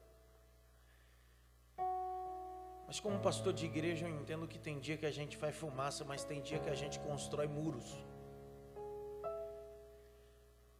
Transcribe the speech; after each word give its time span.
Mas 2.88 3.00
como 3.00 3.20
pastor 3.20 3.54
de 3.54 3.68
igreja, 3.68 4.08
eu 4.08 4.20
entendo 4.20 4.48
que 4.48 4.58
tem 4.58 4.80
dia 4.80 4.98
que 4.98 5.06
a 5.06 5.12
gente 5.12 5.38
faz 5.38 5.56
fumaça, 5.56 6.04
mas 6.04 6.24
tem 6.24 6.42
dia 6.42 6.58
que 6.58 6.72
a 6.72 6.76
gente 6.76 7.00
constrói 7.02 7.46
muros. 7.46 8.04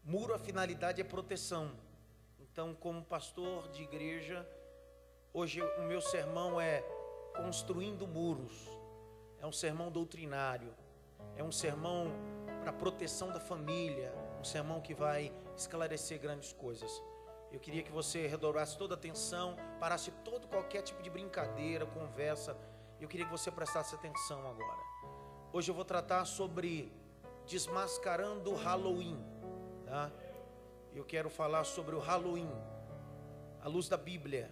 Muro, 0.04 0.34
a 0.34 0.40
finalidade 0.40 1.02
é 1.02 1.04
proteção. 1.04 1.72
Então, 2.40 2.74
como 2.74 3.06
pastor 3.06 3.68
de 3.68 3.84
igreja, 3.84 4.44
hoje 5.32 5.62
o 5.62 5.84
meu 5.84 6.02
sermão 6.02 6.60
é 6.60 6.95
construindo 7.36 8.08
muros. 8.08 8.70
É 9.40 9.46
um 9.46 9.52
sermão 9.52 9.92
doutrinário, 9.92 10.74
é 11.36 11.44
um 11.44 11.52
sermão 11.52 12.12
para 12.62 12.74
proteção 12.74 13.32
da 13.32 13.40
família, 13.40 14.14
um 14.40 14.44
sermão 14.44 14.82
que 14.82 14.94
vai 14.94 15.32
esclarecer 15.56 16.20
grandes 16.20 16.52
coisas. 16.54 17.02
Eu 17.52 17.60
queria 17.60 17.84
que 17.84 17.92
você 17.92 18.28
redobrasse 18.28 18.78
toda 18.78 18.96
a 18.96 18.98
atenção, 18.98 19.56
parasse 19.80 20.12
todo 20.24 20.48
qualquer 20.48 20.82
tipo 20.82 21.02
de 21.02 21.10
brincadeira, 21.10 21.86
conversa. 21.86 22.58
Eu 23.00 23.08
queria 23.08 23.26
que 23.26 23.32
você 23.32 23.52
prestasse 23.52 23.94
atenção 23.94 24.40
agora. 24.48 24.80
Hoje 25.54 25.70
eu 25.72 25.76
vou 25.76 25.86
tratar 25.86 26.26
sobre 26.26 26.92
desmascarando 27.46 28.52
o 28.52 28.56
Halloween, 28.56 29.24
tá? 29.86 30.12
Eu 30.94 31.06
quero 31.06 31.30
falar 31.30 31.64
sobre 31.64 31.96
o 31.96 32.00
Halloween, 32.00 32.50
à 33.62 33.68
luz 33.68 33.88
da 33.88 33.98
Bíblia. 33.98 34.52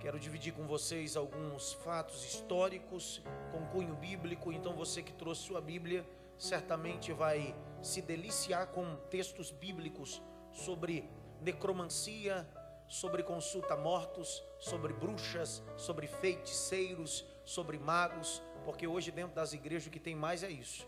Quero 0.00 0.20
dividir 0.20 0.52
com 0.52 0.66
vocês 0.66 1.16
alguns 1.16 1.72
fatos 1.72 2.24
históricos 2.24 3.22
com 3.50 3.66
cunho 3.66 3.94
bíblico. 3.94 4.52
Então, 4.52 4.74
você 4.74 5.02
que 5.02 5.12
trouxe 5.12 5.42
sua 5.42 5.60
Bíblia, 5.60 6.06
certamente 6.38 7.12
vai 7.12 7.54
se 7.82 8.02
deliciar 8.02 8.66
com 8.68 8.96
textos 9.10 9.50
bíblicos 9.50 10.22
sobre 10.52 11.08
necromancia, 11.40 12.46
sobre 12.88 13.22
consulta 13.22 13.74
a 13.74 13.76
mortos, 13.76 14.42
sobre 14.58 14.92
bruxas, 14.92 15.62
sobre 15.76 16.06
feiticeiros, 16.06 17.24
sobre 17.44 17.78
magos, 17.78 18.42
porque 18.64 18.86
hoje 18.86 19.10
dentro 19.10 19.34
das 19.34 19.52
igrejas 19.52 19.86
o 19.88 19.90
que 19.90 20.00
tem 20.00 20.14
mais 20.14 20.42
é 20.42 20.50
isso. 20.50 20.86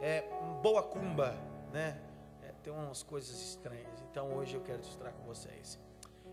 É 0.00 0.22
boa 0.62 0.82
cumba, 0.82 1.34
né? 1.72 2.00
É, 2.42 2.52
tem 2.62 2.72
umas 2.72 3.02
coisas 3.02 3.40
estranhas. 3.40 4.00
Então 4.10 4.34
hoje 4.34 4.54
eu 4.54 4.62
quero 4.62 4.80
distrair 4.80 5.14
com 5.14 5.24
vocês. 5.24 5.78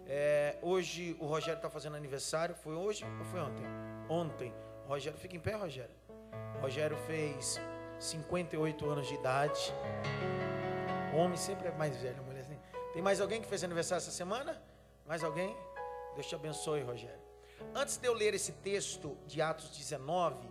É, 0.07 0.57
hoje 0.61 1.15
o 1.19 1.25
Rogério 1.25 1.57
está 1.57 1.69
fazendo 1.69 1.95
aniversário. 1.95 2.55
Foi 2.55 2.75
hoje 2.75 3.05
ou 3.05 3.25
foi 3.25 3.39
ontem? 3.39 3.65
Ontem. 4.09 4.53
Rogério, 4.87 5.17
fica 5.17 5.35
em 5.35 5.39
pé, 5.39 5.53
Rogério. 5.53 5.95
Rogério 6.61 6.97
fez 7.07 7.59
58 7.99 8.89
anos 8.89 9.07
de 9.07 9.15
idade. 9.15 9.73
O 11.13 11.17
homem 11.17 11.37
sempre 11.37 11.67
é 11.67 11.71
mais 11.71 11.95
velho, 11.97 12.21
mulher 12.23 12.41
assim. 12.41 12.59
Tem 12.91 13.01
mais 13.01 13.21
alguém 13.21 13.41
que 13.41 13.47
fez 13.47 13.63
aniversário 13.63 14.01
essa 14.01 14.11
semana? 14.11 14.61
Mais 15.05 15.23
alguém? 15.23 15.55
Deus 16.15 16.27
te 16.27 16.35
abençoe, 16.35 16.81
Rogério. 16.81 17.21
Antes 17.73 17.97
de 17.97 18.07
eu 18.07 18.13
ler 18.13 18.33
esse 18.33 18.51
texto 18.51 19.17
de 19.25 19.41
Atos 19.41 19.69
19, 19.77 20.47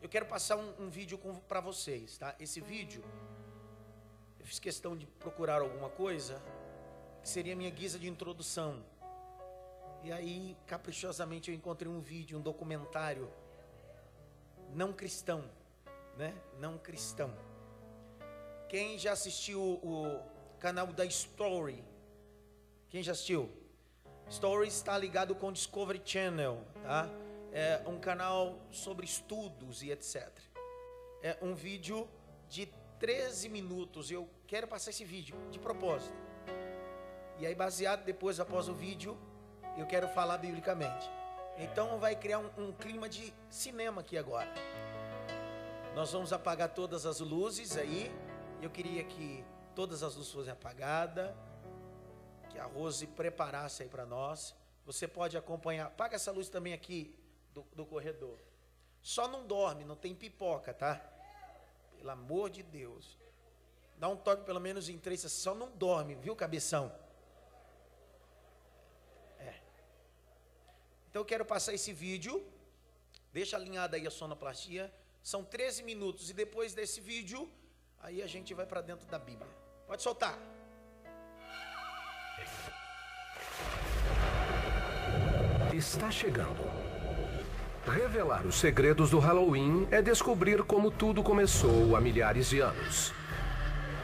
eu 0.00 0.08
quero 0.08 0.26
passar 0.26 0.56
um, 0.56 0.72
um 0.80 0.88
vídeo 0.88 1.18
para 1.48 1.60
vocês, 1.60 2.16
tá? 2.18 2.34
Esse 2.40 2.60
vídeo, 2.60 3.04
eu 4.40 4.46
fiz 4.46 4.58
questão 4.58 4.96
de 4.96 5.06
procurar 5.06 5.60
alguma 5.60 5.88
coisa 5.90 6.42
que 7.22 7.28
seria 7.28 7.54
minha 7.54 7.70
guisa 7.70 7.98
de 7.98 8.08
introdução. 8.08 8.84
E 10.02 10.12
aí, 10.12 10.56
caprichosamente, 10.66 11.50
eu 11.50 11.56
encontrei 11.56 11.90
um 11.90 12.00
vídeo, 12.00 12.36
um 12.36 12.42
documentário 12.42 13.30
não 14.74 14.92
cristão, 14.92 15.44
né? 16.16 16.34
Não 16.58 16.76
cristão. 16.78 17.32
Quem 18.68 18.98
já 18.98 19.12
assistiu 19.12 19.60
o 19.60 20.20
canal 20.58 20.86
da 20.88 21.04
Story? 21.04 21.84
Quem 22.88 23.02
já 23.02 23.12
assistiu? 23.12 23.50
Story 24.28 24.66
está 24.66 24.96
ligado 24.96 25.34
com 25.34 25.52
Discovery 25.52 26.02
Channel, 26.04 26.64
tá? 26.82 27.08
É 27.52 27.82
um 27.86 28.00
canal 28.00 28.58
sobre 28.70 29.04
estudos 29.04 29.82
e 29.82 29.90
etc. 29.90 30.30
É 31.22 31.36
um 31.42 31.54
vídeo 31.54 32.08
de 32.48 32.66
13 32.98 33.48
minutos. 33.50 34.10
Eu 34.10 34.28
quero 34.46 34.66
passar 34.66 34.90
esse 34.90 35.04
vídeo 35.04 35.36
de 35.50 35.58
propósito. 35.58 36.31
E 37.42 37.46
aí, 37.46 37.56
baseado 37.56 38.04
depois, 38.04 38.38
após 38.38 38.68
o 38.68 38.72
vídeo, 38.72 39.18
eu 39.76 39.84
quero 39.84 40.06
falar 40.06 40.38
biblicamente. 40.38 41.10
Então, 41.58 41.98
vai 41.98 42.14
criar 42.14 42.38
um, 42.38 42.48
um 42.56 42.72
clima 42.72 43.08
de 43.08 43.34
cinema 43.50 44.00
aqui 44.00 44.16
agora. 44.16 44.48
Nós 45.92 46.12
vamos 46.12 46.32
apagar 46.32 46.68
todas 46.68 47.04
as 47.04 47.18
luzes 47.18 47.76
aí. 47.76 48.14
Eu 48.62 48.70
queria 48.70 49.02
que 49.02 49.44
todas 49.74 50.04
as 50.04 50.14
luzes 50.14 50.30
fossem 50.30 50.52
apagadas. 50.52 51.34
Que 52.48 52.60
a 52.60 52.64
Rose 52.64 53.08
preparasse 53.08 53.82
aí 53.82 53.88
para 53.88 54.06
nós. 54.06 54.54
Você 54.86 55.08
pode 55.08 55.36
acompanhar. 55.36 55.86
Apaga 55.88 56.14
essa 56.14 56.30
luz 56.30 56.48
também 56.48 56.72
aqui 56.72 57.18
do, 57.52 57.66
do 57.74 57.84
corredor. 57.84 58.38
Só 59.02 59.26
não 59.26 59.44
dorme, 59.44 59.84
não 59.84 59.96
tem 59.96 60.14
pipoca, 60.14 60.72
tá? 60.72 61.04
Pelo 61.98 62.10
amor 62.10 62.50
de 62.50 62.62
Deus. 62.62 63.18
Dá 63.98 64.08
um 64.08 64.16
toque 64.16 64.44
pelo 64.44 64.60
menos 64.60 64.88
em 64.88 64.96
três. 64.96 65.22
Só 65.22 65.56
não 65.56 65.72
dorme, 65.72 66.14
viu, 66.14 66.36
cabeção? 66.36 67.02
Então 71.12 71.20
eu 71.20 71.26
quero 71.26 71.44
passar 71.44 71.74
esse 71.74 71.92
vídeo. 71.92 72.42
Deixa 73.34 73.54
alinhada 73.54 73.98
aí 73.98 74.06
a 74.06 74.10
sonoplastia. 74.10 74.90
São 75.22 75.44
13 75.44 75.82
minutos 75.82 76.30
e 76.30 76.32
depois 76.32 76.72
desse 76.72 77.02
vídeo, 77.02 77.46
aí 78.00 78.22
a 78.22 78.26
gente 78.26 78.54
vai 78.54 78.64
para 78.64 78.80
dentro 78.80 79.06
da 79.08 79.18
Bíblia. 79.18 79.46
Pode 79.86 80.02
soltar. 80.02 80.38
Está 85.74 86.10
chegando. 86.10 86.62
Revelar 87.84 88.46
os 88.46 88.54
segredos 88.54 89.10
do 89.10 89.18
Halloween 89.18 89.86
é 89.90 90.00
descobrir 90.00 90.62
como 90.62 90.90
tudo 90.90 91.22
começou 91.22 91.94
há 91.94 92.00
milhares 92.00 92.48
de 92.48 92.60
anos. 92.60 93.12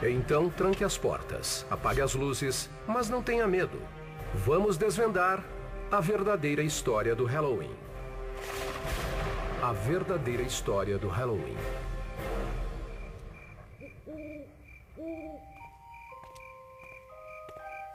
Então 0.03 0.47
tranque 0.51 0.83
as 0.83 0.95
portas, 0.95 1.65
apague 1.71 2.01
as 2.01 2.13
luzes, 2.13 2.69
mas 2.87 3.09
não 3.09 3.23
tenha 3.23 3.47
medo. 3.47 3.81
Vamos 4.35 4.77
desvendar 4.77 5.43
a 5.91 5.99
verdadeira 5.99 6.61
história 6.61 7.15
do 7.15 7.25
Halloween. 7.25 7.75
A 9.59 9.73
verdadeira 9.73 10.43
história 10.43 10.99
do 10.99 11.07
Halloween. 11.07 11.57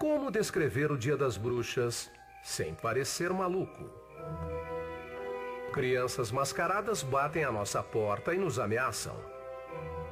Como 0.01 0.29
descrever 0.33 0.91
o 0.91 0.99
Dia 0.99 1.17
das 1.17 1.37
Bruxas 1.37 2.11
sem 2.43 2.75
parecer 2.75 3.33
maluco? 3.33 3.89
Crianças 5.73 6.33
mascaradas 6.33 7.05
batem 7.05 7.45
à 7.45 7.53
nossa 7.53 7.81
porta 7.81 8.35
e 8.35 8.39
nos 8.39 8.59
ameaçam. 8.59 9.17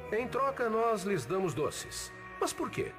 Em 0.09 0.25
troca, 0.25 0.69
nós 0.69 1.03
lhes 1.03 1.25
damos 1.25 1.53
doces. 1.53 2.13
Mas 2.39 2.53
por 2.53 2.69
quê? 2.69 2.93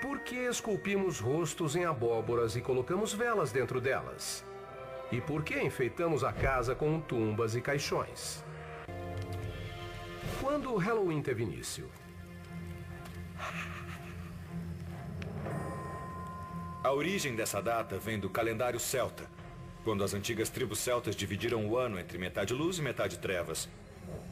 Por 0.00 0.20
que 0.20 0.48
esculpimos 0.48 1.20
rostos 1.20 1.76
em 1.76 1.84
abóboras 1.84 2.56
e 2.56 2.62
colocamos 2.62 3.12
velas 3.12 3.52
dentro 3.52 3.82
delas? 3.82 4.42
E 5.12 5.20
por 5.20 5.44
que 5.44 5.60
enfeitamos 5.60 6.24
a 6.24 6.32
casa 6.32 6.74
com 6.74 6.98
tumbas 6.98 7.54
e 7.54 7.60
caixões? 7.60 8.42
Quando 10.40 10.72
o 10.72 10.78
Halloween 10.78 11.20
teve 11.20 11.42
início? 11.42 11.90
A 16.82 16.92
origem 16.92 17.36
dessa 17.36 17.60
data 17.60 17.98
vem 17.98 18.18
do 18.18 18.30
calendário 18.30 18.80
celta, 18.80 19.28
quando 19.84 20.02
as 20.02 20.14
antigas 20.14 20.48
tribos 20.48 20.78
celtas 20.78 21.14
dividiram 21.14 21.66
o 21.68 21.76
ano 21.76 22.00
entre 22.00 22.16
metade 22.16 22.54
luz 22.54 22.78
e 22.78 22.82
metade 22.82 23.18
trevas. 23.18 23.68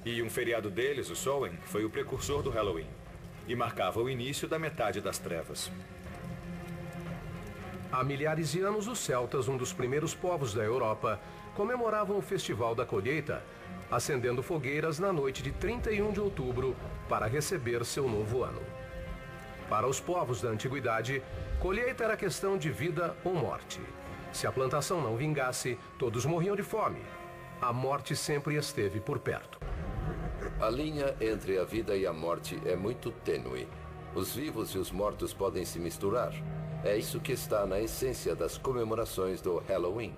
E 0.02 0.22
um 0.22 0.30
feriado 0.30 0.70
deles, 0.70 1.10
o 1.10 1.16
Samhain, 1.16 1.58
foi 1.64 1.84
o 1.84 1.90
precursor 1.90 2.42
do 2.42 2.48
Halloween 2.48 2.88
e 3.48 3.56
marcava 3.56 4.00
o 4.00 4.08
início 4.08 4.46
da 4.46 4.58
metade 4.58 5.00
das 5.00 5.18
trevas. 5.18 5.72
Há 7.90 8.04
milhares 8.04 8.52
de 8.52 8.60
anos, 8.60 8.86
os 8.86 8.98
celtas, 8.98 9.48
um 9.48 9.56
dos 9.56 9.72
primeiros 9.72 10.14
povos 10.14 10.52
da 10.52 10.62
Europa, 10.62 11.18
comemoravam 11.56 12.18
o 12.18 12.22
Festival 12.22 12.74
da 12.74 12.84
Colheita, 12.84 13.42
acendendo 13.90 14.42
fogueiras 14.42 14.98
na 14.98 15.10
noite 15.10 15.42
de 15.42 15.50
31 15.52 16.12
de 16.12 16.20
outubro 16.20 16.76
para 17.08 17.26
receber 17.26 17.84
seu 17.86 18.06
novo 18.06 18.44
ano. 18.44 18.60
Para 19.68 19.86
os 19.86 19.98
povos 19.98 20.42
da 20.42 20.50
antiguidade, 20.50 21.22
colheita 21.58 22.04
era 22.04 22.16
questão 22.16 22.58
de 22.58 22.70
vida 22.70 23.16
ou 23.24 23.34
morte. 23.34 23.80
Se 24.32 24.46
a 24.46 24.52
plantação 24.52 25.00
não 25.00 25.16
vingasse, 25.16 25.78
todos 25.98 26.26
morriam 26.26 26.54
de 26.54 26.62
fome. 26.62 27.00
A 27.60 27.72
morte 27.72 28.14
sempre 28.14 28.56
esteve 28.56 29.00
por 29.00 29.18
perto. 29.18 29.58
A 30.60 30.68
linha 30.68 31.14
entre 31.20 31.56
a 31.56 31.62
vida 31.62 31.96
e 31.96 32.04
a 32.04 32.12
morte 32.12 32.60
é 32.66 32.74
muito 32.74 33.12
tênue. 33.12 33.68
Os 34.12 34.34
vivos 34.34 34.74
e 34.74 34.78
os 34.78 34.90
mortos 34.90 35.32
podem 35.32 35.64
se 35.64 35.78
misturar. 35.78 36.32
É 36.82 36.96
isso 36.96 37.20
que 37.20 37.30
está 37.30 37.64
na 37.64 37.80
essência 37.80 38.34
das 38.34 38.58
comemorações 38.58 39.40
do 39.40 39.58
Halloween. 39.68 40.16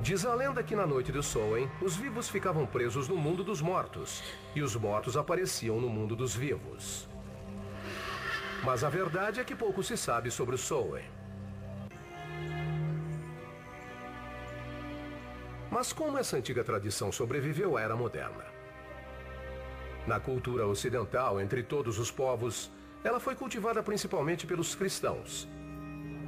Diz 0.00 0.26
a 0.26 0.34
lenda 0.34 0.60
que 0.64 0.74
na 0.74 0.84
noite 0.84 1.12
do 1.12 1.22
Samhain, 1.22 1.70
os 1.80 1.94
vivos 1.94 2.28
ficavam 2.28 2.66
presos 2.66 3.08
no 3.08 3.16
mundo 3.16 3.44
dos 3.44 3.62
mortos 3.62 4.24
e 4.56 4.60
os 4.60 4.74
mortos 4.74 5.16
apareciam 5.16 5.80
no 5.80 5.88
mundo 5.88 6.16
dos 6.16 6.34
vivos. 6.34 7.08
Mas 8.64 8.82
a 8.82 8.88
verdade 8.88 9.38
é 9.38 9.44
que 9.44 9.54
pouco 9.54 9.84
se 9.84 9.96
sabe 9.96 10.32
sobre 10.32 10.56
o 10.56 10.58
Samhain. 10.58 11.04
Mas 15.70 15.92
como 15.92 16.18
essa 16.18 16.36
antiga 16.36 16.64
tradição 16.64 17.12
sobreviveu 17.12 17.76
à 17.76 17.82
era 17.82 17.94
moderna? 17.94 18.51
Na 20.06 20.18
cultura 20.18 20.66
ocidental, 20.66 21.40
entre 21.40 21.62
todos 21.62 21.98
os 21.98 22.10
povos, 22.10 22.70
ela 23.04 23.20
foi 23.20 23.34
cultivada 23.34 23.82
principalmente 23.82 24.46
pelos 24.46 24.74
cristãos. 24.74 25.48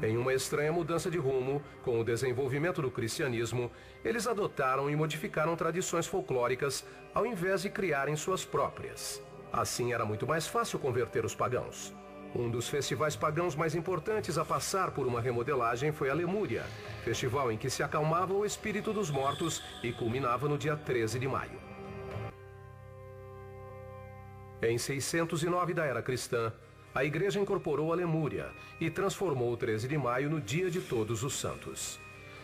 Em 0.02 0.16
uma 0.16 0.32
estranha 0.32 0.72
mudança 0.72 1.10
de 1.10 1.18
rumo, 1.18 1.62
com 1.82 1.98
o 2.00 2.04
desenvolvimento 2.04 2.82
do 2.82 2.90
cristianismo, 2.90 3.70
eles 4.04 4.26
adotaram 4.26 4.90
e 4.90 4.94
modificaram 4.94 5.56
tradições 5.56 6.06
folclóricas 6.06 6.84
ao 7.14 7.24
invés 7.24 7.62
de 7.62 7.70
criarem 7.70 8.14
suas 8.14 8.44
próprias. 8.44 9.22
Assim 9.52 9.92
era 9.92 10.04
muito 10.04 10.26
mais 10.26 10.46
fácil 10.46 10.78
converter 10.78 11.24
os 11.24 11.34
pagãos. 11.34 11.94
Um 12.34 12.50
dos 12.50 12.68
festivais 12.68 13.14
pagãos 13.14 13.54
mais 13.54 13.76
importantes 13.76 14.36
a 14.36 14.44
passar 14.44 14.90
por 14.90 15.06
uma 15.06 15.20
remodelagem 15.20 15.92
foi 15.92 16.10
a 16.10 16.14
Lemúria, 16.14 16.64
festival 17.04 17.50
em 17.50 17.56
que 17.56 17.70
se 17.70 17.82
acalmava 17.82 18.34
o 18.34 18.44
espírito 18.44 18.92
dos 18.92 19.10
mortos 19.10 19.62
e 19.82 19.92
culminava 19.92 20.48
no 20.48 20.58
dia 20.58 20.76
13 20.76 21.18
de 21.18 21.28
maio. 21.28 21.63
Em 24.62 24.78
609 24.78 25.74
da 25.74 25.84
era 25.84 26.02
cristã, 26.02 26.52
a 26.94 27.04
igreja 27.04 27.40
incorporou 27.40 27.92
a 27.92 27.96
Lemúria 27.96 28.50
e 28.80 28.88
transformou 28.88 29.52
o 29.52 29.56
13 29.56 29.88
de 29.88 29.98
maio 29.98 30.30
no 30.30 30.40
Dia 30.40 30.70
de 30.70 30.80
Todos 30.80 31.22
os 31.22 31.34
Santos. 31.34 31.98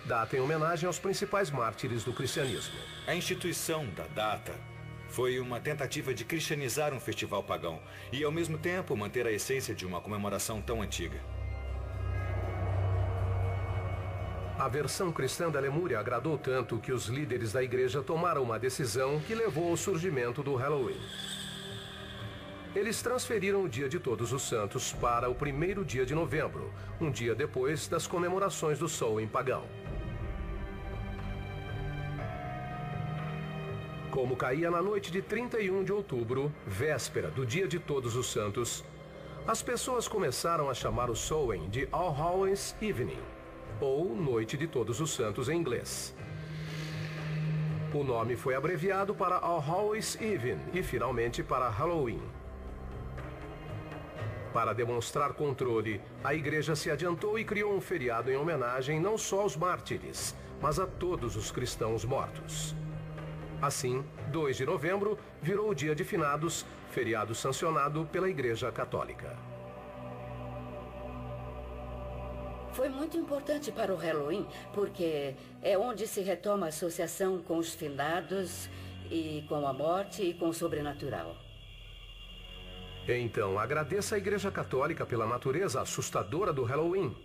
Data 0.04 0.36
em 0.36 0.40
homenagem 0.40 0.86
aos 0.86 0.98
principais 0.98 1.50
mártires 1.50 2.02
do 2.02 2.12
cristianismo. 2.12 2.78
A 3.06 3.14
instituição 3.14 3.86
da 3.90 4.06
data 4.08 4.54
foi 5.08 5.38
uma 5.38 5.60
tentativa 5.60 6.12
de 6.12 6.24
cristianizar 6.24 6.92
um 6.92 7.00
festival 7.00 7.42
pagão 7.42 7.80
e, 8.12 8.24
ao 8.24 8.32
mesmo 8.32 8.58
tempo, 8.58 8.96
manter 8.96 9.26
a 9.26 9.32
essência 9.32 9.74
de 9.74 9.86
uma 9.86 10.00
comemoração 10.00 10.60
tão 10.60 10.82
antiga. 10.82 11.20
A 14.58 14.68
versão 14.68 15.10
cristã 15.10 15.50
da 15.50 15.58
Lemúria 15.58 15.98
agradou 15.98 16.36
tanto 16.36 16.78
que 16.78 16.92
os 16.92 17.06
líderes 17.06 17.52
da 17.52 17.62
igreja 17.62 18.02
tomaram 18.02 18.42
uma 18.42 18.58
decisão 18.58 19.18
que 19.20 19.34
levou 19.34 19.70
ao 19.70 19.76
surgimento 19.76 20.42
do 20.42 20.54
Halloween. 20.54 21.00
Eles 22.74 23.02
transferiram 23.02 23.64
o 23.64 23.68
Dia 23.68 23.88
de 23.88 23.98
Todos 23.98 24.32
os 24.32 24.42
Santos 24.42 24.92
para 24.92 25.28
o 25.28 25.34
primeiro 25.34 25.84
dia 25.84 26.06
de 26.06 26.14
novembro, 26.14 26.72
um 27.00 27.10
dia 27.10 27.34
depois 27.34 27.88
das 27.88 28.06
comemorações 28.06 28.78
do 28.78 28.88
Sol 28.88 29.20
em 29.20 29.26
Pagão. 29.26 29.64
Como 34.12 34.36
caía 34.36 34.70
na 34.70 34.80
noite 34.80 35.10
de 35.10 35.20
31 35.20 35.82
de 35.82 35.92
outubro, 35.92 36.52
véspera 36.64 37.28
do 37.28 37.44
Dia 37.44 37.66
de 37.66 37.80
Todos 37.80 38.14
os 38.14 38.30
Santos, 38.30 38.84
as 39.48 39.60
pessoas 39.62 40.06
começaram 40.06 40.70
a 40.70 40.74
chamar 40.74 41.10
o 41.10 41.16
Samhain 41.16 41.68
de 41.68 41.88
All 41.90 42.12
Hallows 42.12 42.76
Evening, 42.80 43.22
ou 43.80 44.14
Noite 44.14 44.56
de 44.56 44.68
Todos 44.68 45.00
os 45.00 45.12
Santos 45.12 45.48
em 45.48 45.58
inglês. 45.58 46.14
O 47.92 48.04
nome 48.04 48.36
foi 48.36 48.54
abreviado 48.54 49.12
para 49.12 49.38
All 49.38 49.58
Hallows 49.58 50.14
Even 50.20 50.58
e 50.72 50.84
finalmente 50.84 51.42
para 51.42 51.68
Halloween. 51.68 52.22
Para 54.52 54.72
demonstrar 54.72 55.32
controle, 55.34 56.00
a 56.24 56.34
igreja 56.34 56.74
se 56.74 56.90
adiantou 56.90 57.38
e 57.38 57.44
criou 57.44 57.72
um 57.72 57.80
feriado 57.80 58.30
em 58.30 58.36
homenagem 58.36 58.98
não 58.98 59.16
só 59.16 59.42
aos 59.42 59.56
mártires, 59.56 60.34
mas 60.60 60.80
a 60.80 60.86
todos 60.86 61.36
os 61.36 61.52
cristãos 61.52 62.04
mortos. 62.04 62.74
Assim, 63.62 64.04
2 64.32 64.56
de 64.56 64.66
novembro 64.66 65.16
virou 65.40 65.70
o 65.70 65.74
dia 65.74 65.94
de 65.94 66.02
finados, 66.02 66.66
feriado 66.90 67.34
sancionado 67.34 68.06
pela 68.10 68.28
Igreja 68.28 68.72
Católica. 68.72 69.36
Foi 72.72 72.88
muito 72.88 73.16
importante 73.16 73.70
para 73.70 73.92
o 73.92 73.96
Halloween, 73.96 74.46
porque 74.72 75.34
é 75.62 75.78
onde 75.78 76.06
se 76.08 76.22
retoma 76.22 76.66
a 76.66 76.68
associação 76.70 77.38
com 77.38 77.58
os 77.58 77.74
finados 77.74 78.68
e 79.10 79.44
com 79.48 79.66
a 79.66 79.72
morte 79.72 80.22
e 80.22 80.34
com 80.34 80.48
o 80.48 80.54
sobrenatural. 80.54 81.49
Então, 83.18 83.58
agradeça 83.58 84.14
à 84.14 84.18
Igreja 84.18 84.50
Católica 84.50 85.04
pela 85.04 85.26
natureza 85.26 85.80
assustadora 85.80 86.52
do 86.52 86.62
Halloween. 86.62 87.16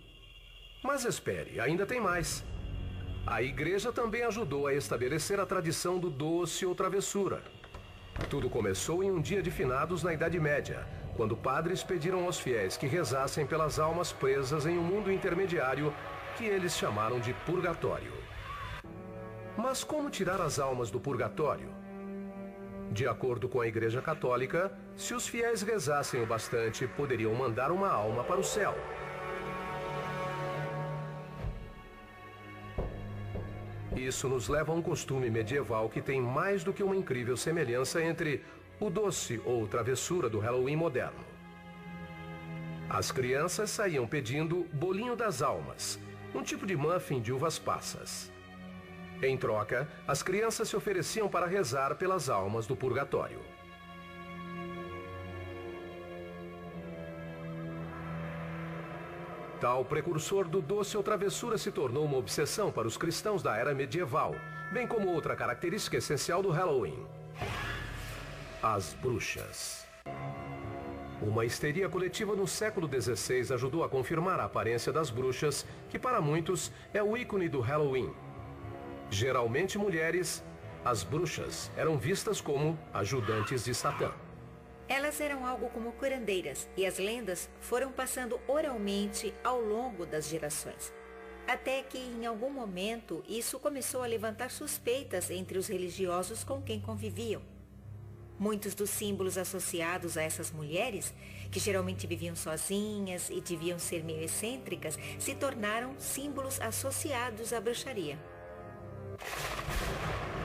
Mas 0.82 1.04
espere, 1.04 1.60
ainda 1.60 1.86
tem 1.86 2.00
mais. 2.00 2.44
A 3.26 3.42
Igreja 3.42 3.92
também 3.92 4.22
ajudou 4.24 4.66
a 4.66 4.74
estabelecer 4.74 5.38
a 5.38 5.46
tradição 5.46 5.98
do 5.98 6.10
doce 6.10 6.64
ou 6.66 6.74
travessura. 6.74 7.42
Tudo 8.30 8.48
começou 8.48 9.02
em 9.02 9.10
um 9.10 9.20
dia 9.20 9.42
de 9.42 9.50
finados 9.50 10.02
na 10.02 10.12
Idade 10.12 10.40
Média, 10.40 10.86
quando 11.16 11.36
padres 11.36 11.82
pediram 11.82 12.24
aos 12.24 12.38
fiéis 12.38 12.76
que 12.76 12.86
rezassem 12.86 13.46
pelas 13.46 13.78
almas 13.78 14.12
presas 14.12 14.64
em 14.66 14.78
um 14.78 14.82
mundo 14.82 15.12
intermediário 15.12 15.92
que 16.36 16.44
eles 16.44 16.76
chamaram 16.76 17.20
de 17.20 17.32
purgatório. 17.44 18.12
Mas 19.56 19.84
como 19.84 20.10
tirar 20.10 20.40
as 20.40 20.58
almas 20.58 20.90
do 20.90 21.00
purgatório? 21.00 21.75
De 22.90 23.06
acordo 23.06 23.48
com 23.48 23.60
a 23.60 23.66
Igreja 23.66 24.00
Católica, 24.00 24.72
se 24.96 25.14
os 25.14 25.26
fiéis 25.26 25.62
rezassem 25.62 26.22
o 26.22 26.26
bastante, 26.26 26.86
poderiam 26.86 27.34
mandar 27.34 27.70
uma 27.70 27.90
alma 27.90 28.22
para 28.24 28.40
o 28.40 28.44
céu. 28.44 28.74
Isso 33.94 34.28
nos 34.28 34.46
leva 34.48 34.72
a 34.72 34.74
um 34.74 34.82
costume 34.82 35.30
medieval 35.30 35.88
que 35.88 36.02
tem 36.02 36.20
mais 36.20 36.62
do 36.62 36.72
que 36.72 36.82
uma 36.82 36.94
incrível 36.94 37.36
semelhança 37.36 38.02
entre 38.02 38.44
o 38.78 38.90
doce 38.90 39.40
ou 39.44 39.66
travessura 39.66 40.28
do 40.28 40.38
Halloween 40.38 40.76
moderno. 40.76 41.24
As 42.88 43.10
crianças 43.10 43.70
saíam 43.70 44.06
pedindo 44.06 44.66
bolinho 44.72 45.16
das 45.16 45.42
almas, 45.42 45.98
um 46.34 46.42
tipo 46.42 46.66
de 46.66 46.76
muffin 46.76 47.20
de 47.20 47.32
uvas 47.32 47.58
passas. 47.58 48.30
Em 49.22 49.36
troca, 49.36 49.88
as 50.06 50.22
crianças 50.22 50.68
se 50.68 50.76
ofereciam 50.76 51.28
para 51.28 51.46
rezar 51.46 51.94
pelas 51.96 52.28
almas 52.28 52.66
do 52.66 52.76
purgatório. 52.76 53.40
Tal 59.58 59.86
precursor 59.86 60.46
do 60.46 60.60
doce 60.60 60.98
ou 60.98 61.02
travessura 61.02 61.56
se 61.56 61.72
tornou 61.72 62.04
uma 62.04 62.18
obsessão 62.18 62.70
para 62.70 62.86
os 62.86 62.98
cristãos 62.98 63.42
da 63.42 63.56
era 63.56 63.74
medieval, 63.74 64.34
bem 64.70 64.86
como 64.86 65.08
outra 65.08 65.34
característica 65.34 65.96
essencial 65.96 66.42
do 66.42 66.50
Halloween: 66.50 67.06
as 68.62 68.92
bruxas. 68.92 69.86
Uma 71.22 71.46
histeria 71.46 71.88
coletiva 71.88 72.36
no 72.36 72.46
século 72.46 72.86
XVI 72.86 73.54
ajudou 73.54 73.82
a 73.82 73.88
confirmar 73.88 74.38
a 74.38 74.44
aparência 74.44 74.92
das 74.92 75.08
bruxas, 75.08 75.66
que 75.88 75.98
para 75.98 76.20
muitos 76.20 76.70
é 76.92 77.02
o 77.02 77.16
ícone 77.16 77.48
do 77.48 77.60
Halloween. 77.60 78.12
Geralmente 79.10 79.78
mulheres, 79.78 80.42
as 80.84 81.04
bruxas 81.04 81.70
eram 81.76 81.96
vistas 81.96 82.40
como 82.40 82.78
ajudantes 82.92 83.64
de 83.64 83.74
Satã. 83.74 84.12
Elas 84.88 85.20
eram 85.20 85.46
algo 85.46 85.68
como 85.70 85.92
curandeiras 85.92 86.68
e 86.76 86.84
as 86.84 86.98
lendas 86.98 87.48
foram 87.60 87.92
passando 87.92 88.40
oralmente 88.46 89.32
ao 89.42 89.60
longo 89.60 90.04
das 90.06 90.28
gerações. 90.28 90.92
Até 91.46 91.82
que, 91.82 91.98
em 91.98 92.26
algum 92.26 92.50
momento, 92.50 93.22
isso 93.28 93.58
começou 93.60 94.02
a 94.02 94.06
levantar 94.06 94.50
suspeitas 94.50 95.30
entre 95.30 95.56
os 95.56 95.68
religiosos 95.68 96.42
com 96.42 96.60
quem 96.60 96.80
conviviam. 96.80 97.40
Muitos 98.38 98.74
dos 98.74 98.90
símbolos 98.90 99.38
associados 99.38 100.18
a 100.18 100.22
essas 100.22 100.50
mulheres, 100.50 101.14
que 101.50 101.60
geralmente 101.60 102.06
viviam 102.06 102.36
sozinhas 102.36 103.30
e 103.30 103.40
deviam 103.40 103.78
ser 103.78 104.04
meio 104.04 104.22
excêntricas, 104.22 104.98
se 105.18 105.34
tornaram 105.34 105.94
símbolos 105.98 106.60
associados 106.60 107.52
à 107.52 107.60
bruxaria. 107.60 108.18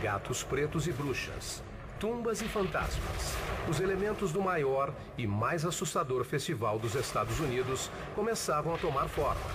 Gatos 0.02 0.44
pretos 0.44 0.88
e 0.88 0.92
bruxas, 0.92 1.64
tumbas 2.00 2.42
e 2.42 2.46
fantasmas. 2.46 3.36
Os 3.70 3.80
elementos 3.80 4.32
do 4.32 4.42
maior 4.42 4.94
e 5.18 5.28
mais 5.28 5.64
assustador 5.64 6.24
festival 6.24 6.80
dos 6.80 6.96
Estados 6.96 7.40
Unidos 7.40 7.92
começavam 8.16 8.74
a 8.74 8.78
tomar 8.78 9.08
forma. 9.08 9.52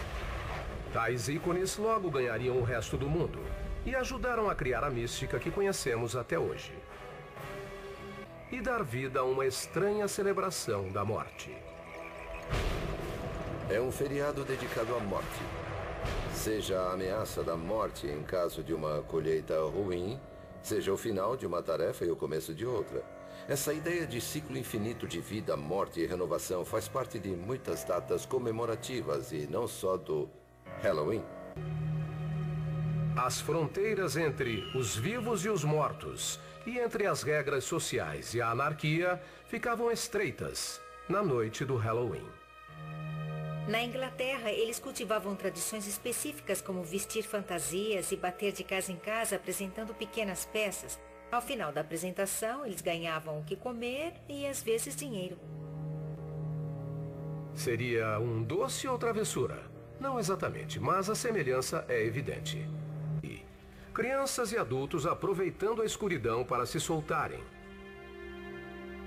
Tais 0.93 1.29
ícones 1.29 1.77
logo 1.77 2.11
ganhariam 2.11 2.57
o 2.57 2.65
resto 2.65 2.97
do 2.97 3.09
mundo 3.09 3.41
e 3.85 3.95
ajudaram 3.95 4.49
a 4.49 4.55
criar 4.55 4.85
a 4.85 4.91
mística 4.91 5.39
que 5.39 5.51
conhecemos 5.51 6.17
até 6.17 6.39
hoje. 6.39 6.73
E 8.51 8.61
dar 8.61 8.83
vida 8.83 9.21
a 9.21 9.25
uma 9.25 9.45
estranha 9.45 10.07
celebração 10.07 10.89
da 10.91 11.05
morte. 11.05 11.53
É 13.69 13.81
um 13.81 13.91
feriado 13.91 14.45
dedicado 14.45 14.95
à 14.95 15.01
morte. 15.01 15.56
Seja 16.37 16.79
a 16.79 16.93
ameaça 16.93 17.43
da 17.43 17.57
morte 17.57 18.07
em 18.07 18.23
caso 18.23 18.63
de 18.63 18.73
uma 18.73 19.03
colheita 19.03 19.59
ruim, 19.63 20.21
seja 20.63 20.93
o 20.93 20.97
final 20.97 21.37
de 21.37 21.45
uma 21.45 21.61
tarefa 21.61 22.05
e 22.05 22.11
o 22.11 22.15
começo 22.15 22.55
de 22.55 22.65
outra. 22.65 23.03
Essa 23.49 23.73
ideia 23.73 24.07
de 24.07 24.21
ciclo 24.21 24.57
infinito 24.57 25.09
de 25.09 25.19
vida, 25.19 25.57
morte 25.57 26.01
e 26.01 26.07
renovação 26.07 26.65
faz 26.65 26.87
parte 26.87 27.19
de 27.19 27.31
muitas 27.31 27.83
datas 27.83 28.25
comemorativas 28.25 29.33
e 29.33 29.49
não 29.51 29.67
só 29.67 29.97
do 29.97 30.29
Halloween. 30.83 31.25
As 33.17 33.41
fronteiras 33.41 34.17
entre 34.17 34.63
os 34.77 34.95
vivos 34.95 35.45
e 35.45 35.49
os 35.49 35.65
mortos, 35.65 36.39
e 36.65 36.79
entre 36.79 37.07
as 37.07 37.23
regras 37.23 37.65
sociais 37.65 38.35
e 38.35 38.41
a 38.41 38.51
anarquia, 38.51 39.21
ficavam 39.47 39.91
estreitas 39.91 40.81
na 41.09 41.23
noite 41.23 41.65
do 41.65 41.77
Halloween. 41.77 42.36
Na 43.69 43.83
Inglaterra, 43.83 44.53
eles 44.53 44.79
cultivavam 44.79 45.35
tradições 45.35 45.89
específicas 45.89 46.61
como 46.61 46.85
vestir 46.85 47.25
fantasias 47.25 48.13
e 48.13 48.17
bater 48.17 48.53
de 48.53 48.63
casa 48.63 48.93
em 48.93 48.97
casa 48.97 49.35
apresentando 49.35 49.93
pequenas 49.93 50.45
peças. 50.45 50.97
Ao 51.33 51.43
final 51.43 51.73
da 51.73 51.81
apresentação, 51.81 52.65
eles 52.65 52.81
ganhavam 52.81 53.41
o 53.41 53.45
que 53.45 53.57
comer 53.57 54.15
e 54.29 54.47
às 54.47 54.63
vezes 54.63 54.95
dinheiro. 54.95 55.37
Seria 57.55 58.21
um 58.21 58.41
doce 58.41 58.87
ou 58.87 58.97
travessura? 58.97 59.61
Não 59.99 60.21
exatamente, 60.21 60.79
mas 60.79 61.11
a 61.11 61.17
semelhança 61.17 61.85
é 61.89 62.05
evidente. 62.05 62.69
E 63.25 63.43
crianças 63.93 64.53
e 64.53 64.59
adultos 64.59 65.07
aproveitando 65.07 65.83
a 65.83 65.87
escuridão 65.87 66.45
para 66.45 66.67
se 66.67 66.79
soltarem, 66.79 67.43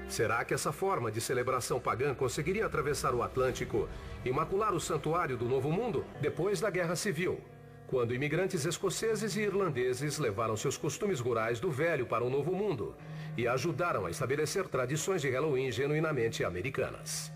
Será 0.09 0.43
que 0.43 0.55
essa 0.55 0.71
forma 0.71 1.11
de 1.11 1.21
celebração 1.21 1.79
pagã 1.79 2.15
conseguiria 2.15 2.65
atravessar 2.65 3.13
o 3.13 3.21
Atlântico 3.21 3.87
e 4.23 4.31
macular 4.31 4.73
o 4.73 4.79
santuário 4.79 5.37
do 5.37 5.45
Novo 5.45 5.71
Mundo 5.71 6.05
depois 6.19 6.59
da 6.59 6.69
Guerra 6.69 6.95
Civil? 6.95 7.39
Quando 7.87 8.13
imigrantes 8.13 8.65
escoceses 8.65 9.35
e 9.35 9.41
irlandeses 9.41 10.19
levaram 10.19 10.55
seus 10.55 10.77
costumes 10.77 11.19
rurais 11.19 11.59
do 11.59 11.71
velho 11.71 12.05
para 12.05 12.23
o 12.23 12.29
Novo 12.29 12.53
Mundo 12.53 12.95
e 13.35 13.47
ajudaram 13.47 14.05
a 14.05 14.11
estabelecer 14.11 14.67
tradições 14.67 15.21
de 15.21 15.29
Halloween 15.29 15.71
genuinamente 15.71 16.43
americanas. 16.43 17.31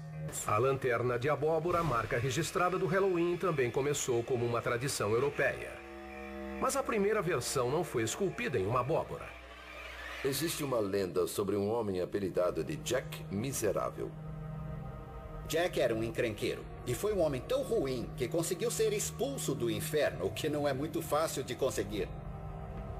A 0.45 0.57
lanterna 0.57 1.17
de 1.17 1.29
abóbora, 1.29 1.83
marca 1.83 2.17
registrada 2.19 2.77
do 2.77 2.85
Halloween, 2.85 3.37
também 3.37 3.71
começou 3.71 4.23
como 4.23 4.45
uma 4.45 4.61
tradição 4.61 5.11
europeia. 5.11 5.71
Mas 6.61 6.75
a 6.75 6.83
primeira 6.83 7.21
versão 7.21 7.71
não 7.71 7.83
foi 7.83 8.03
esculpida 8.03 8.59
em 8.59 8.67
uma 8.67 8.81
abóbora. 8.81 9.25
Existe 10.23 10.63
uma 10.63 10.79
lenda 10.79 11.27
sobre 11.27 11.55
um 11.55 11.69
homem 11.69 11.99
apelidado 11.99 12.63
de 12.63 12.75
Jack 12.77 13.25
Miserável. 13.31 14.11
Jack 15.47 15.79
era 15.81 15.93
um 15.93 16.03
encrenqueiro 16.03 16.72
e 16.85 16.93
foi 16.93 17.13
um 17.13 17.21
homem 17.21 17.41
tão 17.41 17.63
ruim 17.63 18.09
que 18.17 18.27
conseguiu 18.27 18.69
ser 18.69 18.91
expulso 18.93 19.55
do 19.55 19.69
inferno, 19.69 20.25
o 20.25 20.31
que 20.31 20.49
não 20.49 20.67
é 20.67 20.73
muito 20.73 21.01
fácil 21.01 21.43
de 21.43 21.55
conseguir. 21.55 22.09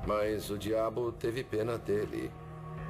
Mas 0.05 0.49
o 0.49 0.57
diabo 0.57 1.11
teve 1.11 1.43
pena 1.43 1.77
dele 1.77 2.31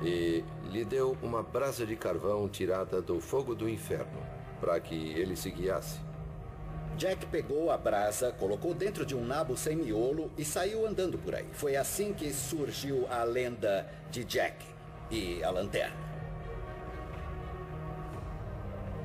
e 0.03 0.43
lhe 0.69 0.83
deu 0.83 1.17
uma 1.21 1.41
brasa 1.41 1.85
de 1.85 1.95
carvão 1.95 2.47
tirada 2.47 3.01
do 3.01 3.19
fogo 3.19 3.55
do 3.55 3.69
inferno 3.69 4.21
para 4.59 4.79
que 4.79 4.95
ele 4.95 5.35
se 5.35 5.49
guiasse. 5.51 5.99
Jack 6.97 7.25
pegou 7.25 7.71
a 7.71 7.77
brasa, 7.77 8.31
colocou 8.31 8.73
dentro 8.73 9.05
de 9.05 9.15
um 9.15 9.25
nabo 9.25 9.57
sem 9.57 9.75
miolo 9.75 10.31
e 10.37 10.45
saiu 10.45 10.85
andando 10.85 11.17
por 11.17 11.33
aí. 11.33 11.47
Foi 11.51 11.75
assim 11.75 12.13
que 12.13 12.31
surgiu 12.31 13.07
a 13.09 13.23
lenda 13.23 13.89
de 14.11 14.23
Jack 14.23 14.63
e 15.09 15.43
a 15.43 15.49
lanterna. 15.49 16.12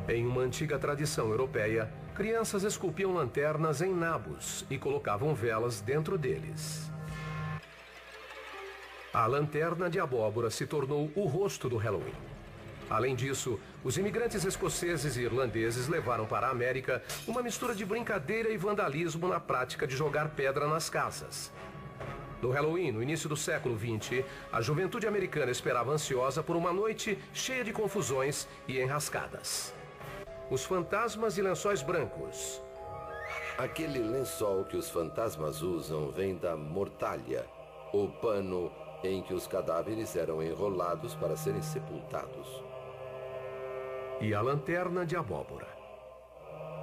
Em 0.08 0.26
uma 0.26 0.40
antiga 0.40 0.78
tradição 0.78 1.28
europeia, 1.28 1.92
crianças 2.14 2.62
esculpiam 2.62 3.12
lanternas 3.12 3.82
em 3.82 3.94
nabos 3.94 4.64
e 4.70 4.78
colocavam 4.78 5.34
velas 5.34 5.82
dentro 5.82 6.16
deles. 6.16 6.90
A 9.12 9.26
lanterna 9.26 9.90
de 9.90 10.00
abóbora 10.00 10.48
se 10.48 10.66
tornou 10.66 11.12
o 11.14 11.26
rosto 11.26 11.68
do 11.68 11.76
Halloween. 11.76 12.14
Além 12.88 13.14
disso, 13.14 13.60
os 13.84 13.98
imigrantes 13.98 14.46
escoceses 14.46 15.18
e 15.18 15.20
irlandeses 15.20 15.88
levaram 15.88 16.24
para 16.24 16.46
a 16.46 16.50
América 16.52 17.02
uma 17.26 17.42
mistura 17.42 17.74
de 17.74 17.84
brincadeira 17.84 18.48
e 18.48 18.56
vandalismo 18.56 19.28
na 19.28 19.38
prática 19.38 19.86
de 19.86 19.94
jogar 19.94 20.30
pedra 20.30 20.66
nas 20.66 20.88
casas. 20.88 21.52
No 22.40 22.50
Halloween, 22.50 22.92
no 22.92 23.02
início 23.02 23.28
do 23.28 23.36
século 23.36 23.78
XX, 23.78 24.24
a 24.50 24.62
juventude 24.62 25.06
americana 25.06 25.50
esperava 25.50 25.92
ansiosa 25.92 26.42
por 26.42 26.56
uma 26.56 26.72
noite 26.72 27.18
cheia 27.34 27.62
de 27.62 27.74
confusões 27.74 28.48
e 28.66 28.80
enrascadas. 28.80 29.76
Os 30.50 30.64
fantasmas 30.64 31.36
e 31.38 31.42
lençóis 31.42 31.82
brancos. 31.82 32.62
Aquele 33.58 33.98
lençol 33.98 34.64
que 34.64 34.76
os 34.76 34.88
fantasmas 34.88 35.62
usam 35.62 36.10
vem 36.10 36.36
da 36.36 36.56
mortalha, 36.56 37.44
o 37.92 38.08
pano 38.08 38.72
em 39.04 39.22
que 39.22 39.34
os 39.34 39.46
cadáveres 39.46 40.16
eram 40.16 40.42
enrolados 40.42 41.14
para 41.14 41.36
serem 41.36 41.62
sepultados 41.62 42.68
e 44.20 44.34
a 44.34 44.40
lanterna 44.40 45.06
de 45.06 45.16
abóbora. 45.16 45.68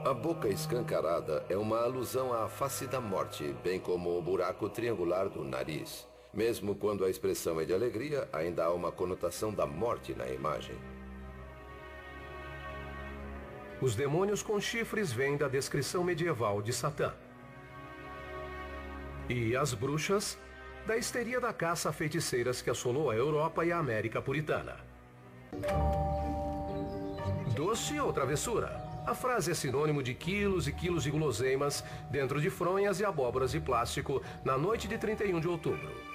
A 0.06 0.14
boca 0.14 0.48
escancarada 0.48 1.44
é 1.50 1.58
uma 1.58 1.82
alusão 1.82 2.32
à 2.34 2.48
face 2.48 2.88
da 2.88 3.02
morte, 3.02 3.56
bem 3.64 3.80
como 3.80 4.18
o 4.18 4.22
buraco 4.22 4.70
triangular 4.70 5.28
do 5.30 5.44
nariz. 5.44 6.08
Mesmo 6.34 6.76
quando 6.76 7.04
a 7.04 7.10
expressão 7.10 7.60
é 7.60 7.66
de 7.66 7.74
alegria, 7.74 8.28
ainda 8.32 8.66
há 8.66 8.72
uma 8.72 8.92
conotação 8.92 9.54
da 9.54 9.66
morte 9.66 10.14
na 10.14 10.28
imagem. 10.28 10.76
Os 13.82 13.96
demônios 13.96 14.42
com 14.42 14.60
chifres 14.60 15.12
vêm 15.12 15.36
da 15.36 15.48
descrição 15.48 16.04
medieval 16.04 16.62
de 16.62 16.72
Satã. 16.72 17.14
E 19.28 19.56
as 19.56 19.74
bruxas, 19.74 20.38
da 20.86 20.96
histeria 20.96 21.42
da 21.42 21.52
caça 21.52 21.90
a 21.90 21.94
feiticeiras 21.94 22.62
que 22.62 22.70
assolou 22.70 23.10
a 23.10 23.16
Europa 23.16 23.66
e 23.66 23.72
a 23.72 23.78
América 23.78 24.22
puritana. 24.22 24.78
Doce 27.56 28.00
ou 28.00 28.14
travessura? 28.14 28.82
A 29.06 29.14
frase 29.14 29.52
é 29.52 29.54
sinônimo 29.54 30.02
de 30.02 30.14
quilos 30.14 30.68
e 30.68 30.72
quilos 30.72 31.04
de 31.04 31.12
guloseimas 31.12 31.84
dentro 32.10 32.42
de 32.42 32.50
fronhas 32.50 33.00
e 33.00 33.06
abóboras 33.06 33.52
de 33.52 33.60
plástico 33.60 34.22
na 34.44 34.58
noite 34.58 34.88
de 34.88 34.98
31 34.98 35.40
de 35.40 35.48
outubro. 35.48 36.15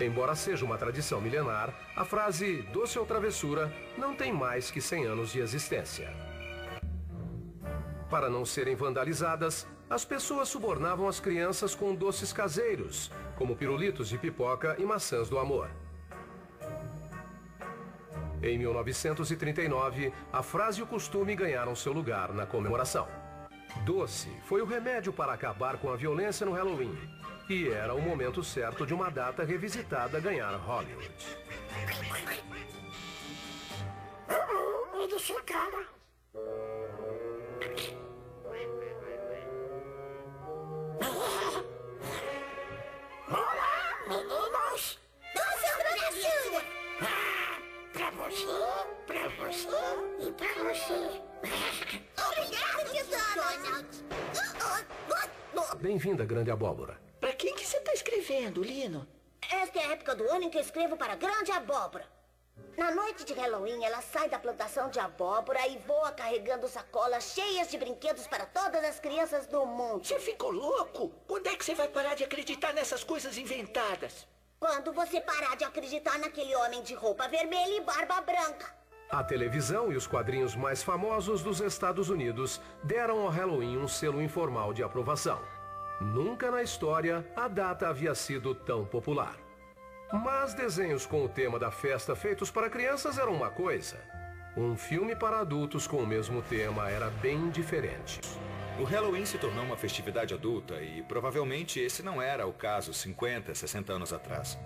Embora 0.00 0.34
seja 0.34 0.64
uma 0.64 0.76
tradição 0.76 1.20
milenar, 1.20 1.72
a 1.94 2.04
frase 2.04 2.62
doce 2.72 2.98
ou 2.98 3.06
travessura 3.06 3.72
não 3.96 4.14
tem 4.14 4.32
mais 4.32 4.70
que 4.70 4.80
100 4.80 5.06
anos 5.06 5.30
de 5.30 5.40
existência. 5.40 6.12
Para 8.10 8.28
não 8.28 8.44
serem 8.44 8.74
vandalizadas, 8.74 9.66
as 9.88 10.04
pessoas 10.04 10.48
subornavam 10.48 11.06
as 11.06 11.20
crianças 11.20 11.74
com 11.74 11.94
doces 11.94 12.32
caseiros, 12.32 13.10
como 13.36 13.56
pirulitos 13.56 14.08
de 14.08 14.18
pipoca 14.18 14.76
e 14.78 14.84
maçãs 14.84 15.28
do 15.28 15.38
amor. 15.38 15.70
Em 18.42 18.58
1939, 18.58 20.12
a 20.32 20.42
frase 20.42 20.80
e 20.80 20.82
o 20.82 20.86
costume 20.86 21.34
ganharam 21.34 21.74
seu 21.74 21.92
lugar 21.92 22.32
na 22.32 22.44
comemoração. 22.44 23.06
Doce 23.84 24.28
foi 24.44 24.60
o 24.60 24.66
remédio 24.66 25.12
para 25.12 25.32
acabar 25.32 25.78
com 25.78 25.90
a 25.90 25.96
violência 25.96 26.44
no 26.44 26.52
Halloween. 26.52 26.96
E 27.48 27.68
era 27.68 27.94
o 27.94 28.00
momento 28.00 28.42
certo 28.42 28.86
de 28.86 28.94
uma 28.94 29.10
data 29.10 29.44
revisitada 29.44 30.18
ganhar 30.18 30.54
Hollywood. 30.56 31.10
Eles 34.94 35.20
chegaram. 35.20 35.84
Olá, 43.28 43.98
meninos! 44.08 44.98
Doce 45.34 45.68
travessura! 45.78 46.64
Pra 47.92 48.10
você, 48.10 48.46
pra 49.06 49.28
você 49.28 49.68
e 50.20 50.32
pra 50.32 50.54
você. 50.64 51.20
Obrigado, 52.26 52.90
tesouro! 52.90 53.44
Bem-vinda, 55.78 56.24
grande 56.24 56.50
abóbora. 56.50 56.98
Pra 57.20 57.32
quem 57.32 57.54
que 57.54 57.66
você 57.66 57.80
tá 57.80 57.83
escrevendo, 57.94 58.62
Lino? 58.62 59.06
Esta 59.50 59.78
é 59.78 59.86
a 59.86 59.92
época 59.92 60.14
do 60.14 60.28
ano 60.28 60.44
em 60.44 60.50
que 60.50 60.58
eu 60.58 60.62
escrevo 60.62 60.96
para 60.96 61.12
a 61.12 61.16
Grande 61.16 61.52
Abóbora. 61.52 62.06
Na 62.76 62.90
noite 62.90 63.24
de 63.24 63.32
Halloween, 63.32 63.84
ela 63.84 64.00
sai 64.00 64.28
da 64.28 64.38
plantação 64.38 64.88
de 64.90 64.98
abóbora 64.98 65.66
e 65.68 65.78
voa 65.78 66.10
carregando 66.12 66.68
sacolas 66.68 67.32
cheias 67.32 67.68
de 67.70 67.78
brinquedos 67.78 68.26
para 68.26 68.46
todas 68.46 68.84
as 68.84 68.98
crianças 68.98 69.46
do 69.46 69.64
mundo. 69.64 70.04
Você 70.04 70.18
ficou 70.18 70.50
louco? 70.50 71.10
Quando 71.26 71.46
é 71.46 71.56
que 71.56 71.64
você 71.64 71.74
vai 71.74 71.88
parar 71.88 72.14
de 72.14 72.24
acreditar 72.24 72.72
nessas 72.72 73.04
coisas 73.04 73.38
inventadas? 73.38 74.26
Quando 74.58 74.92
você 74.92 75.20
parar 75.20 75.56
de 75.56 75.64
acreditar 75.64 76.18
naquele 76.18 76.54
homem 76.56 76.82
de 76.82 76.94
roupa 76.94 77.28
vermelha 77.28 77.76
e 77.76 77.80
barba 77.80 78.20
branca. 78.20 78.74
A 79.10 79.22
televisão 79.22 79.92
e 79.92 79.96
os 79.96 80.06
quadrinhos 80.06 80.56
mais 80.56 80.82
famosos 80.82 81.42
dos 81.42 81.60
Estados 81.60 82.08
Unidos 82.08 82.60
deram 82.82 83.20
ao 83.20 83.28
Halloween 83.28 83.78
um 83.78 83.86
selo 83.86 84.20
informal 84.20 84.72
de 84.72 84.82
aprovação. 84.82 85.40
Nunca 86.00 86.50
na 86.50 86.62
história 86.62 87.24
a 87.36 87.46
data 87.46 87.88
havia 87.88 88.14
sido 88.14 88.54
tão 88.54 88.84
popular. 88.84 89.36
Mas 90.12 90.54
desenhos 90.54 91.06
com 91.06 91.24
o 91.24 91.28
tema 91.28 91.58
da 91.58 91.70
festa 91.70 92.16
feitos 92.16 92.50
para 92.50 92.70
crianças 92.70 93.18
eram 93.18 93.34
uma 93.34 93.50
coisa. 93.50 93.96
Um 94.56 94.76
filme 94.76 95.16
para 95.16 95.40
adultos 95.40 95.86
com 95.86 95.96
o 95.96 96.06
mesmo 96.06 96.42
tema 96.42 96.88
era 96.88 97.10
bem 97.10 97.48
diferente. 97.50 98.20
O 98.78 98.84
Halloween 98.84 99.24
se 99.24 99.38
tornou 99.38 99.64
uma 99.64 99.76
festividade 99.76 100.34
adulta 100.34 100.80
e 100.80 101.02
provavelmente 101.02 101.78
esse 101.78 102.02
não 102.02 102.20
era 102.20 102.46
o 102.46 102.52
caso 102.52 102.92
50, 102.92 103.54
60 103.54 103.92
anos 103.92 104.12
atrás. 104.12 104.58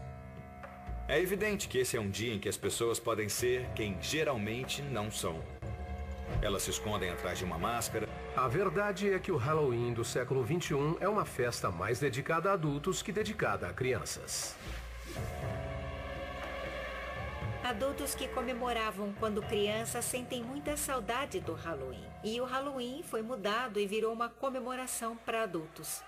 É 1.07 1.21
evidente 1.21 1.69
que 1.69 1.79
esse 1.79 1.97
é 1.97 2.01
um 2.01 2.11
dia 2.11 2.35
em 2.35 2.39
que 2.39 2.49
as 2.49 2.57
pessoas 2.57 2.99
podem 2.99 3.29
ser 3.29 3.67
quem 3.75 3.97
geralmente 4.01 4.83
não 4.83 5.11
são. 5.11 5.43
Elas 6.43 6.63
se 6.63 6.71
escondem 6.71 7.11
atrás 7.11 7.39
de 7.39 7.45
uma 7.45 7.59
máscara. 7.59 8.09
A 8.39 8.47
verdade 8.47 9.13
é 9.13 9.19
que 9.19 9.33
o 9.33 9.37
Halloween 9.37 9.93
do 9.93 10.05
século 10.05 10.47
XXI 10.47 10.97
é 11.01 11.09
uma 11.09 11.25
festa 11.25 11.73
mais 11.73 11.99
dedicada 11.99 12.51
a 12.51 12.53
adultos 12.53 13.03
que 13.03 13.11
dedicada 13.11 13.67
a 13.67 13.73
crianças. 13.73 14.57
Adultos 17.65 18.15
que 18.15 18.29
comemoravam 18.29 19.13
quando 19.19 19.43
crianças 19.43 20.05
sentem 20.05 20.41
muita 20.41 20.77
saudade 20.77 21.41
do 21.41 21.53
Halloween. 21.53 22.07
E 22.23 22.41
o 22.41 22.45
Halloween 22.45 23.03
foi 23.03 23.23
mudado 23.23 23.81
e 23.81 23.89
virou 23.89 24.13
uma 24.13 24.29
comemoração 24.29 25.17
para 25.17 25.43
adultos. 25.43 26.01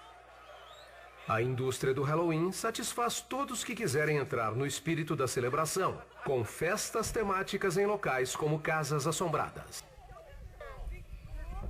A 1.26 1.42
indústria 1.42 1.92
do 1.92 2.04
Halloween 2.04 2.52
satisfaz 2.52 3.20
todos 3.20 3.64
que 3.64 3.74
quiserem 3.74 4.18
entrar 4.18 4.52
no 4.52 4.64
espírito 4.64 5.16
da 5.16 5.26
celebração, 5.26 6.00
com 6.24 6.44
festas 6.44 7.10
temáticas 7.10 7.76
em 7.76 7.86
locais 7.86 8.36
como 8.36 8.60
casas 8.60 9.08
assombradas. 9.08 9.89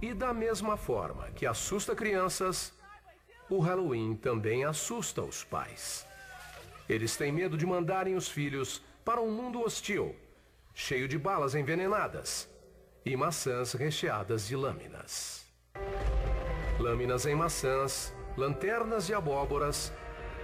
E 0.02 0.14
da 0.14 0.32
mesma 0.32 0.78
forma 0.78 1.30
que 1.32 1.46
assusta 1.46 1.94
crianças, 1.94 2.72
o 3.50 3.60
Halloween 3.60 4.16
também 4.16 4.64
assusta 4.64 5.20
os 5.20 5.44
pais. 5.44 6.06
Eles 6.88 7.16
têm 7.16 7.30
medo 7.30 7.56
de 7.56 7.66
mandarem 7.66 8.14
os 8.14 8.26
filhos 8.26 8.82
para 9.04 9.20
um 9.20 9.30
mundo 9.30 9.60
hostil, 9.60 10.16
cheio 10.72 11.06
de 11.06 11.18
balas 11.18 11.54
envenenadas 11.54 12.48
e 13.04 13.14
maçãs 13.14 13.74
recheadas 13.74 14.46
de 14.48 14.56
lâminas. 14.56 15.46
Lâminas 16.78 17.26
em 17.26 17.34
maçãs, 17.34 18.14
lanternas 18.38 19.10
e 19.10 19.14
abóboras, 19.14 19.92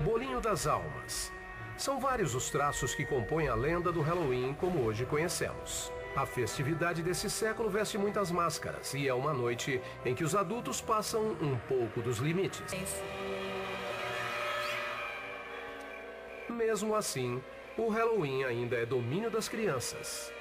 bolinho 0.01 0.41
das 0.41 0.67
almas. 0.67 1.33
São 1.79 1.99
vários 1.99 2.35
os 2.35 2.51
traços 2.51 2.95
que 2.95 3.07
compõem 3.07 3.49
a 3.49 3.55
lenda 3.55 3.91
do 3.91 4.03
Halloween 4.03 4.53
como 4.55 4.83
hoje 4.83 5.07
conhecemos. 5.07 5.91
A 6.16 6.25
festividade 6.25 7.02
desse 7.02 7.28
século 7.28 7.68
veste 7.68 7.99
muitas 7.99 8.30
máscaras 8.30 8.94
e 8.94 9.06
é 9.06 9.12
uma 9.12 9.35
noite 9.35 9.82
em 10.02 10.14
que 10.14 10.25
os 10.25 10.35
adultos 10.35 10.80
passam 10.80 11.37
um 11.42 11.58
pouco 11.68 12.00
dos 12.00 12.16
limites. 12.16 12.73
Mesmo 16.49 16.94
assim, 16.94 17.42
o 17.76 17.90
Halloween 17.90 18.44
ainda 18.44 18.76
é 18.76 18.87
domínio 18.87 19.30
das 19.30 19.46
crianças. 19.46 20.32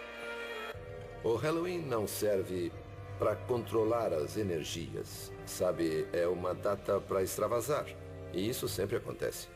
O 1.22 1.36
Halloween 1.36 1.80
não 1.80 2.08
serve 2.08 2.72
para 3.20 3.36
controlar 3.36 4.14
as 4.14 4.38
energias. 4.38 5.30
Sabe, 5.46 6.08
é 6.14 6.26
uma 6.26 6.54
data 6.54 7.02
para 7.02 7.22
extravasar. 7.22 7.86
E 8.32 8.48
isso 8.48 8.70
sempre 8.70 8.96
acontece. 8.96 9.50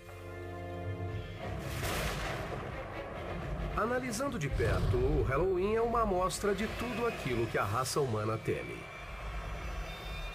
Analisando 3.80 4.38
de 4.38 4.50
perto, 4.50 4.98
o 4.98 5.24
Halloween 5.24 5.76
é 5.76 5.82
uma 5.82 6.02
amostra 6.02 6.54
de 6.54 6.68
tudo 6.78 7.08
aquilo 7.08 7.48
que 7.48 7.58
a 7.58 7.64
raça 7.64 8.02
humana 8.02 8.38
teme. 8.38 8.76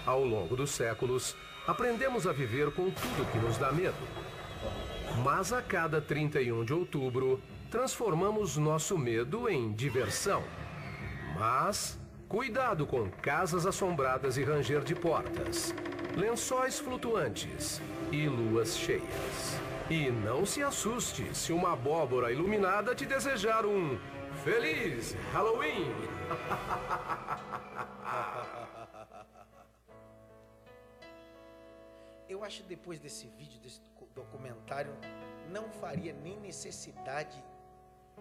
Ao 0.07 0.25
longo 0.25 0.57
dos 0.57 0.71
séculos, 0.71 1.37
aprendemos 1.67 2.27
a 2.27 2.33
viver 2.33 2.73
com 2.73 2.91
tudo 2.91 3.31
que 3.31 3.37
nos 3.37 3.59
dá 3.59 3.71
medo. 3.71 3.99
Mas 5.23 5.53
a 5.53 5.61
cada 5.61 6.01
31 6.01 6.65
de 6.65 6.73
outubro, 6.73 7.39
transformamos 7.71 8.57
nosso 8.57 8.97
medo 8.97 9.47
em 9.47 9.75
diversão. 9.75 10.43
Mas 11.39 12.01
cuidado 12.27 12.87
com 12.87 13.11
casas 13.11 13.67
assombradas 13.67 14.39
e 14.39 14.43
ranger 14.43 14.83
de 14.83 14.95
portas, 14.95 15.75
lençóis 16.17 16.79
flutuantes 16.79 17.83
e 18.11 18.27
luas 18.27 18.75
cheias. 18.75 19.64
E 19.91 20.11
não 20.11 20.47
se 20.47 20.63
assuste 20.63 21.35
se 21.35 21.53
uma 21.53 21.75
abóbora 21.75 22.33
iluminada 22.33 22.95
te 22.95 23.05
desejar 23.05 23.67
um 23.67 23.99
Feliz 24.43 25.13
Halloween! 25.31 25.85
Eu 32.27 32.43
acho 32.43 32.63
que 32.63 32.69
depois 32.69 32.99
desse 32.99 33.27
vídeo, 33.29 33.61
desse 33.61 33.83
documentário, 34.15 34.97
não 35.51 35.69
faria 35.69 36.15
nem 36.15 36.41
necessidade 36.41 37.45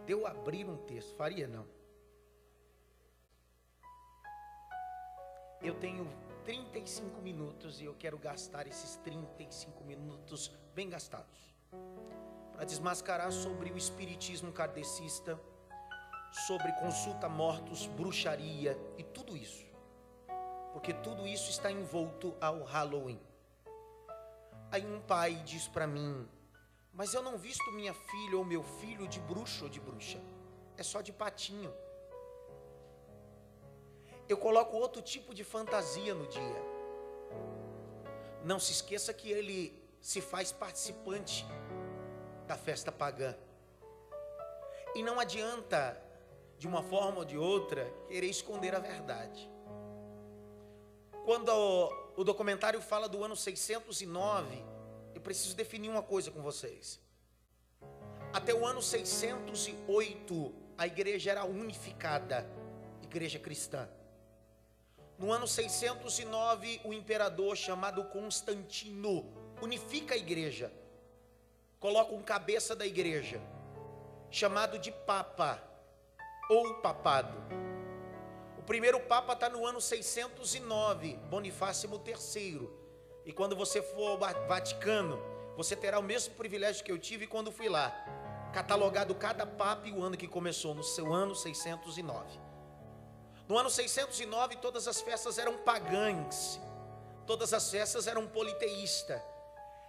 de 0.05 0.11
eu 0.11 0.27
abrir 0.27 0.65
um 0.65 0.75
texto. 0.75 1.15
Faria 1.15 1.47
não. 1.47 1.65
Eu 5.61 5.73
tenho 5.75 6.05
35 6.43 7.21
minutos 7.21 7.79
e 7.79 7.85
eu 7.85 7.95
quero 7.95 8.17
gastar 8.17 8.67
esses 8.67 8.97
35 8.97 9.81
minutos 9.85 10.51
bem 10.75 10.89
gastados 10.89 11.52
para 12.53 12.65
desmascarar 12.65 13.31
sobre 13.31 13.71
o 13.71 13.77
espiritismo 13.77 14.51
kardecista, 14.51 15.39
sobre 16.47 16.71
consulta 16.73 17.27
mortos, 17.27 17.87
bruxaria 17.87 18.77
e 18.97 19.03
tudo 19.03 19.35
isso. 19.35 19.65
Porque 20.71 20.93
tudo 20.93 21.27
isso 21.27 21.49
está 21.49 21.71
envolto 21.71 22.35
ao 22.41 22.63
Halloween. 22.63 23.19
Aí 24.71 24.85
um 24.85 24.99
pai 25.01 25.35
diz 25.45 25.67
para 25.67 25.85
mim: 25.85 26.27
Mas 26.91 27.13
eu 27.13 27.21
não 27.21 27.37
visto 27.37 27.71
minha 27.71 27.93
filha 27.93 28.37
ou 28.37 28.43
meu 28.43 28.63
filho 28.63 29.07
de 29.07 29.19
bruxo 29.19 29.65
ou 29.65 29.69
de 29.69 29.79
bruxa. 29.79 30.19
É 30.75 30.81
só 30.81 31.01
de 31.01 31.13
patinho. 31.13 31.71
Eu 34.27 34.37
coloco 34.37 34.75
outro 34.77 35.01
tipo 35.01 35.33
de 35.33 35.43
fantasia 35.43 36.13
no 36.15 36.25
dia. 36.27 36.73
Não 38.43 38.59
se 38.59 38.71
esqueça 38.71 39.13
que 39.13 39.29
ele 39.31 39.79
se 40.01 40.19
faz 40.21 40.51
participante 40.51 41.45
da 42.53 42.57
festa 42.57 42.91
pagã. 42.91 43.35
E 44.93 45.01
não 45.01 45.19
adianta, 45.19 45.99
de 46.59 46.67
uma 46.67 46.83
forma 46.83 47.17
ou 47.19 47.25
de 47.25 47.35
outra, 47.35 47.91
querer 48.07 48.27
esconder 48.27 48.75
a 48.75 48.79
verdade. 48.79 49.49
Quando 51.25 51.49
o, 52.15 52.23
documentário 52.23 52.79
fala 52.79 53.09
do 53.09 53.23
ano 53.23 53.35
609, 53.35 54.63
eu 55.15 55.21
preciso 55.21 55.55
definir 55.55 55.89
uma 55.89 56.03
coisa 56.03 56.29
com 56.29 56.43
vocês. 56.43 57.01
Até 58.31 58.53
o 58.53 58.63
ano 58.67 58.83
608, 58.83 60.53
a 60.77 60.85
igreja 60.85 61.31
era 61.31 61.45
unificada, 61.45 62.47
igreja 63.01 63.39
cristã. 63.39 63.89
No 65.17 65.31
ano 65.31 65.47
609, 65.47 66.81
o 66.83 66.93
imperador 66.93 67.57
chamado 67.57 68.03
Constantino 68.05 69.25
unifica 69.59 70.13
a 70.13 70.17
igreja, 70.17 70.71
coloca 71.83 72.13
um 72.13 72.21
cabeça 72.21 72.73
da 72.73 72.85
igreja, 72.85 73.41
chamado 74.31 74.79
de 74.79 74.89
Papa 74.89 75.61
ou 76.49 76.75
Papado. 76.75 77.37
O 78.57 78.61
primeiro 78.61 79.01
Papa 79.01 79.33
está 79.33 79.49
no 79.49 79.65
ano 79.65 79.81
609, 79.81 81.17
Bonifácio 81.29 81.89
III. 81.91 82.69
E 83.25 83.33
quando 83.33 83.53
você 83.53 83.81
for 83.81 84.11
ao 84.11 84.17
Vaticano, 84.47 85.19
você 85.57 85.75
terá 85.75 85.99
o 85.99 86.01
mesmo 86.01 86.33
privilégio 86.35 86.85
que 86.85 86.91
eu 86.91 86.97
tive 86.97 87.27
quando 87.27 87.51
fui 87.51 87.67
lá, 87.67 87.91
catalogado 88.53 89.13
cada 89.13 89.45
Papa 89.45 89.85
e 89.85 89.91
o 89.91 90.01
ano 90.01 90.15
que 90.15 90.25
começou, 90.25 90.73
no 90.73 90.85
seu 90.85 91.11
ano 91.11 91.35
609. 91.35 92.39
No 93.45 93.57
ano 93.57 93.69
609, 93.69 94.55
todas 94.55 94.87
as 94.87 95.01
festas 95.01 95.37
eram 95.37 95.57
pagãs, 95.57 96.61
todas 97.27 97.53
as 97.53 97.69
festas 97.69 98.07
eram 98.07 98.25
politeístas. 98.25 99.32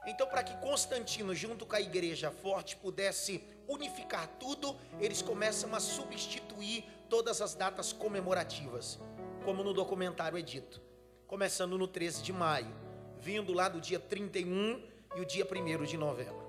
Então, 0.07 0.27
para 0.27 0.43
que 0.43 0.57
Constantino, 0.59 1.35
junto 1.35 1.65
com 1.65 1.77
a 1.77 1.81
igreja 1.81 2.31
forte, 2.31 2.77
pudesse 2.77 3.43
unificar 3.67 4.29
tudo, 4.39 4.77
eles 5.01 5.23
começam 5.23 5.75
a 5.75 5.81
substituir 5.81 6.85
todas 7.09 7.41
as 7.41 7.55
datas 7.55 7.93
comemorativas, 7.93 8.99
como 9.45 9.65
no 9.65 9.73
documentário 9.73 10.39
é 10.39 10.43
dito, 10.43 10.81
começando 11.27 11.79
no 11.79 11.89
13 11.89 12.23
de 12.23 12.33
maio, 12.33 12.75
vindo 13.19 13.53
lá 13.53 13.69
do 13.69 13.81
dia 13.81 13.99
31 13.99 14.83
e 15.17 15.21
o 15.21 15.25
dia 15.25 15.47
1 15.47 15.85
de 15.85 15.97
novembro. 15.97 16.45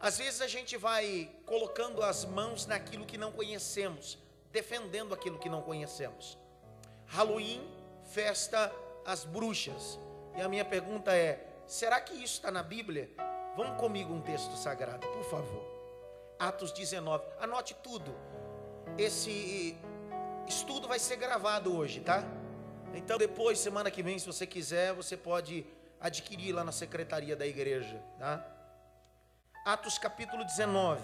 Às 0.00 0.18
vezes 0.18 0.40
a 0.40 0.46
gente 0.46 0.76
vai 0.76 1.30
colocando 1.44 2.02
as 2.02 2.24
mãos 2.24 2.66
naquilo 2.66 3.04
que 3.04 3.18
não 3.18 3.32
conhecemos, 3.32 4.18
defendendo 4.52 5.12
aquilo 5.12 5.38
que 5.38 5.48
não 5.48 5.60
conhecemos. 5.60 6.38
Halloween, 7.06 7.60
festa 8.12 8.72
às 9.04 9.24
bruxas. 9.24 9.98
E 10.36 10.40
a 10.40 10.48
minha 10.48 10.64
pergunta 10.64 11.12
é: 11.12 11.47
será 11.68 12.00
que 12.00 12.14
isso 12.14 12.34
está 12.34 12.50
na 12.50 12.62
Bíblia? 12.62 13.10
Vamos 13.54 13.78
comigo 13.78 14.12
um 14.12 14.20
texto 14.20 14.56
sagrado, 14.56 15.06
por 15.06 15.24
favor. 15.24 15.64
Atos 16.38 16.72
19, 16.72 17.24
anote 17.38 17.74
tudo. 17.82 18.14
Esse 18.96 19.76
estudo 20.46 20.88
vai 20.88 20.98
ser 20.98 21.16
gravado 21.16 21.76
hoje, 21.76 22.00
tá? 22.00 22.24
Então 22.94 23.18
depois, 23.18 23.58
semana 23.58 23.90
que 23.90 24.02
vem, 24.02 24.18
se 24.18 24.26
você 24.26 24.46
quiser, 24.46 24.94
você 24.94 25.16
pode 25.16 25.66
adquirir 26.00 26.54
lá 26.54 26.64
na 26.64 26.72
secretaria 26.72 27.36
da 27.36 27.46
igreja, 27.46 28.02
tá? 28.18 28.44
Atos 29.64 29.98
capítulo 29.98 30.44
19, 30.44 31.02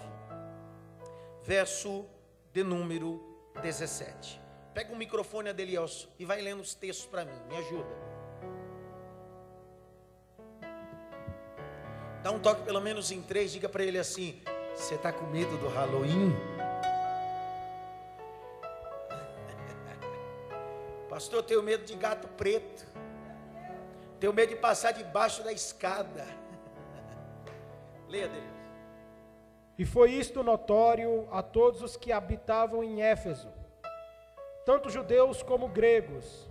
verso 1.43 2.05
de 2.51 2.63
número 2.63 3.21
17. 3.61 4.41
Pega 4.73 4.91
o 4.91 4.95
microfone, 4.95 5.49
Adelioso, 5.49 6.09
e 6.17 6.25
vai 6.25 6.41
lendo 6.41 6.61
os 6.61 6.73
textos 6.73 7.05
para 7.05 7.23
mim, 7.23 7.39
me 7.47 7.57
ajuda. 7.57 8.14
Dá 12.25 12.31
um 12.31 12.39
toque 12.39 12.63
pelo 12.63 12.81
menos 12.81 13.11
em 13.11 13.21
três, 13.21 13.51
diga 13.51 13.69
para 13.69 13.83
ele 13.83 13.99
assim: 13.99 14.41
Você 14.73 14.95
está 14.95 15.13
com 15.13 15.27
medo 15.27 15.55
do 15.59 15.67
Halloween? 15.67 16.35
Pastor, 21.07 21.37
eu 21.37 21.43
tenho 21.43 21.61
medo 21.61 21.85
de 21.85 21.93
gato 21.93 22.27
preto. 22.29 22.83
Tenho 24.19 24.33
medo 24.33 24.49
de 24.49 24.55
passar 24.55 24.91
debaixo 24.91 25.43
da 25.43 25.53
escada. 25.53 26.25
Leia, 28.09 28.27
Deus. 28.27 28.43
E 29.77 29.85
foi 29.85 30.09
isto 30.09 30.41
notório 30.41 31.27
a 31.31 31.43
todos 31.43 31.83
os 31.83 31.95
que 31.95 32.11
habitavam 32.11 32.83
em 32.83 33.03
Éfeso, 33.03 33.53
tanto 34.65 34.89
judeus 34.89 35.43
como 35.43 35.67
gregos. 35.67 36.49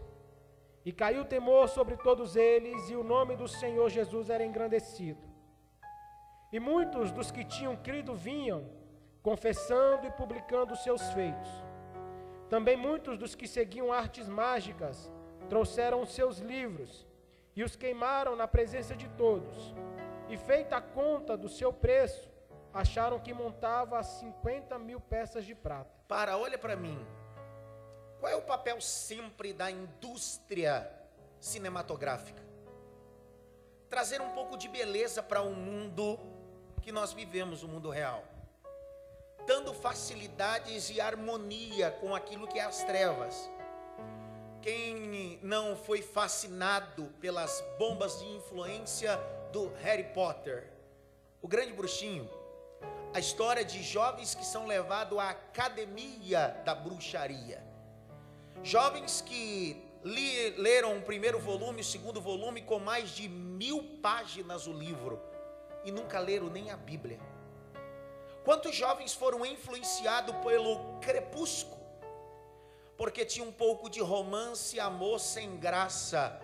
E 0.85 0.93
caiu 0.93 1.25
temor 1.25 1.69
sobre 1.69 1.97
todos 1.97 2.37
eles, 2.37 2.89
e 2.91 2.95
o 2.95 3.03
nome 3.03 3.35
do 3.35 3.49
Senhor 3.49 3.91
Jesus 3.91 4.31
era 4.31 4.45
engrandecido. 4.45 5.34
E 6.55 6.61
muitos 6.61 7.11
dos 7.11 7.33
que 7.33 7.45
tinham 7.45 7.75
crido 7.75 8.15
vinham, 8.15 8.65
confessando 9.25 10.07
e 10.07 10.11
publicando 10.13 10.77
seus 10.77 11.03
feitos. 11.11 11.51
Também 12.49 12.77
muitos 12.77 13.19
dos 13.19 13.35
que 13.35 13.49
seguiam 13.49 13.93
artes 13.93 14.29
mágicas 14.29 15.11
trouxeram 15.49 16.07
seus 16.07 16.39
livros 16.39 17.05
e 17.57 17.65
os 17.65 17.75
queimaram 17.75 18.37
na 18.37 18.47
presença 18.47 18.95
de 18.95 19.09
todos. 19.09 19.75
E 20.29 20.37
feita 20.37 20.77
a 20.77 20.81
conta 20.81 21.37
do 21.37 21.49
seu 21.49 21.73
preço, 21.73 22.31
acharam 22.73 23.19
que 23.19 23.35
montava 23.35 24.01
50 24.01 24.79
mil 24.79 25.01
peças 25.01 25.45
de 25.45 25.57
prata. 25.57 25.91
Para, 26.07 26.39
olha 26.39 26.57
para 26.57 26.77
mim. 26.77 27.05
Qual 28.21 28.31
é 28.31 28.37
o 28.37 28.43
papel 28.43 28.81
sempre 28.81 29.53
da 29.53 29.73
indústria 29.73 30.89
cinematográfica? 31.41 32.45
Trazer 33.91 34.21
um 34.21 34.31
pouco 34.31 34.57
de 34.57 34.69
beleza 34.69 35.21
para 35.21 35.43
o 35.43 35.49
um 35.49 35.55
mundo 35.55 36.34
que 36.85 36.93
nós 36.93 37.15
vivemos, 37.15 37.63
o 37.63 37.69
mundo 37.69 37.89
real. 37.89 38.23
Dando 39.47 39.73
facilidades 39.73 40.91
e 40.91 41.01
harmonia 41.01 41.91
com 41.93 42.15
aquilo 42.15 42.47
que 42.47 42.59
é 42.59 42.63
as 42.63 42.85
trevas. 42.85 43.51
Quem 44.61 45.39
não 45.43 45.77
foi 45.77 46.03
fascinado 46.03 47.07
pelas 47.23 47.65
bombas 47.79 48.19
de 48.19 48.27
influência 48.27 49.17
do 49.51 49.73
Harry 49.83 50.05
Potter, 50.13 50.71
o 51.41 51.49
grande 51.49 51.73
bruxinho, 51.73 52.29
a 53.15 53.19
história 53.19 53.65
de 53.65 53.83
jovens 53.83 54.35
que 54.35 54.45
são 54.45 54.67
levados 54.67 55.19
à 55.19 55.31
academia 55.31 56.49
da 56.67 56.75
bruxaria. 56.75 57.65
Jovens 58.63 59.23
que 59.23 59.83
li, 60.03 60.51
leram 60.51 60.99
o 60.99 61.03
primeiro 61.03 61.39
volume, 61.39 61.81
o 61.81 61.85
segundo 61.85 62.21
volume, 62.21 62.61
com 62.61 62.79
mais 62.79 63.11
de 63.11 63.29
mil 63.29 63.83
páginas 64.03 64.67
o 64.67 64.73
livro, 64.73 65.21
e 65.85 65.93
nunca 65.93 66.19
leram 66.19 66.49
nem 66.49 66.71
a 66.71 66.77
Bíblia. 66.77 67.21
Quantos 68.45 68.75
jovens 68.75 69.15
foram 69.15 69.45
influenciados 69.45 70.35
pelo 70.37 70.99
crepúsculo? 71.01 71.83
Porque 72.97 73.25
tinha 73.25 73.47
um 73.47 73.53
pouco 73.53 73.89
de 73.89 74.01
romance, 74.01 74.79
amor 74.79 75.19
sem 75.19 75.57
graça, 75.57 76.41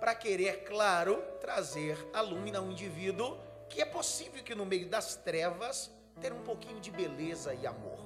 para 0.00 0.14
querer, 0.14 0.64
claro, 0.64 1.22
trazer 1.40 1.96
a 2.12 2.20
lúmina 2.20 2.58
ao 2.58 2.70
indivíduo 2.70 3.38
que 3.68 3.80
é 3.80 3.84
possível 3.84 4.42
que 4.42 4.54
no 4.54 4.64
meio 4.64 4.88
das 4.88 5.16
trevas 5.16 5.90
ter 6.20 6.32
um 6.32 6.42
pouquinho 6.42 6.80
de 6.80 6.90
beleza 6.90 7.54
e 7.54 7.66
amor. 7.66 7.98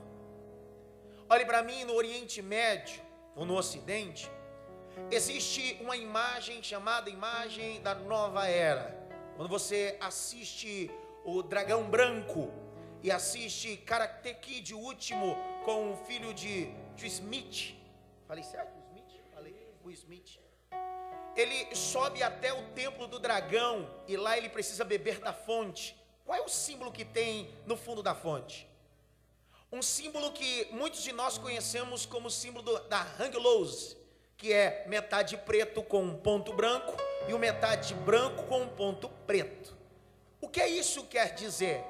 Olhe 1.29 1.45
para 1.45 1.63
mim, 1.63 1.85
no 1.85 1.95
Oriente 1.95 2.43
Médio, 2.43 3.01
ou 3.37 3.45
no 3.45 3.57
Ocidente, 3.57 4.31
existe 5.11 5.79
uma 5.81 5.97
imagem 5.97 6.63
chamada 6.63 7.09
imagem 7.09 7.81
da 7.83 7.95
nova 7.95 8.49
era. 8.49 9.00
Quando 9.41 9.49
você 9.49 9.97
assiste 10.01 10.91
o 11.25 11.43
Dragão 11.43 11.89
Branco 11.89 12.53
e 13.03 13.11
assiste 13.11 13.75
Karate 13.75 14.35
Kid, 14.35 14.75
o 14.75 14.79
último, 14.79 15.35
com 15.65 15.93
o 15.93 15.97
filho 16.05 16.35
de, 16.35 16.67
de 16.95 17.07
Smith. 17.07 17.75
Falei 18.29 18.45
certo? 18.45 18.71
Smith? 18.91 19.19
Falei, 19.33 19.57
o 19.83 19.91
Smith. 19.93 20.39
Ele 21.35 21.75
sobe 21.75 22.23
até 22.23 22.53
o 22.53 22.69
templo 22.75 23.07
do 23.07 23.19
dragão 23.19 23.91
e 24.07 24.15
lá 24.15 24.37
ele 24.37 24.51
precisa 24.51 24.85
beber 24.85 25.21
da 25.21 25.33
fonte. 25.33 25.97
Qual 26.27 26.37
é 26.37 26.43
o 26.43 26.49
símbolo 26.51 26.93
que 26.93 27.07
tem 27.07 27.49
no 27.65 27.79
fundo 27.79 28.03
da 28.03 28.15
fonte? 28.15 28.69
Um 29.73 29.81
símbolo 29.81 30.33
que 30.33 30.69
muitos 30.71 31.03
de 31.03 31.13
nós 31.13 31.39
conhecemos 31.39 32.05
como 32.05 32.31
símbolo 32.31 32.63
do, 32.63 32.79
da 32.91 33.01
Hang 33.19 33.35
Loose, 33.39 33.97
que 34.37 34.53
é 34.53 34.85
metade 34.87 35.39
preto 35.39 35.83
com 35.83 36.03
um 36.03 36.15
ponto 36.15 36.53
branco 36.53 36.95
e 37.29 37.35
o 37.35 37.39
metade 37.39 37.95
branco 37.95 38.45
com 38.45 38.63
um 38.63 38.69
ponto 38.69 39.09
preto. 39.27 39.77
O 40.41 40.49
que 40.49 40.65
isso 40.65 41.05
quer 41.05 41.35
dizer? 41.35 41.85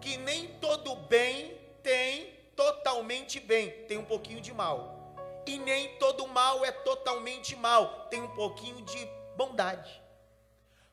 Que 0.00 0.16
nem 0.16 0.48
todo 0.58 0.94
bem 0.96 1.56
tem 1.82 2.34
totalmente 2.56 3.38
bem, 3.38 3.70
tem 3.86 3.98
um 3.98 4.04
pouquinho 4.04 4.40
de 4.40 4.52
mal. 4.52 5.14
E 5.46 5.58
nem 5.58 5.96
todo 5.98 6.26
mal 6.26 6.64
é 6.64 6.72
totalmente 6.72 7.54
mal, 7.54 8.06
tem 8.10 8.20
um 8.20 8.34
pouquinho 8.34 8.82
de 8.82 9.08
bondade. 9.36 10.02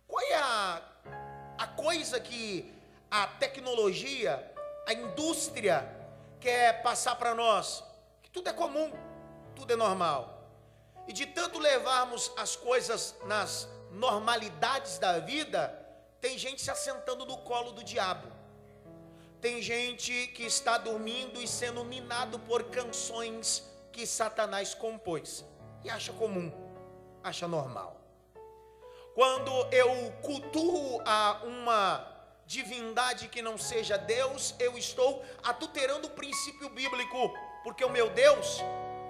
Qual 0.07 0.21
é 0.21 0.35
a, 0.35 0.81
a 1.57 1.67
coisa 1.67 2.19
que 2.19 2.71
a 3.09 3.27
tecnologia, 3.27 4.51
a 4.85 4.93
indústria 4.93 5.87
quer 6.39 6.81
passar 6.83 7.15
para 7.15 7.33
nós 7.33 7.83
que 8.21 8.29
tudo 8.29 8.49
é 8.49 8.53
comum, 8.53 8.91
tudo 9.55 9.73
é 9.73 9.75
normal. 9.75 10.32
E 11.07 11.13
de 11.13 11.25
tanto 11.25 11.59
levarmos 11.59 12.31
as 12.37 12.55
coisas 12.55 13.15
nas 13.25 13.67
normalidades 13.91 14.97
da 14.97 15.19
vida, 15.19 15.79
tem 16.21 16.37
gente 16.37 16.61
se 16.61 16.71
assentando 16.71 17.25
no 17.25 17.37
colo 17.39 17.71
do 17.71 17.83
diabo. 17.83 18.27
Tem 19.41 19.61
gente 19.61 20.27
que 20.27 20.43
está 20.43 20.77
dormindo 20.77 21.41
e 21.41 21.47
sendo 21.47 21.83
minado 21.83 22.39
por 22.39 22.63
canções 22.65 23.69
que 23.91 24.07
Satanás 24.07 24.73
compôs 24.73 25.45
e 25.83 25.89
acha 25.89 26.13
comum, 26.13 26.51
acha 27.21 27.47
normal. 27.47 27.99
Quando 29.13 29.51
eu 29.71 30.11
cultuo 30.21 31.01
a 31.05 31.41
uma 31.43 32.07
divindade 32.45 33.27
que 33.27 33.41
não 33.41 33.57
seja 33.57 33.97
Deus, 33.97 34.55
eu 34.59 34.77
estou 34.77 35.23
adulterando 35.43 36.07
o 36.07 36.11
princípio 36.11 36.69
bíblico, 36.69 37.33
porque 37.63 37.83
o 37.83 37.89
meu 37.89 38.09
Deus 38.09 38.59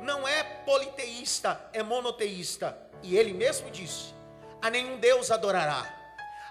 não 0.04 0.28
é 0.28 0.44
politeísta, 0.44 1.60
é 1.74 1.82
monoteísta. 1.82 2.78
E 3.02 3.18
ele 3.18 3.34
mesmo 3.34 3.72
disse: 3.72 4.14
a 4.62 4.70
nenhum 4.70 5.00
Deus 5.00 5.32
adorará, 5.32 5.84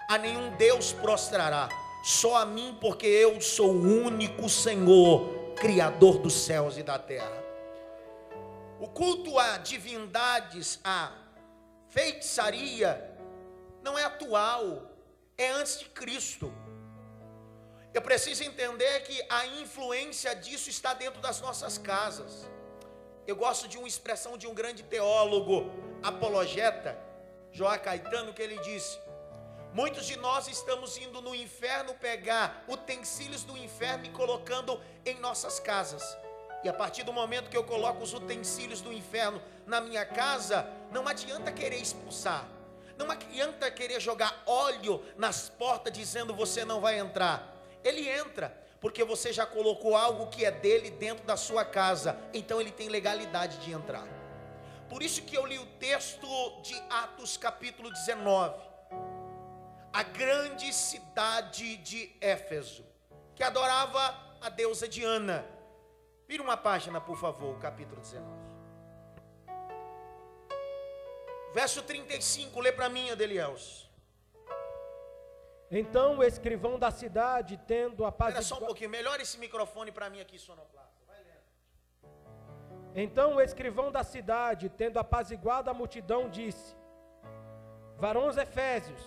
a 0.09 0.17
nenhum 0.17 0.55
Deus 0.57 0.91
prostrará, 0.91 1.69
só 2.03 2.37
a 2.37 2.45
mim, 2.45 2.77
porque 2.81 3.07
eu 3.07 3.39
sou 3.39 3.71
o 3.71 4.05
único 4.05 4.49
Senhor, 4.49 5.53
Criador 5.55 6.17
dos 6.17 6.33
céus 6.33 6.77
e 6.77 6.83
da 6.83 6.99
terra. 6.99 7.43
O 8.79 8.87
culto 8.87 9.39
a 9.39 9.57
divindades, 9.57 10.79
a 10.83 11.11
feitiçaria, 11.87 13.15
não 13.81 13.97
é 13.97 14.03
atual, 14.03 14.91
é 15.37 15.51
antes 15.51 15.79
de 15.79 15.85
Cristo. 15.85 16.53
Eu 17.93 18.01
preciso 18.01 18.43
entender 18.43 19.01
que 19.01 19.23
a 19.29 19.45
influência 19.45 20.35
disso 20.35 20.69
está 20.69 20.93
dentro 20.93 21.21
das 21.21 21.39
nossas 21.39 21.77
casas. 21.77 22.49
Eu 23.25 23.35
gosto 23.35 23.67
de 23.67 23.77
uma 23.77 23.87
expressão 23.87 24.37
de 24.37 24.47
um 24.47 24.53
grande 24.53 24.83
teólogo, 24.83 25.71
apologeta, 26.01 26.97
Joá 27.51 27.77
Caetano, 27.77 28.33
que 28.33 28.41
ele 28.41 28.57
disse: 28.59 28.99
Muitos 29.73 30.05
de 30.05 30.17
nós 30.17 30.47
estamos 30.47 30.97
indo 30.97 31.21
no 31.21 31.33
inferno 31.33 31.93
pegar 31.93 32.63
utensílios 32.67 33.43
do 33.43 33.57
inferno 33.57 34.05
e 34.05 34.09
colocando 34.09 34.79
em 35.05 35.19
nossas 35.19 35.59
casas. 35.59 36.03
E 36.63 36.69
a 36.69 36.73
partir 36.73 37.03
do 37.03 37.13
momento 37.13 37.49
que 37.49 37.57
eu 37.57 37.63
coloco 37.63 38.03
os 38.03 38.13
utensílios 38.13 38.81
do 38.81 38.91
inferno 38.91 39.41
na 39.65 39.79
minha 39.79 40.05
casa, 40.05 40.67
não 40.91 41.07
adianta 41.07 41.51
querer 41.51 41.81
expulsar. 41.81 42.47
Não 42.97 43.09
adianta 43.09 43.71
querer 43.71 43.99
jogar 43.99 44.43
óleo 44.45 45.03
nas 45.17 45.49
portas 45.49 45.91
dizendo 45.91 46.33
você 46.33 46.63
não 46.63 46.79
vai 46.79 46.99
entrar 46.99 47.53
ele 47.83 48.07
entra, 48.09 48.55
porque 48.83 49.01
você 49.01 49.31
já 49.31 49.45
colocou 49.45 49.95
algo 49.95 50.27
que 50.27 50.43
é 50.43 50.51
dele 50.51 50.91
dentro 50.91 51.23
da 51.23 51.37
sua 51.37 51.63
casa, 51.63 52.19
então 52.33 52.59
ele 52.59 52.69
tem 52.69 52.89
legalidade 52.89 53.55
de 53.59 53.71
entrar. 53.71 54.05
Por 54.89 55.01
isso 55.01 55.21
que 55.21 55.37
eu 55.37 55.45
li 55.45 55.57
o 55.57 55.65
texto 55.77 56.27
de 56.61 56.75
Atos 56.89 57.37
capítulo 57.37 57.89
19. 57.89 58.61
A 59.93 60.03
grande 60.03 60.73
cidade 60.73 61.77
de 61.77 62.13
Éfeso, 62.19 62.85
que 63.33 63.41
adorava 63.41 64.17
a 64.41 64.49
deusa 64.49 64.85
Diana. 64.85 65.45
Vira 66.27 66.43
uma 66.43 66.57
página, 66.57 66.99
por 66.99 67.17
favor, 67.17 67.57
capítulo 67.59 68.01
19. 68.01 68.27
Verso 71.53 71.81
35, 71.83 72.59
lê 72.59 72.73
para 72.73 72.89
mim, 72.89 73.09
Adelielso. 73.09 73.89
Então 75.79 76.19
o 76.19 76.23
escrivão 76.23 76.77
da 76.77 76.91
cidade, 76.91 77.59
tendo 77.65 78.05
Espera 78.05 78.05
só 78.05 78.05
um 78.05 78.07
apaziguado... 78.07 78.65
pouquinho, 78.67 78.91
melhora 78.91 79.21
esse 79.23 79.39
microfone 79.39 79.91
para 79.91 80.07
mim 80.07 80.21
aqui, 80.21 80.37
sonoplasta. 80.37 81.01
Vai 81.07 81.17
lendo. 81.29 81.43
Então 83.03 83.35
o 83.35 83.41
escrivão 83.41 83.91
da 83.91 84.03
cidade, 84.03 84.69
tendo 84.69 84.99
apaziguado 84.99 85.71
a 85.71 85.73
multidão, 85.73 86.29
disse: 86.29 86.75
Varões 87.97 88.37
Efésios, 88.37 89.01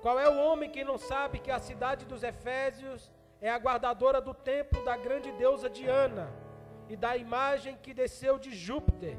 qual 0.00 0.18
é 0.18 0.26
o 0.26 0.38
homem 0.38 0.70
que 0.70 0.82
não 0.82 0.96
sabe 0.96 1.38
que 1.38 1.50
a 1.50 1.58
cidade 1.58 2.06
dos 2.06 2.22
Efésios 2.22 3.10
é 3.38 3.50
a 3.50 3.58
guardadora 3.58 4.22
do 4.22 4.32
templo 4.32 4.82
da 4.86 4.96
grande 4.96 5.30
deusa 5.32 5.68
Diana 5.68 6.32
e 6.88 6.96
da 6.96 7.14
imagem 7.14 7.76
que 7.76 7.92
desceu 7.92 8.38
de 8.38 8.56
Júpiter? 8.56 9.18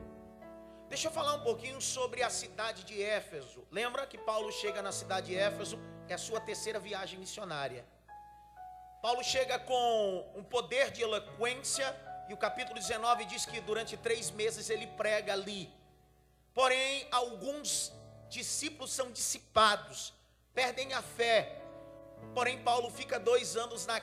Deixa 0.87 1.09
eu 1.09 1.11
falar 1.11 1.35
um 1.35 1.43
pouquinho 1.43 1.79
sobre 1.79 2.23
a 2.23 2.29
cidade 2.31 2.83
de 2.83 2.99
Éfeso. 3.03 3.63
Lembra 3.69 4.07
que 4.07 4.17
Paulo 4.17 4.51
chega 4.51 4.81
na 4.81 4.91
cidade 4.91 5.27
de 5.27 5.35
Éfeso, 5.35 5.77
é 6.13 6.15
a 6.15 6.17
sua 6.17 6.39
terceira 6.39 6.79
viagem 6.79 7.19
missionária. 7.19 7.85
Paulo 9.01 9.23
chega 9.23 9.57
com 9.59 10.31
um 10.35 10.43
poder 10.43 10.91
de 10.91 11.01
eloquência, 11.01 11.95
e 12.27 12.33
o 12.33 12.37
capítulo 12.37 12.79
19 12.79 13.25
diz 13.25 13.45
que 13.45 13.61
durante 13.61 13.95
três 13.97 14.29
meses 14.31 14.69
ele 14.69 14.87
prega 14.87 15.33
ali. 15.33 15.71
Porém, 16.53 17.07
alguns 17.11 17.93
discípulos 18.29 18.91
são 18.91 19.11
dissipados, 19.11 20.13
perdem 20.53 20.93
a 20.93 21.01
fé. 21.01 21.61
Porém, 22.33 22.61
Paulo 22.61 22.89
fica 22.91 23.19
dois 23.19 23.55
anos 23.55 23.85
na 23.85 24.01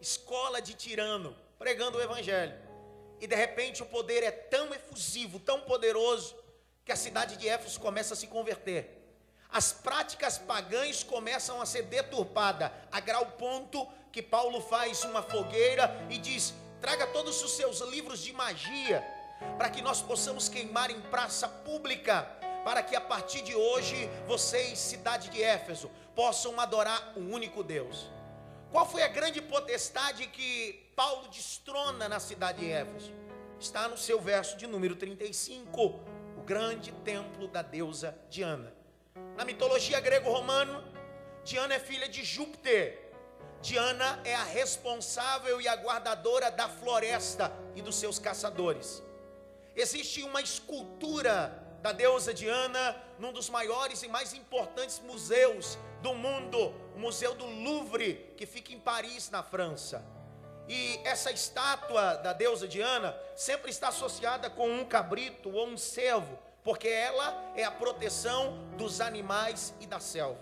escola 0.00 0.60
de 0.60 0.74
Tirano, 0.74 1.36
pregando 1.58 1.98
o 1.98 2.02
evangelho. 2.02 2.54
E 3.20 3.26
de 3.26 3.34
repente 3.34 3.82
o 3.82 3.86
poder 3.86 4.22
é 4.22 4.30
tão 4.30 4.74
efusivo, 4.74 5.40
tão 5.40 5.60
poderoso, 5.62 6.36
que 6.84 6.92
a 6.92 6.96
cidade 6.96 7.36
de 7.36 7.48
Éfeso 7.48 7.80
começa 7.80 8.14
a 8.14 8.16
se 8.16 8.26
converter. 8.26 9.03
As 9.54 9.72
práticas 9.72 10.36
pagãs 10.36 11.04
começam 11.04 11.62
a 11.62 11.64
ser 11.64 11.82
deturpadas, 11.82 12.72
a 12.90 12.98
grau 12.98 13.24
ponto 13.38 13.86
que 14.10 14.20
Paulo 14.20 14.60
faz 14.60 15.04
uma 15.04 15.22
fogueira 15.22 15.96
e 16.10 16.18
diz: 16.18 16.52
traga 16.80 17.06
todos 17.06 17.40
os 17.40 17.52
seus 17.52 17.78
livros 17.82 18.18
de 18.18 18.32
magia, 18.32 19.06
para 19.56 19.70
que 19.70 19.80
nós 19.80 20.02
possamos 20.02 20.48
queimar 20.48 20.90
em 20.90 21.00
praça 21.02 21.46
pública, 21.46 22.22
para 22.64 22.82
que 22.82 22.96
a 22.96 23.00
partir 23.00 23.42
de 23.42 23.54
hoje 23.54 24.10
vocês, 24.26 24.76
cidade 24.76 25.30
de 25.30 25.40
Éfeso, 25.40 25.88
possam 26.16 26.58
adorar 26.58 27.12
o 27.14 27.20
único 27.20 27.62
Deus. 27.62 28.10
Qual 28.72 28.84
foi 28.84 29.04
a 29.04 29.08
grande 29.08 29.40
potestade 29.40 30.26
que 30.26 30.90
Paulo 30.96 31.28
destrona 31.28 32.08
na 32.08 32.18
cidade 32.18 32.58
de 32.58 32.72
Éfeso? 32.72 33.12
Está 33.60 33.86
no 33.86 33.96
seu 33.96 34.20
verso 34.20 34.56
de 34.56 34.66
número 34.66 34.96
35, 34.96 36.00
o 36.36 36.42
grande 36.44 36.90
templo 37.04 37.46
da 37.46 37.62
deusa 37.62 38.18
Diana. 38.28 38.82
Na 39.36 39.44
mitologia 39.44 39.98
grego-romana, 39.98 40.84
Diana 41.42 41.74
é 41.74 41.80
filha 41.80 42.08
de 42.08 42.22
Júpiter. 42.22 43.00
Diana 43.60 44.20
é 44.24 44.34
a 44.34 44.44
responsável 44.44 45.60
e 45.60 45.66
a 45.66 45.74
guardadora 45.74 46.50
da 46.52 46.68
floresta 46.68 47.52
e 47.74 47.82
dos 47.82 47.96
seus 47.96 48.18
caçadores. 48.18 49.02
Existe 49.74 50.22
uma 50.22 50.40
escultura 50.40 51.52
da 51.82 51.90
deusa 51.90 52.32
Diana 52.32 52.96
num 53.18 53.32
dos 53.32 53.50
maiores 53.50 54.04
e 54.04 54.08
mais 54.08 54.32
importantes 54.32 55.00
museus 55.00 55.76
do 56.00 56.14
mundo, 56.14 56.72
o 56.94 56.98
Museu 56.98 57.34
do 57.34 57.44
Louvre, 57.44 58.32
que 58.36 58.46
fica 58.46 58.72
em 58.72 58.78
Paris, 58.78 59.30
na 59.30 59.42
França. 59.42 60.04
E 60.68 61.00
essa 61.04 61.32
estátua 61.32 62.14
da 62.16 62.32
deusa 62.32 62.68
Diana 62.68 63.18
sempre 63.34 63.70
está 63.70 63.88
associada 63.88 64.48
com 64.48 64.68
um 64.70 64.84
cabrito 64.84 65.50
ou 65.50 65.66
um 65.66 65.76
cervo, 65.76 66.38
porque 66.64 66.88
ela 66.88 67.52
é 67.54 67.62
a 67.62 67.70
proteção 67.70 68.58
dos 68.78 69.00
animais 69.02 69.74
e 69.80 69.86
da 69.86 70.00
selva. 70.00 70.40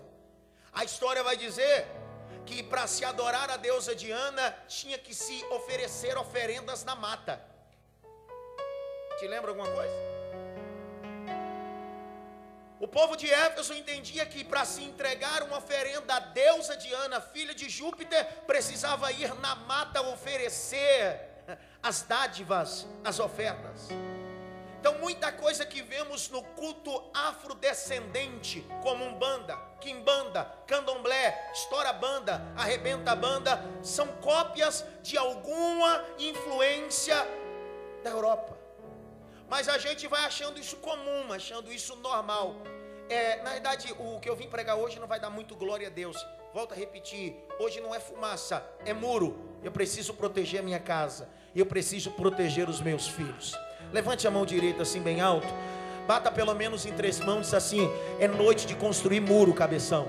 A 0.73 0.85
história 0.85 1.23
vai 1.23 1.37
dizer 1.37 1.87
que 2.47 2.63
para 2.63 2.87
se 2.87 3.05
adorar 3.05 3.51
a 3.51 3.57
deusa 3.57 3.95
Diana 3.95 4.57
tinha 4.69 4.97
que 4.97 5.13
se 5.15 5.45
oferecer 5.47 6.17
oferendas 6.17 6.85
na 6.85 6.95
mata. 6.95 7.43
Te 9.19 9.27
lembra 9.27 9.51
alguma 9.51 9.69
coisa? 9.71 9.95
O 12.81 12.89
povo 12.89 13.17
de 13.17 13.31
Éfeso 13.31 13.73
entendia 13.75 14.25
que 14.27 14.43
para 14.43 14.65
se 14.65 14.83
entregar 14.83 15.43
uma 15.45 15.59
oferenda 15.59 16.15
à 16.15 16.21
deusa 16.21 16.77
Diana, 16.77 17.21
filha 17.21 17.55
de 17.55 17.69
Júpiter, 17.69 18.25
precisava 18.47 19.13
ir 19.13 19.33
na 19.37 19.55
mata 19.55 20.01
oferecer 20.03 21.21
as 21.83 22.03
dádivas, 22.03 22.87
as 23.05 23.21
ofertas. 23.21 23.89
Então, 24.83 24.99
muita 24.99 25.31
coisa 25.31 25.65
que 25.65 25.81
vemos 25.81 26.29
no 26.29 26.43
culto 26.43 26.91
afrodescendente, 27.15 28.67
como 28.83 29.05
Umbanda, 29.05 29.57
Kimbanda, 29.81 30.45
Candomblé, 30.67 31.53
Estoura 31.53 31.93
Banda, 31.93 32.43
Arrebenta 32.57 33.15
Banda, 33.15 33.65
são 33.81 34.09
cópias 34.21 34.85
de 35.01 35.17
alguma 35.17 36.05
influência 36.19 37.15
da 38.03 38.11
Europa. 38.11 38.59
Mas 39.49 39.69
a 39.69 39.79
gente 39.79 40.09
vai 40.09 40.25
achando 40.25 40.59
isso 40.59 40.75
comum, 40.79 41.33
achando 41.33 41.73
isso 41.73 41.95
normal. 41.95 42.57
É, 43.09 43.41
na 43.43 43.51
verdade, 43.51 43.95
o 43.97 44.19
que 44.19 44.29
eu 44.29 44.35
vim 44.35 44.49
pregar 44.49 44.75
hoje 44.75 44.99
não 44.99 45.07
vai 45.07 45.21
dar 45.21 45.31
muito 45.31 45.55
glória 45.55 45.87
a 45.87 45.91
Deus. 45.93 46.17
Volto 46.53 46.73
a 46.73 46.77
repetir: 46.77 47.37
hoje 47.61 47.81
não 47.81 47.95
é 47.95 48.01
fumaça, 48.01 48.69
é 48.85 48.93
muro. 48.93 49.39
Eu 49.63 49.71
preciso 49.71 50.13
proteger 50.13 50.59
a 50.59 50.63
minha 50.65 50.81
casa. 50.81 51.29
Eu 51.55 51.67
preciso 51.67 52.11
proteger 52.11 52.69
os 52.69 52.81
meus 52.81 53.07
filhos. 53.07 53.55
Levante 53.93 54.27
a 54.27 54.31
mão 54.31 54.47
direita 54.47 54.83
assim 54.83 55.03
bem 55.03 55.21
alto. 55.21 55.47
Bata 56.07 56.31
pelo 56.31 56.55
menos 56.55 56.87
em 56.87 56.93
três 56.93 57.21
mãos, 57.21 57.43
diz 57.43 57.55
assim: 57.55 57.91
é 58.19 58.27
noite 58.27 58.67
de 58.67 58.75
construir 58.75 59.21
muro, 59.21 59.53
cabeção. 59.53 60.09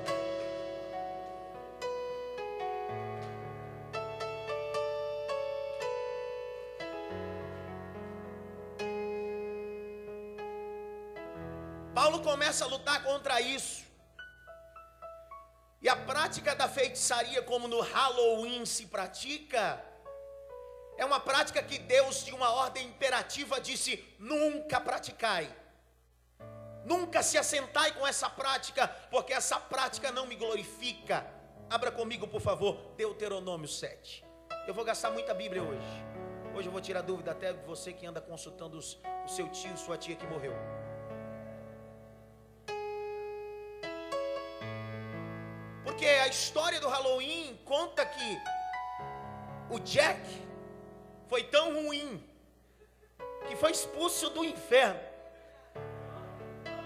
Paulo 11.93 12.19
começa 12.21 12.63
a 12.63 12.67
lutar 12.67 13.03
contra 13.03 13.39
isso. 13.41 13.83
E 15.81 15.89
a 15.89 15.95
prática 15.95 16.55
da 16.55 16.69
feitiçaria, 16.69 17.41
como 17.41 17.67
no 17.67 17.81
Halloween 17.81 18.65
se 18.65 18.85
pratica, 18.85 19.83
é 20.97 21.05
uma 21.05 21.19
prática 21.19 21.61
que 21.61 21.77
Deus, 21.79 22.23
de 22.23 22.33
uma 22.33 22.51
ordem 22.51 22.87
imperativa, 22.87 23.59
disse: 23.59 24.03
nunca 24.19 24.79
praticai. 24.79 25.49
Nunca 26.85 27.23
se 27.23 27.37
assentai 27.37 27.93
com 27.93 28.05
essa 28.05 28.29
prática, 28.29 28.87
porque 29.09 29.33
essa 29.33 29.59
prática 29.59 30.11
não 30.11 30.25
me 30.25 30.35
glorifica. 30.35 31.25
Abra 31.69 31.91
comigo, 31.91 32.27
por 32.27 32.41
favor, 32.41 32.93
Deuteronômio 32.97 33.67
7. 33.67 34.23
Eu 34.67 34.73
vou 34.73 34.83
gastar 34.83 35.09
muita 35.11 35.33
Bíblia 35.33 35.63
hoje. 35.63 36.03
Hoje 36.55 36.67
eu 36.67 36.71
vou 36.71 36.81
tirar 36.81 37.01
dúvida 37.01 37.31
até 37.31 37.53
de 37.53 37.65
você 37.65 37.93
que 37.93 38.05
anda 38.05 38.21
consultando 38.21 38.77
os, 38.77 38.99
o 39.25 39.27
seu 39.27 39.47
tio, 39.49 39.75
sua 39.77 39.97
tia 39.97 40.15
que 40.15 40.27
morreu. 40.27 40.53
Porque 45.83 46.05
a 46.05 46.27
história 46.27 46.79
do 46.79 46.87
Halloween 46.89 47.59
conta 47.65 48.05
que 48.05 48.37
o 49.69 49.79
Jack 49.79 50.21
foi 51.27 51.43
tão 51.43 51.73
ruim 51.73 52.23
que 53.47 53.55
foi 53.55 53.71
expulso 53.71 54.29
do 54.29 54.43
inferno. 54.43 54.99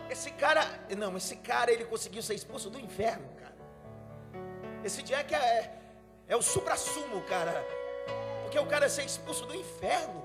Esse 0.09 0.31
cara, 0.31 0.61
não, 0.97 1.15
esse 1.17 1.35
cara 1.35 1.71
ele 1.71 1.85
conseguiu 1.85 2.23
ser 2.23 2.33
expulso 2.33 2.69
do 2.69 2.79
inferno, 2.79 3.27
cara. 3.35 3.55
Esse 4.83 5.01
Jack 5.03 5.35
é, 5.35 5.73
é 6.27 6.35
o 6.35 6.41
supra-sumo, 6.41 7.21
cara. 7.23 7.65
Porque 8.43 8.57
o 8.57 8.65
cara 8.65 8.85
é 8.85 8.89
ser 8.89 9.03
expulso 9.03 9.45
do 9.45 9.55
inferno. 9.55 10.23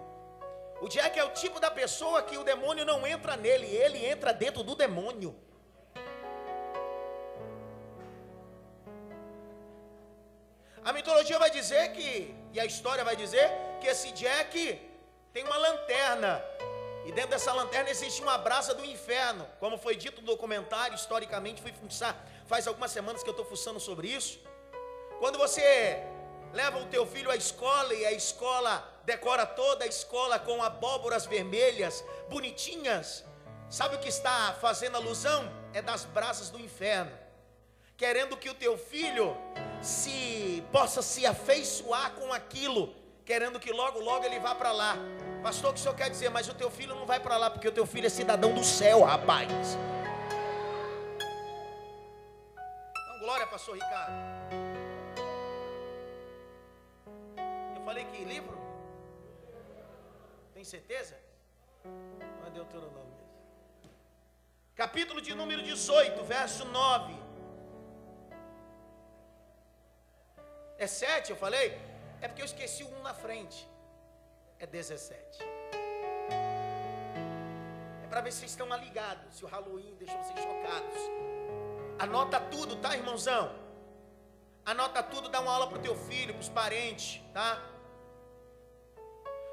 O 0.80 0.88
Jack 0.88 1.18
é 1.18 1.24
o 1.24 1.30
tipo 1.30 1.58
da 1.58 1.70
pessoa 1.70 2.22
que 2.22 2.36
o 2.38 2.44
demônio 2.44 2.84
não 2.84 3.06
entra 3.06 3.36
nele, 3.36 3.66
ele 3.66 4.04
entra 4.04 4.32
dentro 4.32 4.62
do 4.62 4.74
demônio. 4.74 5.34
A 10.84 10.92
mitologia 10.92 11.38
vai 11.38 11.48
dizer 11.48 11.92
que, 11.92 12.34
e 12.52 12.58
a 12.58 12.64
história 12.64 13.04
vai 13.04 13.14
dizer, 13.14 13.48
que 13.80 13.86
esse 13.86 14.10
Jack 14.12 14.80
tem 15.32 15.44
uma 15.44 15.56
lanterna. 15.56 16.42
E 17.06 17.12
dentro 17.12 17.30
dessa 17.30 17.52
lanterna 17.52 17.88
existe 17.88 18.20
uma 18.20 18.36
brasa 18.36 18.74
do 18.74 18.84
inferno. 18.84 19.46
Como 19.60 19.78
foi 19.78 19.94
dito 19.94 20.20
no 20.20 20.26
documentário, 20.26 20.96
historicamente, 20.96 21.62
fui 21.62 21.72
fuçar, 21.72 22.16
faz 22.46 22.66
algumas 22.66 22.90
semanas 22.90 23.22
que 23.22 23.28
eu 23.28 23.32
estou 23.32 23.46
fuçando 23.46 23.78
sobre 23.78 24.08
isso. 24.08 24.40
Quando 25.20 25.38
você 25.38 26.02
leva 26.52 26.80
o 26.80 26.86
teu 26.86 27.06
filho 27.06 27.30
à 27.30 27.36
escola 27.36 27.94
e 27.94 28.04
a 28.04 28.10
escola 28.10 28.84
decora 29.04 29.46
toda 29.46 29.84
a 29.84 29.88
escola 29.88 30.36
com 30.40 30.64
abóboras 30.64 31.26
vermelhas, 31.26 32.04
bonitinhas, 32.28 33.24
sabe 33.70 33.94
o 33.94 34.00
que 34.00 34.08
está 34.08 34.52
fazendo 34.60 34.96
alusão? 34.96 35.48
É 35.72 35.80
das 35.80 36.04
brasas 36.04 36.50
do 36.50 36.58
inferno. 36.58 37.16
Querendo 37.96 38.36
que 38.36 38.50
o 38.50 38.54
teu 38.54 38.76
filho 38.76 39.36
se 39.82 40.64
possa 40.70 41.02
se 41.02 41.26
afeiçoar 41.26 42.12
com 42.12 42.32
aquilo, 42.32 42.94
querendo 43.24 43.58
que 43.58 43.72
logo 43.72 43.98
logo 43.98 44.24
ele 44.24 44.38
vá 44.38 44.54
para 44.54 44.70
lá. 44.72 44.96
Pastor, 45.42 45.70
o 45.70 45.72
que 45.74 45.80
o 45.80 45.82
senhor 45.82 45.96
quer 45.96 46.08
dizer? 46.08 46.30
Mas 46.30 46.48
o 46.48 46.54
teu 46.54 46.70
filho 46.70 46.94
não 46.94 47.04
vai 47.04 47.18
para 47.18 47.36
lá, 47.36 47.50
porque 47.50 47.66
o 47.66 47.72
teu 47.72 47.84
filho 47.84 48.06
é 48.06 48.10
cidadão 48.10 48.54
do 48.54 48.62
céu, 48.62 49.02
rapaz. 49.02 49.50
Então, 52.90 53.18
glória, 53.20 53.46
pastor 53.48 53.74
Ricardo. 53.74 54.12
Eu 57.76 57.84
falei 57.84 58.04
que 58.04 58.24
livro? 58.24 58.56
Tem 60.54 60.62
certeza? 60.62 61.18
Não 61.84 62.46
é 62.46 62.50
Deuteronômio 62.50 63.02
mesmo. 63.02 63.92
Capítulo 64.76 65.20
de 65.20 65.34
número 65.34 65.60
18, 65.60 66.22
verso 66.22 66.64
9. 66.66 67.21
É 70.82 70.86
7, 70.88 71.30
eu 71.30 71.36
falei? 71.36 71.80
É 72.20 72.26
porque 72.26 72.42
eu 72.42 72.46
esqueci 72.46 72.82
1 72.82 73.02
na 73.02 73.14
frente 73.14 73.68
é 74.58 74.66
17. 74.66 75.38
É 78.02 78.06
para 78.08 78.20
ver 78.20 78.32
se 78.32 78.40
vocês 78.40 78.50
estão 78.50 78.66
ligados, 78.76 79.36
se 79.36 79.44
o 79.44 79.48
Halloween 79.48 79.94
deixou 79.94 80.18
vocês 80.24 80.40
chocados. 80.40 80.98
Anota 82.00 82.40
tudo, 82.40 82.74
tá, 82.76 82.96
irmãozão? 82.96 83.54
Anota 84.64 85.04
tudo, 85.04 85.28
dá 85.28 85.40
uma 85.40 85.52
aula 85.52 85.68
para 85.68 85.78
o 85.78 85.82
teu 85.82 85.94
filho, 85.94 86.34
para 86.34 86.40
os 86.40 86.48
parentes, 86.48 87.22
tá? 87.32 87.62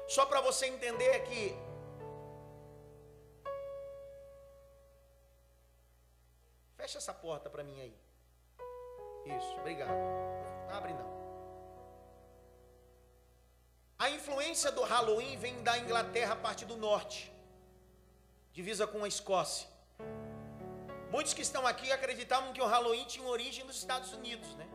Só 0.08 0.26
para 0.26 0.40
você 0.40 0.66
entender 0.66 1.20
que 1.28 1.56
Fecha 6.76 6.98
essa 6.98 7.14
porta 7.14 7.48
para 7.48 7.62
mim 7.62 7.80
aí. 7.80 7.96
Isso, 9.36 9.54
obrigado. 9.58 9.94
Abre 10.72 10.92
não. 10.94 11.19
A 14.04 14.08
influência 14.08 14.72
do 14.72 14.82
Halloween 14.82 15.36
vem 15.36 15.62
da 15.62 15.76
Inglaterra, 15.76 16.34
parte 16.34 16.64
do 16.64 16.74
norte, 16.74 17.30
divisa 18.50 18.86
com 18.86 19.04
a 19.04 19.08
Escócia. 19.08 19.68
Muitos 21.10 21.34
que 21.34 21.42
estão 21.42 21.66
aqui 21.66 21.92
acreditavam 21.92 22.54
que 22.54 22.62
o 22.62 22.66
Halloween 22.66 23.04
tinha 23.04 23.28
origem 23.28 23.62
nos 23.62 23.76
Estados 23.76 24.14
Unidos, 24.14 24.54
né? 24.54 24.66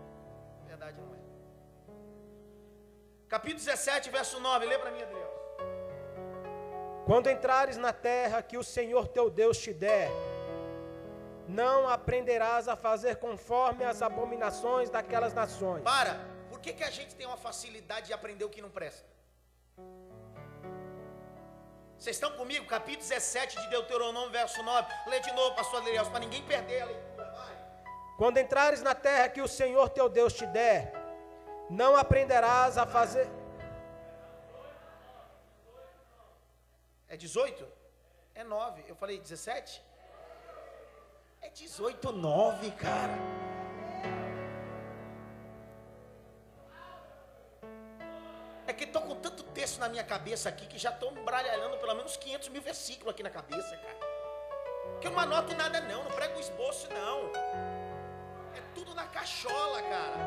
Na 0.61 0.67
verdade 0.67 1.01
não 1.01 1.15
é. 1.15 1.17
Capítulo 3.27 3.65
17, 3.65 4.11
verso 4.11 4.39
9, 4.39 4.67
lê 4.67 4.77
para 4.77 4.91
mim, 4.91 5.01
Adriel. 5.01 5.33
Quando 7.07 7.27
entrares 7.27 7.77
na 7.77 7.91
terra 7.91 8.43
que 8.43 8.59
o 8.59 8.63
Senhor 8.63 9.07
teu 9.07 9.31
Deus 9.31 9.57
te 9.57 9.73
der, 9.73 10.11
não 11.47 11.89
aprenderás 11.89 12.67
a 12.67 12.75
fazer 12.75 13.15
conforme 13.15 13.85
as 13.85 14.03
abominações 14.03 14.91
daquelas 14.91 15.33
nações. 15.33 15.83
Para, 15.83 16.13
por 16.47 16.59
que, 16.59 16.73
que 16.73 16.83
a 16.83 16.91
gente 16.91 17.15
tem 17.15 17.25
uma 17.25 17.37
facilidade 17.37 18.05
de 18.05 18.13
aprender 18.13 18.45
o 18.45 18.49
que 18.49 18.61
não 18.61 18.69
presta? 18.69 19.14
Vocês 21.97 22.15
estão 22.15 22.31
comigo? 22.31 22.65
Capítulo 22.65 23.07
17 23.07 23.59
de 23.61 23.69
Deuteronômio, 23.69 24.29
verso 24.29 24.61
9. 24.61 24.93
Lê 25.07 25.19
de 25.19 25.31
novo, 25.33 25.55
pastor 25.55 25.81
Adriel, 25.81 26.05
para 26.05 26.19
ninguém 26.19 26.43
perder 26.43 26.81
a 26.81 26.85
leitura. 26.85 27.31
Vai. 27.31 27.57
Quando 28.17 28.37
entrares 28.37 28.81
na 28.81 28.93
terra 28.93 29.29
que 29.29 29.41
o 29.41 29.47
Senhor 29.47 29.89
teu 29.89 30.07
Deus 30.09 30.33
te 30.33 30.45
der, 30.45 30.93
não 31.69 31.95
aprenderás 31.95 32.77
a 32.77 32.85
fazer. 32.85 33.29
É 37.07 37.17
18? 37.17 37.65
É 38.35 38.43
9. 38.43 38.83
Eu 38.87 38.95
falei 38.95 39.17
17? 39.19 39.81
É 41.41 41.49
18, 41.49 42.11
9, 42.11 42.71
cara. 42.71 43.44
É 48.67 48.73
que 48.73 48.85
estou 48.85 49.01
com 49.01 49.15
tanto 49.15 49.43
texto 49.43 49.79
na 49.79 49.87
minha 49.87 50.03
cabeça 50.03 50.49
aqui 50.49 50.65
que 50.65 50.77
já 50.77 50.89
estou 50.89 51.11
embralhando 51.11 51.77
pelo 51.77 51.93
menos 51.95 52.17
500 52.17 52.49
mil 52.49 52.61
versículos 52.61 53.13
aqui 53.13 53.21
na 53.21 53.29
cabeça, 53.29 53.77
cara. 53.77 53.97
Que 54.99 55.07
eu 55.07 55.11
não 55.11 55.19
anoto 55.19 55.55
nada, 55.55 55.81
não. 55.81 56.03
Não 56.03 56.11
prego 56.11 56.39
esboço, 56.39 56.87
não. 56.91 57.31
É 58.55 58.61
tudo 58.73 58.95
na 58.95 59.05
cachola, 59.05 59.81
cara. 59.83 60.17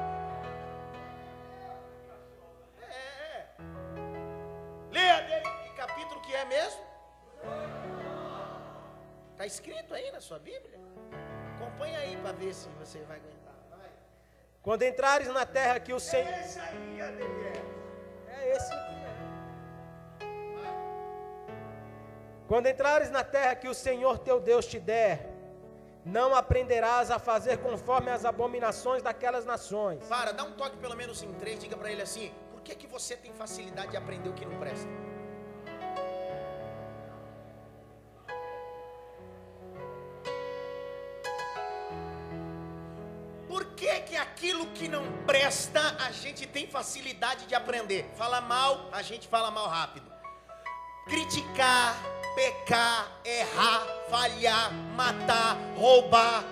É. 2.81 3.47
Leia 4.93 5.21
dele 5.23 5.51
que 5.65 5.77
capítulo 5.77 6.21
que 6.21 6.35
é 6.35 6.45
mesmo? 6.45 6.87
Está 9.33 9.47
escrito 9.47 9.95
aí 9.95 10.11
na 10.13 10.21
sua 10.21 10.39
Bíblia? 10.39 10.79
Acompanha 11.57 11.99
aí 11.99 12.17
para 12.17 12.33
ver 12.33 12.55
se 12.55 12.69
você 12.71 13.01
vai 13.01 13.17
aguentar. 13.17 13.55
Vai. 13.71 13.91
Quando 14.63 14.83
entrares 14.83 15.29
na 15.29 15.45
terra 15.45 15.81
que 15.81 15.93
o 15.93 15.99
Senhor. 15.99 16.33
É 16.33 16.41
esse 16.41 16.61
aí, 16.61 17.01
Adelier. 17.01 17.79
É 18.41 18.57
esse 18.57 18.73
aqui. 18.73 18.99
Quando 22.47 22.67
entrares 22.67 23.11
na 23.11 23.23
terra 23.23 23.55
que 23.55 23.69
o 23.69 23.75
Senhor 23.75 24.19
teu 24.19 24.41
Deus 24.41 24.65
te 24.67 24.81
der, 24.81 25.29
não 26.05 26.35
aprenderás 26.35 27.11
a 27.11 27.19
fazer 27.19 27.59
conforme 27.59 28.11
as 28.11 28.25
abominações 28.25 29.03
daquelas 29.03 29.45
nações. 29.45 30.03
Para, 30.09 30.33
dá 30.33 30.45
um 30.45 30.53
toque 30.53 30.79
pelo 30.79 30.97
menos 30.97 31.23
em 31.23 31.33
três, 31.35 31.61
diga 31.61 31.77
para 31.77 31.93
ele 31.93 32.01
assim: 32.01 32.33
por 32.51 32.63
que, 32.63 32.75
que 32.75 32.87
você 32.87 33.17
tem 33.17 33.33
facilidade 33.33 33.91
de 33.91 33.97
aprender 33.99 34.31
o 34.31 34.33
que 34.33 34.47
não 34.47 34.59
presta? 34.59 34.89
Que 43.79 44.01
que 44.01 44.17
aquilo 44.17 44.67
que 44.67 44.89
não 44.89 45.05
presta 45.25 45.81
a 46.01 46.11
gente 46.11 46.47
tem 46.47 46.67
facilidade 46.67 47.47
de 47.47 47.55
aprender? 47.55 48.11
Fala 48.17 48.41
mal, 48.41 48.89
a 48.93 49.03
gente 49.03 49.29
fala 49.29 49.51
mal 49.51 49.69
rápido. 49.69 50.11
Criticar, 51.07 51.97
pecar, 52.35 53.09
errar, 53.25 53.87
falhar, 54.11 54.73
matar, 54.73 55.57
roubar, 55.77 56.45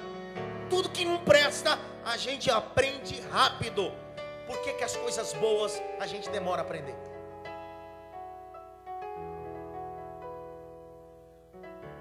tudo 0.71 0.89
que 0.89 1.05
não 1.05 1.19
presta, 1.19 1.79
a 2.05 2.17
gente 2.17 2.51
aprende 2.51 3.21
rápido. 3.33 3.93
Por 4.47 4.63
que, 4.63 4.75
que 4.75 4.85
as 4.85 4.97
coisas 4.97 5.33
boas 5.35 5.83
a 5.99 6.07
gente 6.07 6.31
demora 6.31 6.63
a 6.63 6.65
aprender? 6.65 6.97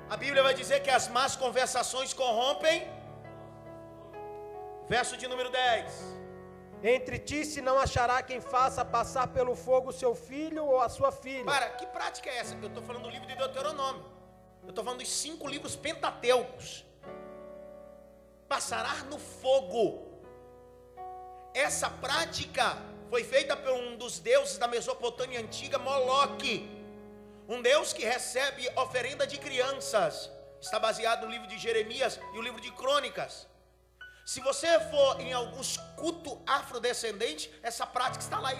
A 0.07 0.15
Bíblia 0.15 0.43
vai 0.43 0.53
dizer 0.53 0.81
que 0.81 0.91
as 0.91 1.07
más 1.07 1.35
conversações 1.35 2.13
corrompem 2.13 2.88
Verso 4.87 5.17
de 5.17 5.27
número 5.27 5.49
10. 5.49 6.15
Entre 6.83 7.17
ti 7.17 7.43
se 7.43 7.61
não 7.61 7.79
achará 7.79 8.21
quem 8.21 8.39
faça 8.39 8.85
passar 8.85 9.27
pelo 9.29 9.55
fogo 9.55 9.91
seu 9.91 10.13
filho 10.13 10.63
ou 10.65 10.79
a 10.79 10.89
sua 10.89 11.11
filha. 11.11 11.43
Para, 11.43 11.69
que 11.69 11.85
prática 11.87 12.29
é 12.29 12.37
essa? 12.37 12.53
Eu 12.55 12.67
estou 12.67 12.83
falando 12.83 13.03
do 13.03 13.09
livro 13.09 13.27
de 13.27 13.35
Deuteronômio. 13.35 14.05
Eu 14.63 14.69
estou 14.69 14.83
falando 14.83 14.99
dos 14.99 15.11
cinco 15.11 15.47
livros 15.47 15.75
pentateucos. 15.75 16.85
Passará 18.47 18.95
no 19.09 19.17
fogo. 19.17 20.21
Essa 21.53 21.89
prática 21.89 22.77
foi 23.09 23.23
feita 23.23 23.57
por 23.57 23.71
um 23.71 23.97
dos 23.97 24.19
deuses 24.19 24.57
da 24.59 24.67
Mesopotâmia 24.67 25.39
antiga, 25.39 25.79
Moloque. 25.79 26.69
Um 27.47 27.61
deus 27.61 27.93
que 27.93 28.05
recebe 28.05 28.69
oferenda 28.75 29.25
de 29.25 29.39
crianças. 29.39 30.29
Está 30.61 30.77
baseado 30.77 31.25
no 31.25 31.31
livro 31.31 31.47
de 31.47 31.57
Jeremias 31.57 32.19
e 32.33 32.37
o 32.37 32.41
livro 32.41 32.61
de 32.61 32.71
Crônicas. 32.71 33.47
Se 34.25 34.41
você 34.41 34.79
for 34.89 35.21
em 35.21 35.33
alguns 35.33 35.77
cultos 35.95 36.35
afrodescendentes, 36.47 37.47
essa 37.61 37.85
prática 37.85 38.23
está 38.23 38.39
lá 38.39 38.51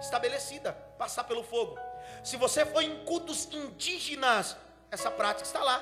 estabelecida, 0.00 0.72
passar 0.98 1.22
pelo 1.22 1.44
fogo. 1.44 1.78
Se 2.24 2.36
você 2.36 2.66
for 2.66 2.82
em 2.82 3.04
cultos 3.04 3.48
indígenas, 3.52 4.56
essa 4.90 5.08
prática 5.08 5.46
está 5.46 5.62
lá. 5.62 5.80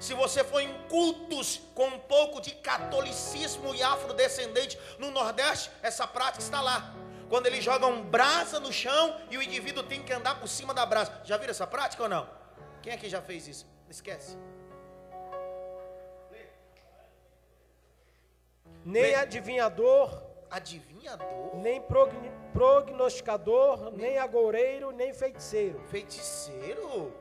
Se 0.00 0.14
você 0.14 0.42
for 0.42 0.60
em 0.60 0.72
cultos 0.88 1.60
com 1.76 1.86
um 1.86 1.98
pouco 2.00 2.40
de 2.40 2.50
catolicismo 2.56 3.72
e 3.72 3.84
afrodescendente 3.84 4.76
no 4.98 5.12
Nordeste, 5.12 5.70
essa 5.80 6.04
prática 6.04 6.42
está 6.42 6.60
lá. 6.60 6.92
Quando 7.28 7.46
eles 7.46 7.62
jogam 7.62 8.02
brasa 8.02 8.58
no 8.58 8.72
chão 8.72 9.20
e 9.30 9.38
o 9.38 9.42
indivíduo 9.42 9.84
tem 9.84 10.02
que 10.02 10.12
andar 10.12 10.40
por 10.40 10.48
cima 10.48 10.74
da 10.74 10.84
brasa. 10.84 11.12
Já 11.22 11.36
viram 11.36 11.52
essa 11.52 11.68
prática 11.68 12.02
ou 12.02 12.08
não? 12.08 12.28
Quem 12.82 12.92
aqui 12.92 13.08
já 13.08 13.22
fez 13.22 13.46
isso? 13.46 13.64
Esquece. 13.88 14.36
Nem 18.84 19.14
adivinhador, 19.14 20.22
adivinhador, 20.50 21.56
nem 21.56 21.82
prognosticador, 22.52 23.92
nem 23.92 24.18
agoureiro, 24.18 24.90
nem 24.90 25.12
feiticeiro. 25.12 25.80
Feiticeiro? 25.88 27.12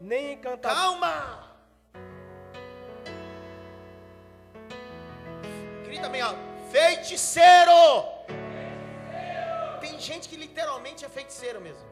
Nem 0.00 0.32
encantador. 0.34 0.76
Calma! 0.76 1.56
Grita 5.84 6.08
bem 6.08 6.20
alto. 6.20 6.38
Feiticeiro! 6.70 7.72
feiticeiro! 8.26 8.28
Tem 9.80 9.98
gente 9.98 10.28
que 10.28 10.36
literalmente 10.36 11.04
é 11.04 11.08
feiticeiro 11.08 11.60
mesmo. 11.60 11.86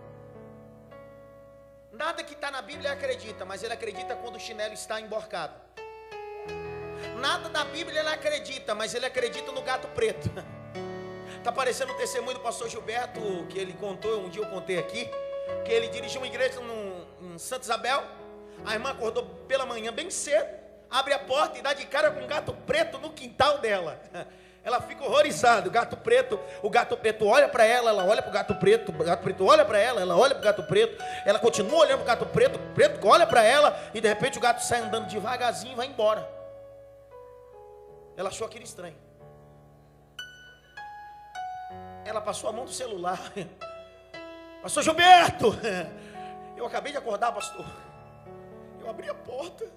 Nada 1.92 2.22
que 2.22 2.34
está 2.34 2.50
na 2.50 2.60
Bíblia 2.60 2.90
ele 2.90 2.98
acredita, 2.98 3.44
mas 3.44 3.62
ele 3.62 3.72
acredita 3.72 4.14
quando 4.16 4.36
o 4.36 4.40
chinelo 4.40 4.74
está 4.74 5.00
emborcado. 5.00 5.65
Nada 7.16 7.48
da 7.48 7.64
Bíblia 7.64 8.00
ele 8.00 8.08
acredita, 8.10 8.74
mas 8.74 8.94
ele 8.94 9.06
acredita 9.06 9.50
no 9.50 9.62
gato 9.62 9.88
preto. 9.88 10.30
Está 11.38 11.50
parecendo 11.52 11.92
o 11.92 11.96
testemunho 11.96 12.34
do 12.34 12.40
pastor 12.40 12.68
Gilberto, 12.68 13.20
que 13.48 13.58
ele 13.58 13.72
contou, 13.72 14.20
um 14.20 14.28
dia 14.28 14.42
eu 14.42 14.48
contei 14.48 14.78
aqui, 14.78 15.08
que 15.64 15.72
ele 15.72 15.88
dirigiu 15.88 16.20
uma 16.20 16.26
igreja 16.26 16.60
num, 16.60 17.06
em 17.22 17.38
Santa 17.38 17.64
Isabel. 17.64 18.02
A 18.64 18.74
irmã 18.74 18.90
acordou 18.90 19.24
pela 19.48 19.64
manhã 19.64 19.92
bem 19.92 20.10
cedo, 20.10 20.46
abre 20.90 21.14
a 21.14 21.18
porta 21.18 21.58
e 21.58 21.62
dá 21.62 21.72
de 21.72 21.86
cara 21.86 22.10
com 22.10 22.20
um 22.20 22.26
gato 22.26 22.52
preto 22.66 22.98
no 22.98 23.10
quintal 23.10 23.58
dela. 23.58 23.98
Ela 24.62 24.80
fica 24.80 25.04
horrorizada. 25.04 25.68
O 25.68 25.70
gato 25.70 25.96
preto, 25.96 26.40
o 26.60 26.68
gato 26.68 26.96
preto 26.96 27.24
olha 27.24 27.48
para 27.48 27.64
ela, 27.64 27.90
ela 27.90 28.04
olha 28.04 28.20
para 28.20 28.30
o 28.30 28.34
gato 28.34 28.56
preto, 28.56 28.90
o 28.90 29.04
gato 29.04 29.22
preto 29.22 29.46
olha 29.46 29.64
para 29.64 29.78
ela, 29.78 30.00
ela 30.00 30.16
olha 30.16 30.34
para 30.34 30.40
o 30.40 30.44
gato 30.44 30.64
preto, 30.64 31.00
ela 31.24 31.38
continua 31.38 31.78
olhando 31.78 31.98
para 31.98 32.14
o 32.14 32.18
gato 32.18 32.26
preto, 32.26 32.56
o 32.56 32.74
preto 32.74 33.06
olha 33.06 33.24
para 33.28 33.44
ela 33.44 33.80
e 33.94 34.00
de 34.00 34.08
repente 34.08 34.38
o 34.38 34.40
gato 34.40 34.64
sai 34.64 34.80
andando 34.80 35.06
devagarzinho 35.06 35.72
e 35.72 35.76
vai 35.76 35.86
embora. 35.86 36.35
Ela 38.16 38.30
achou 38.30 38.46
aquilo 38.46 38.64
estranho. 38.64 38.96
Ela 42.04 42.20
passou 42.20 42.48
a 42.48 42.52
mão 42.52 42.64
do 42.64 42.72
celular. 42.72 43.20
Pastor 44.62 44.82
Gilberto, 44.82 45.54
eu 46.56 46.66
acabei 46.66 46.90
de 46.90 46.98
acordar, 46.98 47.30
pastor. 47.32 47.64
Eu 48.80 48.90
abri 48.90 49.08
a 49.08 49.14
porta. 49.14 49.70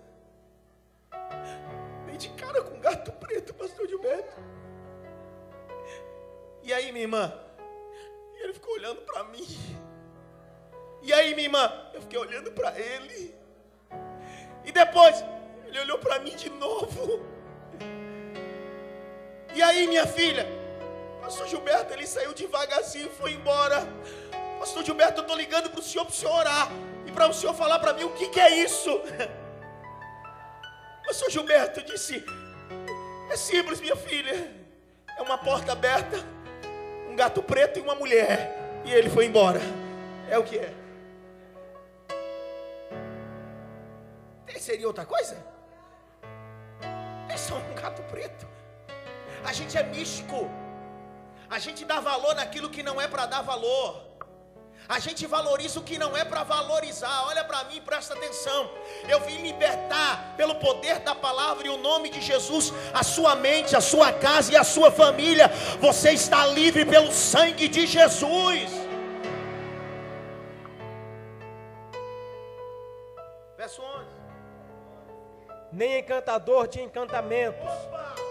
Dei 2.07 2.17
de 2.17 2.29
cara 2.29 2.63
com 2.63 2.75
um 2.75 2.79
gato 2.79 3.11
preto, 3.11 3.53
pastor 3.53 3.87
Gilberto. 3.87 4.35
E 6.63 6.73
aí, 6.73 6.91
minha 6.91 7.03
irmã? 7.03 7.31
E 8.33 8.43
ele 8.43 8.53
ficou 8.53 8.73
olhando 8.73 9.01
para 9.01 9.25
mim. 9.25 9.45
E 11.03 11.13
aí, 11.13 11.35
minha 11.35 11.45
irmã? 11.47 11.71
Eu 11.93 12.01
fiquei 12.01 12.17
olhando 12.17 12.51
para 12.51 12.79
ele. 12.79 13.35
E 14.65 14.71
depois, 14.71 15.23
ele 15.65 15.79
olhou 15.81 15.99
para 15.99 16.17
mim 16.19 16.35
de 16.35 16.49
novo. 16.49 17.38
E 19.53 19.61
aí, 19.61 19.87
minha 19.87 20.05
filha? 20.07 20.47
Pastor 21.21 21.47
Gilberto, 21.47 21.93
ele 21.93 22.07
saiu 22.07 22.33
devagarzinho 22.33 23.07
e 23.07 23.09
foi 23.09 23.33
embora. 23.33 23.87
Pastor 24.59 24.83
Gilberto, 24.83 25.19
eu 25.19 25.21
estou 25.21 25.37
ligando 25.37 25.69
para 25.69 25.79
o 25.79 25.83
senhor 25.83 26.05
para 26.05 26.13
o 26.13 26.15
senhor 26.15 26.35
orar. 26.35 26.69
E 27.05 27.11
para 27.11 27.27
o 27.27 27.33
senhor 27.33 27.53
falar 27.53 27.79
para 27.79 27.93
mim 27.93 28.03
o 28.03 28.11
que, 28.11 28.29
que 28.29 28.39
é 28.39 28.49
isso. 28.57 29.01
Pastor 31.05 31.29
Gilberto 31.29 31.81
disse: 31.83 32.23
É 33.29 33.35
simples, 33.35 33.79
minha 33.79 33.95
filha. 33.95 34.51
É 35.17 35.21
uma 35.21 35.37
porta 35.37 35.71
aberta 35.73 36.23
um 37.09 37.15
gato 37.15 37.41
preto 37.41 37.79
e 37.79 37.81
uma 37.81 37.95
mulher. 37.95 38.81
E 38.85 38.93
ele 38.93 39.09
foi 39.09 39.25
embora. 39.25 39.59
É 40.29 40.37
o 40.37 40.43
que 40.43 40.57
é. 40.57 40.73
Seria 44.57 44.85
outra 44.85 45.03
coisa? 45.03 45.35
É 47.27 47.35
só 47.35 47.55
um 47.55 47.73
gato 47.73 48.03
preto. 48.03 48.45
A 49.43 49.53
gente 49.53 49.77
é 49.77 49.83
místico. 49.83 50.49
A 51.49 51.57
gente 51.59 51.83
dá 51.85 51.99
valor 51.99 52.35
naquilo 52.35 52.69
que 52.69 52.83
não 52.83 53.01
é 53.01 53.07
para 53.07 53.25
dar 53.25 53.41
valor. 53.41 54.09
A 54.87 54.97
gente 54.99 55.25
valoriza 55.27 55.79
o 55.79 55.83
que 55.83 55.97
não 55.97 56.15
é 56.15 56.23
para 56.23 56.43
valorizar. 56.43 57.25
Olha 57.27 57.43
para 57.43 57.63
mim, 57.65 57.81
presta 57.81 58.13
atenção. 58.13 58.71
Eu 59.07 59.19
vim 59.21 59.41
libertar 59.41 60.33
pelo 60.37 60.55
poder 60.55 60.99
da 60.99 61.13
palavra 61.13 61.67
e 61.67 61.69
o 61.69 61.77
nome 61.77 62.09
de 62.09 62.21
Jesus 62.21 62.73
a 62.93 63.03
sua 63.03 63.35
mente, 63.35 63.75
a 63.75 63.81
sua 63.81 64.11
casa 64.11 64.53
e 64.53 64.55
a 64.55 64.63
sua 64.63 64.91
família. 64.91 65.47
Você 65.79 66.11
está 66.11 66.45
livre 66.47 66.85
pelo 66.85 67.11
sangue 67.11 67.67
de 67.67 67.85
Jesus. 67.85 68.71
Verso 73.57 73.81
11. 73.81 74.05
Nem 75.71 75.99
encantador 75.99 76.67
de 76.67 76.81
encantamentos. 76.81 77.69
Opa! 77.87 78.28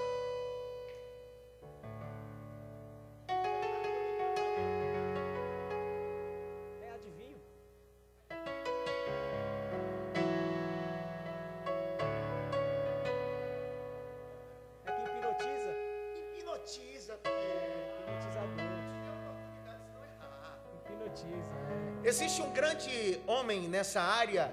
Nessa 23.68 24.00
área, 24.00 24.52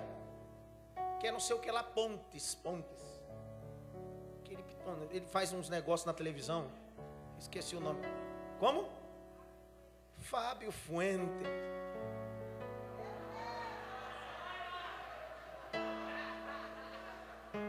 que 1.20 1.28
é 1.28 1.32
não 1.32 1.40
sei 1.40 1.56
o 1.56 1.60
que 1.60 1.72
lá, 1.72 1.84
Pontes, 1.84 2.56
Pontes. 2.56 2.96
Ele, 4.50 4.64
ele 5.12 5.26
faz 5.28 5.52
uns 5.54 5.70
negócios 5.70 6.06
na 6.06 6.14
televisão, 6.14 6.68
esqueci 7.40 7.76
o 7.76 7.80
nome. 7.80 8.02
Como? 8.60 8.88
Fábio 10.20 10.72
Fuente. 10.72 11.46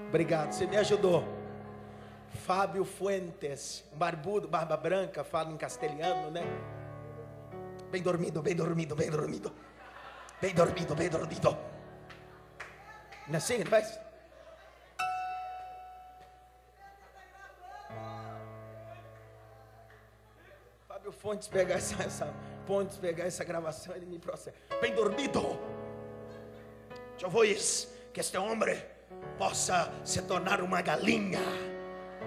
Obrigado, 0.08 0.52
você 0.52 0.66
me 0.66 0.76
ajudou. 0.76 1.24
Fábio 2.46 2.84
Fuentes, 2.84 3.84
barbudo, 3.94 4.46
barba 4.46 4.76
branca, 4.76 5.24
fala 5.24 5.50
em 5.50 5.56
castelhano, 5.56 6.30
né? 6.30 6.42
Bem 7.90 8.02
dormido, 8.02 8.42
bem 8.42 8.54
dormido, 8.54 8.94
bem 8.94 9.10
dormido. 9.10 9.52
Bem 10.40 10.54
dormido, 10.54 10.94
bem 10.94 11.08
dormido. 11.08 11.56
Não 13.26 13.34
é 13.34 13.36
assim 13.38 13.54
ele 13.54 13.70
faz? 13.70 13.98
Fábio 20.86 21.12
Fontes 21.12 21.48
pegar 21.48 21.74
essa, 21.74 22.02
essa 22.02 22.34
Fontes 22.66 22.98
pegar 22.98 23.24
essa 23.24 23.44
gravação, 23.44 23.94
ele 23.94 24.06
me 24.06 24.18
processa. 24.18 24.56
Bem 24.80 24.94
dormido. 24.94 25.58
Eu 27.20 27.30
vou 27.30 27.44
que 28.12 28.20
este 28.20 28.36
homem 28.36 28.82
possa 29.38 29.92
se 30.04 30.20
tornar 30.22 30.60
uma 30.60 30.82
galinha. 30.82 31.40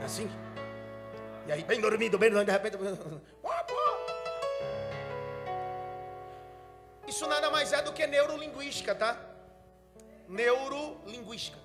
Assim? 0.03 0.29
E 1.45 1.51
aí, 1.51 1.63
bem 1.63 1.81
dormido, 1.81 2.17
bem 2.17 2.29
dormido, 2.29 2.45
de 2.45 2.51
repente. 2.51 2.77
Isso 7.19 7.27
nada 7.27 7.51
mais 7.51 7.73
é 7.73 7.81
do 7.81 7.91
que 7.91 8.07
neurolinguística, 8.07 8.95
tá? 8.95 9.19
Neurolinguística. 10.25 11.57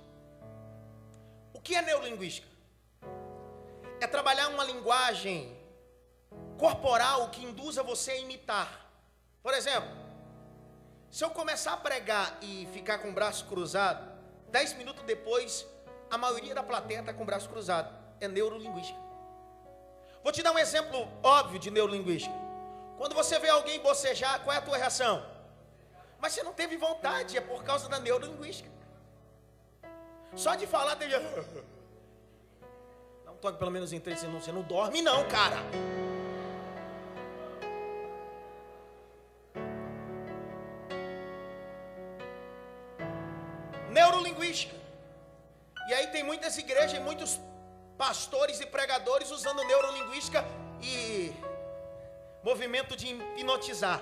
O 1.53 1.61
que 1.61 1.77
é 1.77 1.81
neurolinguística? 1.81 2.49
É 4.01 4.07
trabalhar 4.09 4.49
uma 4.49 4.65
linguagem 4.65 5.57
corporal 6.59 7.29
que 7.29 7.45
induza 7.45 7.85
você 7.85 8.11
a 8.11 8.17
imitar. 8.17 8.69
Por 9.45 9.55
exemplo, 9.55 9.89
se 11.09 11.23
eu 11.25 11.31
começar 11.31 11.75
a 11.75 11.77
pregar 11.77 12.37
e 12.43 12.69
ficar 12.73 12.99
com 12.99 13.11
o 13.11 13.13
braço 13.13 13.45
cruzado, 13.45 14.11
dez 14.49 14.75
minutos 14.75 15.05
depois, 15.05 15.65
a 16.11 16.19
maioria 16.19 16.53
da 16.53 16.65
plateia 16.65 16.99
está 16.99 17.15
com 17.15 17.23
o 17.23 17.27
braço 17.27 17.49
cruzado. 17.49 17.97
É 18.21 18.27
neurolinguística. 18.27 18.99
Vou 20.21 20.33
te 20.33 20.43
dar 20.43 20.51
um 20.51 20.59
exemplo 20.59 21.07
óbvio 21.23 21.61
de 21.61 21.71
neurolinguística. 21.71 22.35
Quando 22.99 23.15
você 23.15 23.39
vê 23.39 23.51
alguém 23.51 23.79
bocejar, 23.79 24.43
qual 24.43 24.53
é 24.53 24.59
a 24.59 24.63
tua 24.63 24.77
reação? 24.77 25.34
Mas 26.19 26.33
você 26.33 26.43
não 26.43 26.53
teve 26.53 26.77
vontade, 26.77 27.37
é 27.37 27.41
por 27.41 27.63
causa 27.65 27.89
da 27.89 27.99
neurolinguística. 27.99 28.71
Só 30.35 30.55
de 30.55 30.67
falar, 30.67 30.97
teve. 30.97 31.15
Não 33.25 33.37
toque 33.37 33.59
pelo 33.59 33.71
menos 33.71 33.93
em 33.93 34.01
três 34.01 34.21
segundos. 34.21 34.45
Você 34.45 34.53
não 34.53 34.63
dorme, 34.63 35.03
não, 35.03 35.29
cara. 35.29 35.59
Neurolinguística. 43.91 44.75
E 45.89 45.95
aí 45.95 46.07
tem 46.09 46.23
muitas 46.25 46.57
igrejas 46.59 46.95
e 46.95 47.01
muitos 47.01 47.39
pastores 47.97 48.61
e 48.61 48.67
pregadores 48.67 49.31
usando 49.31 49.63
neurolinguística 49.63 50.45
e 50.83 51.33
movimento 52.43 52.97
de 52.97 53.09
hipnotizar. 53.09 54.01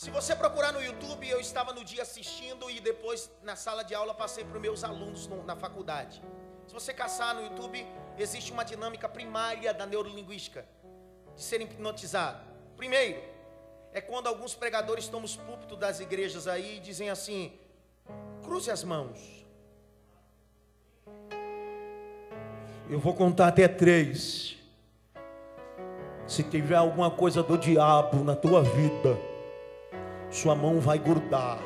Se 0.00 0.10
você 0.10 0.36
procurar 0.36 0.70
no 0.70 0.80
YouTube, 0.80 1.28
eu 1.28 1.40
estava 1.40 1.72
no 1.72 1.82
dia 1.84 2.02
assistindo 2.02 2.70
e 2.70 2.78
depois 2.78 3.28
na 3.42 3.56
sala 3.56 3.82
de 3.82 3.96
aula 3.96 4.14
passei 4.14 4.44
para 4.44 4.54
os 4.54 4.62
meus 4.62 4.84
alunos 4.84 5.26
no, 5.26 5.42
na 5.42 5.56
faculdade. 5.56 6.22
Se 6.68 6.72
você 6.72 6.94
caçar 6.94 7.34
no 7.34 7.42
YouTube, 7.42 7.84
existe 8.16 8.52
uma 8.52 8.64
dinâmica 8.64 9.08
primária 9.08 9.74
da 9.74 9.84
neurolinguística 9.84 10.64
de 11.34 11.42
ser 11.42 11.60
hipnotizado. 11.62 12.38
Primeiro, 12.76 13.20
é 13.92 14.00
quando 14.00 14.28
alguns 14.28 14.54
pregadores 14.54 15.08
tomam 15.08 15.24
os 15.24 15.34
púlpitos 15.34 15.76
das 15.76 15.98
igrejas 15.98 16.46
aí 16.46 16.76
e 16.76 16.80
dizem 16.80 17.10
assim: 17.10 17.58
cruze 18.44 18.70
as 18.70 18.84
mãos. 18.84 19.44
Eu 22.88 23.00
vou 23.00 23.14
contar 23.14 23.48
até 23.48 23.66
três. 23.66 24.56
Se 26.24 26.44
tiver 26.44 26.76
alguma 26.76 27.10
coisa 27.10 27.42
do 27.42 27.58
diabo 27.58 28.22
na 28.22 28.36
tua 28.36 28.62
vida, 28.62 29.18
sua 30.30 30.54
mão 30.54 30.80
vai 30.80 30.98
grudar. 30.98 31.58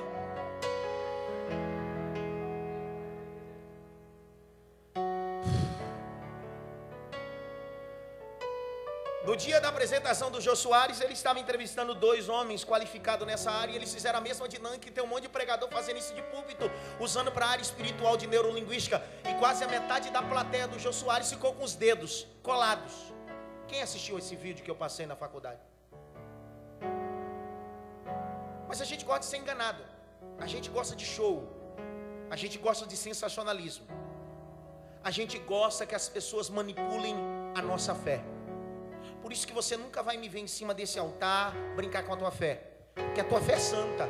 No 9.25 9.37
dia 9.37 9.61
da 9.61 9.69
apresentação 9.69 10.31
do 10.31 10.41
Jô 10.41 10.55
Soares, 10.55 11.01
ele 11.01 11.13
estava 11.13 11.39
entrevistando 11.39 11.95
dois 11.95 12.29
homens 12.29 12.65
qualificados 12.65 13.27
nessa 13.27 13.51
área 13.51 13.73
e 13.73 13.77
eles 13.77 13.95
fizeram 13.95 14.19
a 14.19 14.21
mesma 14.21 14.49
dinâmica 14.49 14.89
e 14.89 14.91
tem 14.91 15.03
um 15.03 15.07
monte 15.07 15.23
de 15.23 15.29
pregador 15.29 15.71
fazendo 15.71 15.99
isso 15.99 16.13
de 16.13 16.21
púlpito, 16.23 16.71
usando 17.01 17.31
para 17.33 17.47
a 17.47 17.51
área 17.51 17.63
espiritual 17.63 18.17
de 18.17 18.27
neurolinguística. 18.27 19.03
E 19.31 19.33
quase 19.39 19.65
a 19.65 19.69
metade 19.69 20.11
da 20.11 20.23
plateia 20.23 20.69
do 20.69 20.79
Jô 20.79 20.93
Soares 20.93 21.31
ficou 21.31 21.55
com 21.55 21.65
os 21.65 21.75
dedos 21.75 22.27
colados. 22.43 22.93
Quem 23.69 23.81
assistiu 23.81 24.19
esse 24.19 24.37
vídeo 24.37 24.65
que 24.65 24.71
eu 24.71 24.77
passei 24.77 25.07
na 25.07 25.17
faculdade? 25.17 25.72
Mas 28.73 28.81
a 28.81 28.87
gente 28.87 29.05
gosta 29.05 29.20
de 29.20 29.27
ser 29.27 29.37
enganado. 29.37 29.83
A 30.41 30.47
gente 30.47 30.70
gosta 30.70 30.97
de 30.97 31.05
show. 31.05 31.35
A 32.31 32.37
gente 32.37 32.57
gosta 32.57 32.87
de 32.87 32.97
sensacionalismo. 32.97 33.85
A 35.05 35.11
gente 35.11 35.39
gosta 35.41 35.85
que 35.85 35.95
as 35.95 36.09
pessoas 36.09 36.49
manipulem 36.49 37.14
a 37.55 37.61
nossa 37.61 37.95
fé. 37.95 38.23
Por 39.20 39.31
isso 39.31 39.47
que 39.47 39.53
você 39.53 39.77
nunca 39.77 40.03
vai 40.03 40.16
me 40.16 40.27
ver 40.27 40.41
em 40.41 40.47
cima 40.47 40.73
desse 40.73 40.99
altar 40.99 41.53
brincar 41.77 42.03
com 42.05 42.14
a 42.14 42.16
tua 42.16 42.31
fé. 42.31 42.62
Porque 42.95 43.20
a 43.20 43.25
tua 43.25 43.43
fé 43.43 43.57
é 43.57 43.59
santa. 43.59 44.09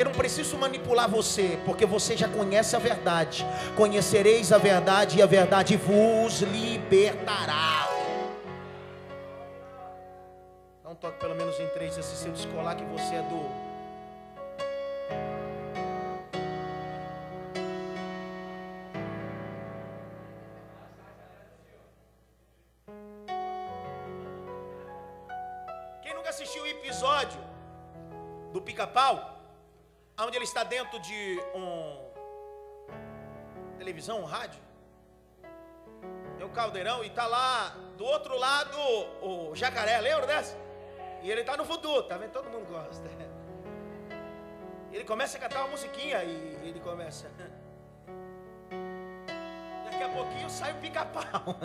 Eu 0.00 0.06
não 0.06 0.12
preciso 0.12 0.58
manipular 0.58 1.08
você, 1.08 1.56
porque 1.64 1.86
você 1.86 2.16
já 2.16 2.26
conhece 2.28 2.74
a 2.74 2.80
verdade. 2.80 3.46
Conhecereis 3.76 4.50
a 4.52 4.58
verdade 4.58 5.18
e 5.18 5.22
a 5.22 5.26
verdade 5.26 5.76
vos 5.76 6.40
libertará. 6.40 7.83
Toque 11.04 11.18
pelo 11.18 11.34
menos 11.34 11.60
em 11.60 11.68
três, 11.68 11.98
assim, 11.98 12.16
se 12.16 12.26
eu 12.26 12.32
descolar 12.32 12.76
que 12.76 12.84
você 12.84 13.16
é 13.16 13.22
do 13.22 13.64
Quem 26.02 26.14
nunca 26.14 26.30
assistiu 26.30 26.62
o 26.62 26.66
episódio 26.66 27.38
do 28.54 28.62
pica-pau, 28.62 29.38
onde 30.18 30.38
ele 30.38 30.44
está 30.44 30.64
dentro 30.64 30.98
de 31.00 31.38
um 31.54 31.98
televisão, 33.76 34.20
um 34.20 34.24
rádio, 34.24 34.62
tem 36.38 36.46
um 36.46 36.50
caldeirão 36.50 37.04
e 37.04 37.08
está 37.08 37.26
lá 37.26 37.76
do 37.98 38.06
outro 38.06 38.38
lado 38.38 38.78
o 39.20 39.54
jacaré, 39.54 40.00
lembra 40.00 40.26
dessa? 40.26 40.63
E 41.24 41.30
ele 41.30 41.40
está 41.40 41.56
no 41.56 41.64
futuro, 41.64 42.02
tá 42.02 42.18
vendo? 42.18 42.32
Todo 42.32 42.50
mundo 42.50 42.66
gosta. 42.66 43.08
Ele 44.92 45.04
começa 45.04 45.38
a 45.38 45.40
cantar 45.40 45.60
uma 45.60 45.68
musiquinha 45.68 46.22
e 46.22 46.68
ele 46.68 46.80
começa. 46.80 47.30
Daqui 49.86 50.02
a 50.02 50.10
pouquinho 50.10 50.50
sai 50.50 50.72
o 50.72 50.76
pica-pau. 50.82 51.56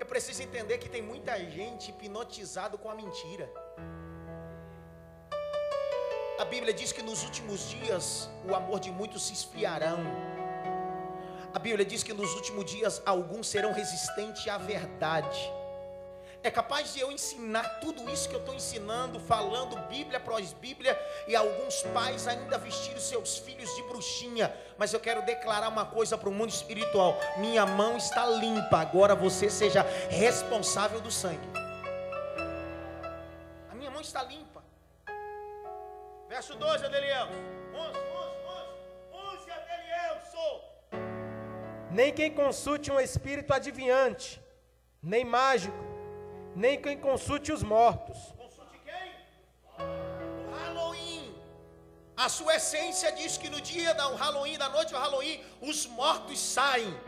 Eu 0.00 0.06
preciso 0.06 0.42
entender 0.42 0.78
que 0.78 0.88
tem 0.88 1.02
muita 1.02 1.38
gente 1.38 1.90
hipnotizado 1.90 2.78
com 2.78 2.90
a 2.90 2.94
mentira. 2.94 3.46
A 6.38 6.46
Bíblia 6.46 6.72
diz 6.72 6.92
que 6.92 7.02
nos 7.02 7.24
últimos 7.24 7.68
dias 7.68 8.30
o 8.48 8.54
amor 8.54 8.80
de 8.80 8.90
muitos 8.90 9.26
se 9.26 9.34
esfriarão. 9.34 9.98
A 11.52 11.58
Bíblia 11.58 11.84
diz 11.84 12.02
que 12.02 12.14
nos 12.14 12.34
últimos 12.34 12.64
dias 12.64 13.02
alguns 13.04 13.48
serão 13.48 13.72
resistentes 13.72 14.48
à 14.48 14.56
verdade. 14.56 15.65
É 16.46 16.50
capaz 16.50 16.94
de 16.94 17.00
eu 17.00 17.10
ensinar 17.10 17.80
tudo 17.80 18.08
isso 18.08 18.28
que 18.28 18.36
eu 18.36 18.38
estou 18.38 18.54
ensinando, 18.54 19.18
falando 19.18 19.74
Bíblia 19.88 20.18
após 20.18 20.52
Bíblia, 20.52 20.96
e 21.26 21.34
alguns 21.34 21.82
pais 21.92 22.28
ainda 22.28 22.56
vestir 22.56 22.94
os 22.94 23.02
seus 23.02 23.36
filhos 23.36 23.68
de 23.74 23.82
bruxinha. 23.82 24.54
Mas 24.78 24.92
eu 24.92 25.00
quero 25.00 25.22
declarar 25.22 25.68
uma 25.68 25.84
coisa 25.84 26.16
para 26.16 26.28
o 26.28 26.32
mundo 26.32 26.50
espiritual: 26.50 27.18
minha 27.38 27.66
mão 27.66 27.96
está 27.96 28.24
limpa, 28.24 28.78
agora 28.78 29.12
você 29.12 29.50
seja 29.50 29.82
responsável 30.08 31.00
do 31.00 31.10
sangue. 31.10 31.48
A 33.68 33.74
minha 33.74 33.90
mão 33.90 34.00
está 34.00 34.22
limpa. 34.22 34.62
Verso 36.28 36.54
12, 36.54 36.86
Adeliel. 36.86 37.26
11, 37.74 37.88
11, 37.88 37.98
11, 39.10 39.40
11, 39.40 39.50
Adeliel, 39.50 40.20
sou. 40.30 40.54
Nem 41.90 42.12
quem 42.12 42.32
consulte 42.32 42.92
um 42.92 43.00
espírito 43.00 43.52
adivinhante, 43.52 44.40
nem 45.02 45.24
mágico, 45.24 45.95
nem 46.56 46.80
quem 46.80 46.98
consulte 46.98 47.52
os 47.52 47.62
mortos. 47.62 48.16
Consulte 48.42 48.78
quem? 48.88 49.12
O 49.78 50.54
Halloween. 50.58 51.34
A 52.16 52.30
sua 52.30 52.56
essência 52.56 53.12
diz 53.12 53.36
que 53.36 53.50
no 53.50 53.60
dia 53.60 53.92
do 53.94 54.14
Halloween, 54.14 54.56
da 54.56 54.70
noite 54.70 54.90
do 54.90 54.98
Halloween, 54.98 55.38
os 55.60 55.86
mortos 55.86 56.40
saem. 56.40 56.98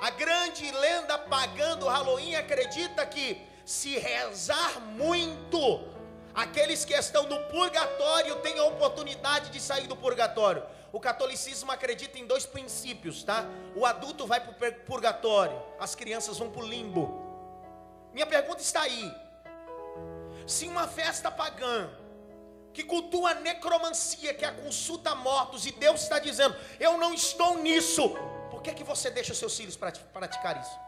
A 0.00 0.10
grande 0.22 0.70
lenda 0.70 1.18
pagã 1.18 1.76
do 1.76 1.86
Halloween 1.86 2.34
acredita 2.34 3.04
que 3.04 3.26
se 3.66 3.98
rezar 3.98 4.80
muito, 4.80 5.86
aqueles 6.34 6.82
que 6.86 6.94
estão 6.94 7.24
no 7.24 7.38
purgatório 7.50 8.36
têm 8.36 8.58
a 8.58 8.64
oportunidade 8.64 9.50
de 9.50 9.60
sair 9.60 9.86
do 9.86 9.96
purgatório. 9.96 10.62
O 10.94 11.00
catolicismo 11.00 11.72
acredita 11.72 12.20
em 12.20 12.24
dois 12.24 12.46
princípios, 12.46 13.24
tá? 13.24 13.44
O 13.74 13.84
adulto 13.84 14.28
vai 14.28 14.38
para 14.40 14.68
o 14.68 14.74
purgatório, 14.82 15.60
as 15.76 15.92
crianças 15.96 16.38
vão 16.38 16.52
para 16.52 16.62
o 16.62 16.68
limbo. 16.68 17.20
Minha 18.12 18.24
pergunta 18.24 18.62
está 18.62 18.82
aí: 18.82 19.12
se 20.46 20.68
uma 20.68 20.86
festa 20.86 21.32
pagã 21.32 21.90
que 22.72 22.84
cultua 22.84 23.30
a 23.30 23.34
necromancia, 23.34 24.32
que 24.34 24.44
é 24.44 24.48
a 24.48 24.52
consulta 24.52 25.10
a 25.10 25.14
mortos, 25.16 25.66
e 25.66 25.72
Deus 25.72 26.00
está 26.00 26.20
dizendo, 26.20 26.54
eu 26.78 26.96
não 26.96 27.12
estou 27.12 27.58
nisso, 27.58 28.10
por 28.52 28.62
que, 28.62 28.72
que 28.72 28.84
você 28.84 29.10
deixa 29.10 29.32
os 29.32 29.38
seus 29.40 29.56
filhos 29.56 29.76
praticar 29.76 30.60
isso? 30.60 30.78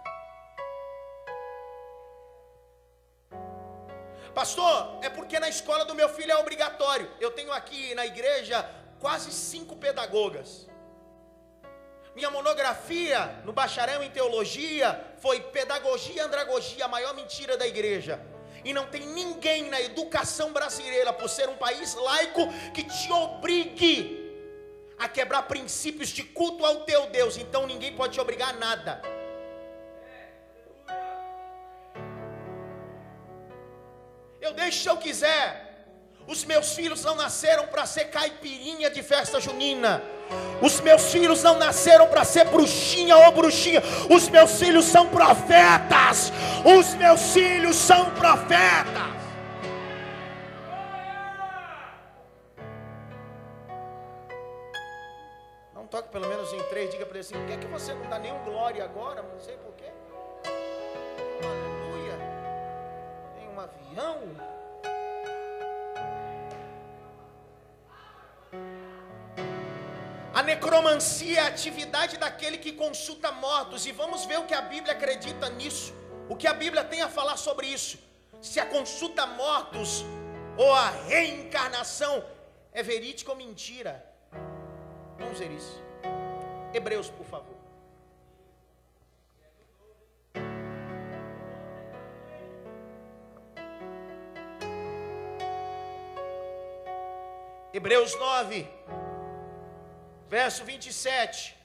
Pastor, 4.32 5.00
é 5.02 5.10
porque 5.10 5.40
na 5.40 5.48
escola 5.48 5.84
do 5.84 5.96
meu 5.96 6.08
filho 6.08 6.30
é 6.30 6.36
obrigatório. 6.36 7.10
Eu 7.18 7.32
tenho 7.32 7.50
aqui 7.52 7.92
na 7.96 8.06
igreja 8.06 8.68
quase 9.06 9.30
cinco 9.30 9.76
pedagogas. 9.76 10.66
Minha 12.16 12.28
monografia 12.28 13.18
no 13.44 13.52
bacharel 13.52 14.02
em 14.02 14.10
teologia 14.10 14.88
foi 15.24 15.38
pedagogia 15.56 16.16
e 16.16 16.20
andragogia, 16.26 16.86
a 16.86 16.88
maior 16.88 17.14
mentira 17.14 17.56
da 17.56 17.66
igreja. 17.68 18.14
E 18.64 18.72
não 18.78 18.86
tem 18.94 19.06
ninguém 19.06 19.70
na 19.70 19.80
educação 19.80 20.52
brasileira, 20.52 21.12
por 21.12 21.28
ser 21.28 21.48
um 21.48 21.54
país 21.56 21.94
laico, 21.94 22.48
que 22.74 22.82
te 22.82 23.12
obrigue 23.12 23.94
a 24.98 25.08
quebrar 25.08 25.42
princípios 25.42 26.08
de 26.08 26.24
culto 26.24 26.66
ao 26.66 26.80
teu 26.80 27.06
Deus. 27.18 27.36
Então 27.36 27.64
ninguém 27.64 27.94
pode 27.94 28.14
te 28.14 28.20
obrigar 28.20 28.50
a 28.54 28.58
nada. 28.66 29.00
Eu 34.40 34.52
deixo 34.52 34.82
se 34.82 34.88
eu 34.88 34.96
quiser. 34.96 35.65
Os 36.26 36.44
meus 36.44 36.74
filhos 36.74 37.04
não 37.04 37.14
nasceram 37.14 37.68
para 37.68 37.86
ser 37.86 38.06
caipirinha 38.06 38.90
de 38.90 39.02
festa 39.02 39.40
junina. 39.40 40.02
Os 40.60 40.80
meus 40.80 41.12
filhos 41.12 41.42
não 41.42 41.56
nasceram 41.56 42.08
para 42.08 42.24
ser 42.24 42.46
bruxinha 42.46 43.16
ou 43.16 43.32
bruxinha. 43.32 43.80
Os 44.10 44.28
meus 44.28 44.58
filhos 44.58 44.86
são 44.86 45.08
profetas. 45.08 46.32
Os 46.64 46.94
meus 46.94 47.32
filhos 47.32 47.76
são 47.76 48.10
profetas. 48.10 49.14
Não 55.72 55.86
toque 55.86 56.08
pelo 56.08 56.26
menos 56.26 56.52
em 56.52 56.62
três. 56.64 56.90
Diga 56.90 57.06
para 57.06 57.18
ele 57.18 57.20
assim: 57.20 57.34
por 57.34 57.46
que, 57.46 57.52
é 57.52 57.56
que 57.58 57.66
você 57.66 57.94
não 57.94 58.08
dá 58.08 58.18
nenhum 58.18 58.42
glória 58.42 58.82
agora? 58.82 59.22
Não 59.22 59.38
sei 59.38 59.56
por 59.58 59.74
quê. 59.74 59.92
Aleluia. 61.44 62.18
Tem 63.36 63.48
um 63.48 63.60
avião. 63.60 64.55
A 70.36 70.42
necromancia 70.42 71.38
é 71.38 71.42
a 71.44 71.46
atividade 71.46 72.18
daquele 72.18 72.58
que 72.58 72.70
consulta 72.70 73.32
mortos, 73.32 73.86
e 73.86 73.92
vamos 74.00 74.26
ver 74.26 74.38
o 74.38 74.44
que 74.44 74.52
a 74.52 74.60
Bíblia 74.60 74.92
acredita 74.92 75.48
nisso, 75.48 75.94
o 76.28 76.36
que 76.36 76.46
a 76.46 76.52
Bíblia 76.52 76.84
tem 76.84 77.00
a 77.00 77.08
falar 77.08 77.38
sobre 77.38 77.66
isso. 77.68 77.98
Se 78.42 78.60
a 78.60 78.66
consulta 78.66 79.24
mortos 79.24 80.04
ou 80.58 80.74
a 80.74 80.90
reencarnação 80.90 82.22
é 82.70 82.82
verídica 82.82 83.30
ou 83.30 83.36
mentira. 83.38 84.04
Vamos 85.18 85.38
ver 85.38 85.52
isso. 85.52 85.82
Hebreus, 86.74 87.08
por 87.08 87.24
favor. 87.24 87.56
Hebreus 97.72 98.14
9 98.18 98.76
verso 100.28 100.64
27. 100.64 101.56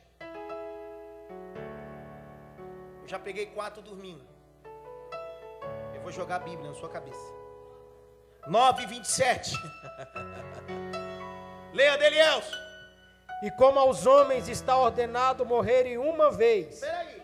Eu 3.02 3.08
já 3.08 3.20
peguei 3.20 3.48
quatro 3.48 3.82
dormindo. 3.82 4.26
Eu 5.94 6.02
vou 6.02 6.12
jogar 6.12 6.38
a 6.38 6.40
Bíblia 6.40 6.70
na 6.70 6.76
sua 6.76 6.90
cabeça. 6.90 7.34
9, 8.48 8.86
27. 8.86 9.52
Leia 11.74 11.98
Delielso. 11.98 12.56
E 13.44 13.50
como 13.52 13.80
aos 13.80 14.06
homens 14.06 14.48
está 14.48 14.78
ordenado 14.78 15.46
morrerem 15.46 15.98
uma 15.98 16.32
vez. 16.32 16.80
Peraí. 16.80 17.22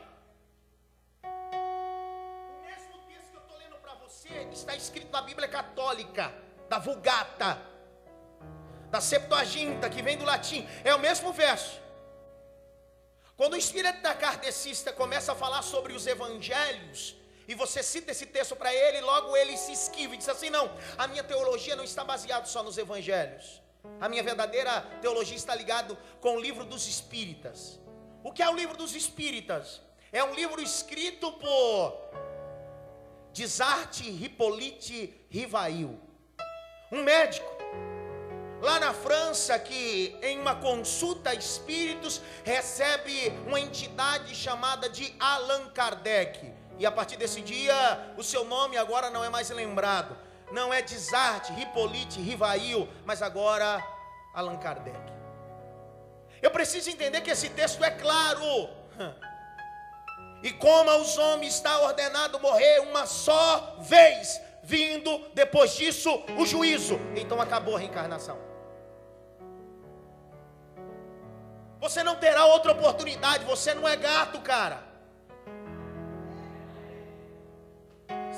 O 1.23 2.65
mesmo 2.65 2.97
texto 3.07 3.29
que 3.29 3.37
eu 3.37 3.41
estou 3.41 3.57
lendo 3.57 3.75
para 3.75 3.93
você 3.95 4.29
está 4.51 4.75
escrito 4.75 5.11
na 5.11 5.21
Bíblia 5.21 5.47
Católica, 5.47 6.33
da 6.67 6.79
Vulgata 6.79 7.76
da 8.89 9.01
Septuaginta, 9.01 9.89
que 9.89 10.01
vem 10.01 10.17
do 10.17 10.25
latim, 10.25 10.67
é 10.83 10.93
o 10.93 10.99
mesmo 10.99 11.33
verso. 11.33 11.81
Quando 13.35 13.53
o 13.53 13.57
espírito 13.57 14.01
da 14.01 14.15
kardecista 14.15 14.91
começa 14.91 15.31
a 15.31 15.35
falar 15.35 15.61
sobre 15.61 15.93
os 15.93 16.07
evangelhos, 16.07 17.15
e 17.47 17.55
você 17.55 17.81
cita 17.81 18.11
esse 18.11 18.25
texto 18.25 18.55
para 18.55 18.73
ele, 18.73 18.99
logo 19.01 19.35
ele 19.37 19.55
se 19.55 19.71
esquiva 19.71 20.15
e 20.15 20.17
diz 20.17 20.27
assim: 20.27 20.49
não, 20.49 20.69
a 20.97 21.07
minha 21.07 21.23
teologia 21.23 21.75
não 21.75 21.83
está 21.83 22.03
baseada 22.03 22.45
só 22.45 22.61
nos 22.61 22.77
evangelhos. 22.77 23.61
A 24.01 24.09
minha 24.09 24.23
verdadeira 24.23 24.81
teologia 25.01 25.37
está 25.37 25.55
ligada 25.55 25.95
com 26.19 26.35
o 26.35 26.39
livro 26.39 26.65
dos 26.65 26.87
espíritas. 26.87 27.79
O 28.23 28.33
que 28.33 28.43
é 28.43 28.49
o 28.49 28.55
livro 28.55 28.75
dos 28.75 28.93
espíritas? 28.95 29.81
É 30.11 30.23
um 30.23 30.33
livro 30.33 30.61
escrito 30.61 31.31
por 31.33 32.09
Desarte 33.31 34.09
Hippolyte 34.09 35.25
Rivail, 35.29 35.99
um 36.91 37.03
médico 37.03 37.56
lá 38.61 38.79
na 38.79 38.93
França 38.93 39.57
que 39.59 40.17
em 40.21 40.39
uma 40.39 40.55
consulta 40.55 41.29
a 41.29 41.33
espíritos 41.35 42.21
recebe 42.43 43.31
uma 43.45 43.59
entidade 43.59 44.35
chamada 44.35 44.89
de 44.89 45.13
Allan 45.19 45.69
Kardec. 45.69 46.53
E 46.79 46.85
a 46.85 46.91
partir 46.91 47.17
desse 47.17 47.41
dia, 47.41 48.13
o 48.17 48.23
seu 48.23 48.43
nome 48.45 48.77
agora 48.77 49.09
não 49.09 49.23
é 49.23 49.29
mais 49.29 49.49
lembrado. 49.49 50.15
Não 50.51 50.73
é 50.73 50.81
Desarte, 50.81 51.51
Hippolyte, 51.59 52.21
Rivail, 52.21 52.87
mas 53.05 53.21
agora 53.21 53.83
Allan 54.33 54.57
Kardec. 54.57 54.97
Eu 56.41 56.51
preciso 56.51 56.89
entender 56.89 57.21
que 57.21 57.31
esse 57.31 57.49
texto 57.49 57.83
é 57.83 57.91
claro. 57.91 58.69
E 60.43 60.51
como 60.51 60.87
aos 60.91 61.17
homens 61.17 61.55
está 61.55 61.79
ordenado 61.79 62.39
morrer 62.39 62.81
uma 62.81 63.07
só 63.07 63.77
vez, 63.79 64.39
vindo 64.67 65.29
depois 65.33 65.71
disso 65.71 66.11
o 66.37 66.45
juízo. 66.45 66.99
Então 67.15 67.39
acabou 67.41 67.77
a 67.77 67.79
reencarnação. 67.79 68.37
Você 71.79 72.03
não 72.03 72.17
terá 72.17 72.45
outra 72.45 72.73
oportunidade, 72.73 73.45
você 73.45 73.73
não 73.73 73.87
é 73.87 73.95
gato, 73.95 74.41
cara. 74.41 74.83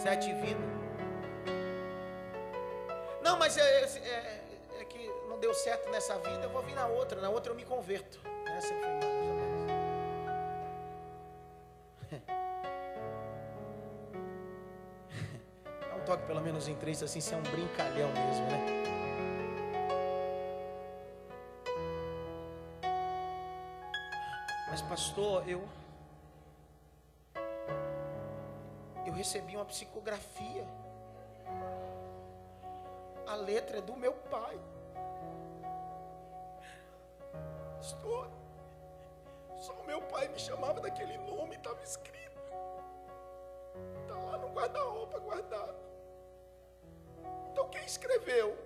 Sete 0.03 0.31
vidas. 0.33 0.69
Não, 3.23 3.37
mas 3.39 3.57
é, 3.57 3.83
é, 3.83 4.43
é, 4.79 4.85
que 4.85 5.11
não 5.27 5.39
deu 5.39 5.53
certo 5.53 5.89
nessa 5.89 6.15
vida, 6.19 6.43
eu 6.43 6.49
vou 6.51 6.61
vir 6.61 6.75
na 6.75 6.85
outra, 6.85 7.19
na 7.19 7.29
outra 7.29 7.51
eu 7.51 7.55
me 7.55 7.65
converto. 7.65 8.19
Essa 8.55 8.67
foi 8.67 8.87
mais 8.87 9.03
ou 9.03 9.09
menos. 9.09 9.48
Toque 16.09 16.25
pelo 16.25 16.41
menos 16.41 16.67
em 16.67 16.73
três, 16.73 17.03
assim, 17.03 17.21
se 17.21 17.35
é 17.35 17.37
um 17.37 17.43
brincalhão 17.43 18.09
mesmo, 18.11 18.45
né? 18.47 18.65
Mas 24.67 24.81
pastor, 24.81 25.47
eu 25.47 25.61
eu 29.05 29.13
recebi 29.13 29.55
uma 29.55 29.65
psicografia. 29.65 30.65
A 33.27 33.35
letra 33.35 33.77
é 33.77 33.81
do 33.81 33.95
meu 33.95 34.13
pai. 34.13 34.59
Pastor, 37.77 38.31
só 39.59 39.73
o 39.73 39.85
meu 39.85 40.01
pai 40.01 40.27
me 40.27 40.39
chamava 40.39 40.81
daquele 40.81 41.19
nome, 41.19 41.55
estava 41.55 41.83
escrito. 41.83 42.39
Está 44.01 44.15
lá 44.15 44.39
no 44.39 44.47
guarda-roupa 44.47 45.19
guardado. 45.19 45.88
Então 47.51 47.67
quem 47.69 47.85
escreveu? 47.85 48.57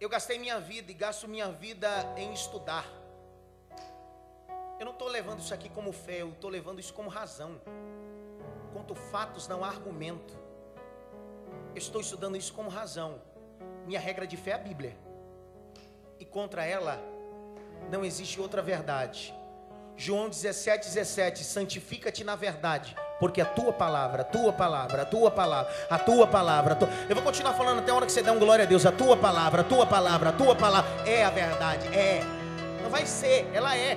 Eu 0.00 0.08
gastei 0.08 0.36
minha 0.36 0.58
vida 0.58 0.90
e 0.90 0.94
gasto 0.94 1.28
minha 1.28 1.52
vida 1.52 1.88
em 2.16 2.32
estudar. 2.32 2.84
Eu 4.80 4.84
não 4.84 4.92
estou 4.92 5.06
levando 5.06 5.38
isso 5.38 5.54
aqui 5.54 5.68
como 5.68 5.92
fé, 5.92 6.22
eu 6.22 6.30
estou 6.30 6.50
levando 6.50 6.80
isso 6.80 6.92
como 6.92 7.08
razão. 7.08 7.60
Quanto 8.72 8.96
fatos, 8.96 9.46
não 9.46 9.62
há 9.62 9.68
argumento. 9.68 10.34
Eu 11.70 11.78
estou 11.78 12.00
estudando 12.00 12.36
isso 12.36 12.52
como 12.52 12.68
razão. 12.68 13.22
Minha 13.86 14.00
regra 14.00 14.26
de 14.26 14.36
fé 14.36 14.50
é 14.50 14.54
a 14.54 14.58
Bíblia. 14.58 14.96
E 16.18 16.24
contra 16.24 16.64
ela 16.64 16.98
não 17.88 18.04
existe 18.04 18.40
outra 18.40 18.60
verdade. 18.60 19.32
João 19.96 20.28
17, 20.28 20.88
17: 20.88 21.44
santifica-te 21.44 22.24
na 22.24 22.36
verdade 22.36 22.94
porque 23.22 23.40
a 23.40 23.44
tua 23.44 23.72
palavra, 23.72 24.22
a 24.22 24.24
tua 24.24 24.52
palavra, 24.52 25.02
a 25.02 25.04
tua 25.04 25.30
palavra, 25.30 25.72
a 25.88 25.96
tua 25.96 26.26
palavra, 26.26 26.72
a 26.72 26.76
tua... 26.76 26.88
eu 27.08 27.14
vou 27.14 27.22
continuar 27.22 27.52
falando 27.52 27.78
até 27.78 27.92
a 27.92 27.94
hora 27.94 28.04
que 28.04 28.10
você 28.10 28.20
der 28.20 28.32
um 28.32 28.38
glória 28.40 28.64
a 28.64 28.66
Deus, 28.66 28.84
a 28.84 28.90
tua 28.90 29.16
palavra, 29.16 29.60
a 29.60 29.64
tua 29.64 29.86
palavra, 29.86 30.30
a 30.30 30.32
tua 30.32 30.56
palavra 30.56 30.90
é 31.08 31.22
a 31.22 31.30
verdade, 31.30 31.86
é. 31.96 32.20
Não 32.82 32.90
vai 32.90 33.06
ser, 33.06 33.48
ela 33.54 33.76
é. 33.76 33.96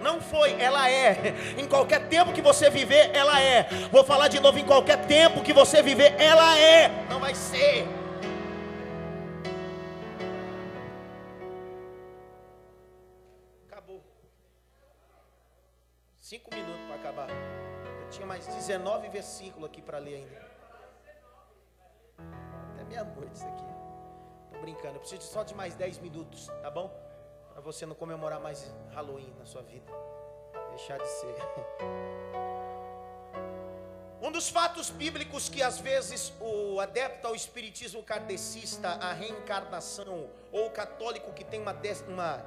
Não 0.00 0.20
foi, 0.20 0.52
ela 0.52 0.88
é. 0.88 1.34
Em 1.58 1.66
qualquer 1.66 2.06
tempo 2.06 2.32
que 2.32 2.40
você 2.40 2.70
viver, 2.70 3.10
ela 3.12 3.40
é. 3.42 3.68
Vou 3.90 4.04
falar 4.04 4.28
de 4.28 4.38
novo, 4.38 4.56
em 4.56 4.64
qualquer 4.64 5.04
tempo 5.06 5.42
que 5.42 5.52
você 5.52 5.82
viver, 5.82 6.14
ela 6.16 6.56
é. 6.56 6.92
Não 7.10 7.18
vai 7.18 7.34
ser. 7.34 7.88
19 18.68 19.08
versículos 19.08 19.70
aqui 19.70 19.80
para 19.80 19.96
ler 19.96 20.16
ainda. 20.16 20.46
Até 22.74 22.84
meia-noite 22.84 23.34
isso 23.34 23.46
aqui. 23.46 23.64
Tô 24.52 24.60
brincando, 24.60 24.96
eu 24.96 25.00
preciso 25.00 25.22
só 25.22 25.42
de 25.42 25.54
mais 25.54 25.74
10 25.74 25.98
minutos, 26.00 26.48
tá 26.60 26.70
bom? 26.70 26.90
Para 27.50 27.62
você 27.62 27.86
não 27.86 27.94
comemorar 27.94 28.38
mais 28.40 28.70
Halloween 28.90 29.34
na 29.38 29.46
sua 29.46 29.62
vida. 29.62 29.90
Deixar 30.70 30.98
de 30.98 31.08
ser. 31.08 31.34
Um 34.20 34.32
dos 34.32 34.48
fatos 34.48 34.90
bíblicos 34.90 35.48
que 35.48 35.62
às 35.62 35.78
vezes 35.78 36.32
o 36.40 36.80
adepto 36.80 37.28
ao 37.28 37.36
espiritismo 37.36 38.02
kardecista, 38.02 38.88
a 38.88 39.12
reencarnação, 39.12 40.28
ou 40.50 40.66
o 40.66 40.70
católico 40.72 41.32
que 41.32 41.44
tem 41.44 41.62
uma, 41.62 41.74
uma 42.08 42.44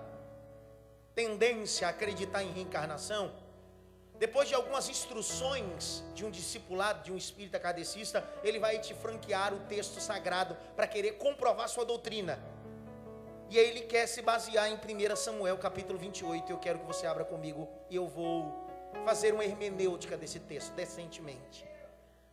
tendência 1.15 1.88
a 1.88 1.91
acreditar 1.91 2.43
em 2.43 2.51
reencarnação, 2.51 3.32
depois 4.22 4.47
de 4.47 4.53
algumas 4.53 4.88
instruções 4.88 6.03
de 6.13 6.24
um 6.24 6.30
discipulado, 6.30 7.03
de 7.03 7.11
um 7.11 7.17
espírita 7.17 7.59
kardecista, 7.59 8.24
ele 8.43 8.59
vai 8.59 8.78
te 8.78 8.93
franquear 8.93 9.51
o 9.51 9.61
texto 9.61 9.99
sagrado 9.99 10.55
para 10.76 10.86
querer 10.86 11.13
comprovar 11.13 11.67
sua 11.67 11.84
doutrina. 11.84 12.39
E 13.49 13.57
aí 13.57 13.67
ele 13.67 13.82
quer 13.82 14.05
se 14.05 14.22
basear 14.22 14.69
em 14.69 14.76
1 14.76 15.15
Samuel 15.15 15.57
capítulo 15.57 15.97
28. 15.97 16.51
Eu 16.51 16.59
quero 16.59 16.78
que 16.78 16.86
você 16.86 17.07
abra 17.07 17.26
comigo 17.26 17.67
e 17.89 17.95
eu 17.95 18.07
vou 18.07 18.69
fazer 19.03 19.34
uma 19.34 19.43
hermenêutica 19.43 20.15
desse 20.15 20.39
texto, 20.39 20.72
decentemente. 20.74 21.65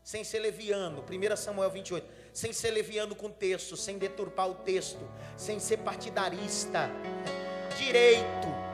Sem 0.04 0.22
ser 0.22 0.40
leviano, 0.40 1.02
1 1.02 1.36
Samuel 1.38 1.70
28. 1.70 2.06
Sem 2.34 2.52
ser 2.52 2.70
leviano 2.70 3.16
com 3.16 3.28
o 3.28 3.32
texto, 3.32 3.78
sem 3.78 3.96
deturpar 3.96 4.50
o 4.50 4.56
texto, 4.56 5.10
sem 5.38 5.58
ser 5.58 5.78
partidarista. 5.78 6.90
Direito 7.78 8.67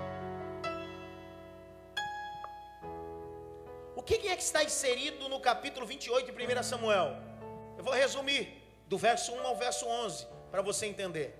que 4.04 4.28
é 4.28 4.36
que 4.36 4.42
está 4.42 4.62
inserido 4.62 5.28
no 5.28 5.40
capítulo 5.40 5.86
28 5.86 6.30
de 6.30 6.58
1 6.58 6.62
Samuel? 6.62 7.16
Eu 7.78 7.82
vou 7.82 7.94
resumir 7.94 8.62
do 8.86 8.98
verso 8.98 9.32
1 9.32 9.46
ao 9.46 9.56
verso 9.56 9.86
11 9.86 10.26
para 10.50 10.60
você 10.60 10.86
entender. 10.86 11.34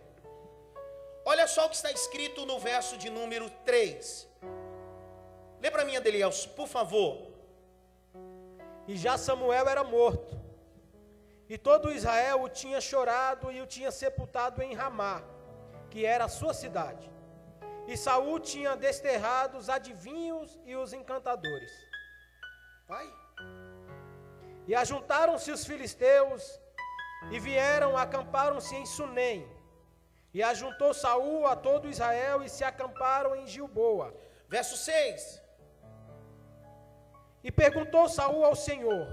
Olha 1.27 1.47
só 1.47 1.67
o 1.67 1.69
que 1.69 1.77
está 1.77 1.91
escrito 1.91 2.45
no 2.47 2.59
verso 2.59 2.97
de 2.97 3.11
número 3.11 3.51
3. 3.65 4.29
Lê 5.61 5.71
para 5.71 5.85
mim, 5.85 5.97
Adelielso, 5.97 6.49
por 6.51 6.67
favor. 6.67 7.33
E 8.87 8.97
já 8.97 9.17
Samuel 9.17 9.67
era 9.69 9.83
morto, 9.83 10.39
e 11.49 11.57
todo 11.57 11.93
Israel 11.93 12.43
o 12.43 12.49
tinha 12.49 12.81
chorado 12.81 13.51
e 13.51 13.61
o 13.63 13.67
tinha 13.67 13.91
sepultado 13.91 14.63
em 14.63 14.75
Ramá, 14.75 15.23
que 15.91 16.05
era 16.05 16.25
a 16.25 16.29
sua 16.29 16.53
cidade. 16.53 17.11
E 17.87 17.97
Saul 17.97 18.41
tinha 18.41 18.75
desterrado 18.75 19.59
os 19.59 19.69
adivinhos 19.69 20.59
e 20.65 20.75
os 20.77 20.93
encantadores. 20.93 21.94
Vai. 22.87 23.13
E 24.67 24.75
ajuntaram-se 24.75 25.51
os 25.51 25.65
filisteus 25.65 26.61
e 27.31 27.39
vieram, 27.39 27.97
acamparam-se 27.97 28.75
em 28.75 28.87
Sunem. 28.87 29.49
E 30.33 30.43
ajuntou 30.43 30.93
Saul 30.93 31.47
a 31.47 31.55
todo 31.55 31.89
Israel 31.89 32.43
e 32.43 32.49
se 32.49 32.65
acamparam 32.65 33.37
em 33.37 33.47
Gilboa. 33.47 34.15
Verso 34.49 34.77
6. 34.77 35.43
E 37.43 37.53
perguntou 37.53 38.09
Saul 38.09 38.45
ao 38.45 38.57
Senhor. 38.57 39.07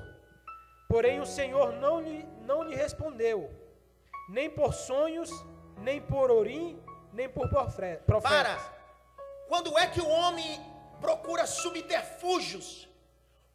Porém 0.88 1.20
o 1.20 1.26
Senhor 1.26 1.74
não 1.74 2.02
lhe, 2.02 2.24
não 2.42 2.64
lhe 2.64 2.76
respondeu, 2.76 3.50
nem 4.28 4.50
por 4.50 4.74
sonhos, 4.74 5.30
nem 5.78 6.02
por 6.02 6.30
orim, 6.30 6.84
nem 7.14 7.30
por 7.30 7.48
profetas. 7.50 8.22
Para. 8.22 8.58
Quando 9.48 9.78
é 9.78 9.88
que 9.88 10.02
o 10.02 10.08
homem 10.08 10.60
procura 11.00 11.46
subterfúgios. 11.46 12.91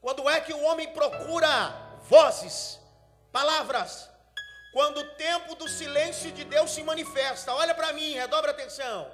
Quando 0.06 0.30
é 0.30 0.40
que 0.40 0.52
o 0.52 0.62
homem 0.62 0.88
procura 0.90 1.52
vozes, 2.08 2.78
palavras? 3.32 4.08
Quando 4.72 4.98
o 4.98 5.08
tempo 5.14 5.56
do 5.56 5.68
silêncio 5.68 6.30
de 6.30 6.44
Deus 6.44 6.70
se 6.70 6.82
manifesta. 6.84 7.52
Olha 7.52 7.74
para 7.74 7.92
mim, 7.92 8.12
redobra 8.12 8.52
atenção. 8.52 9.10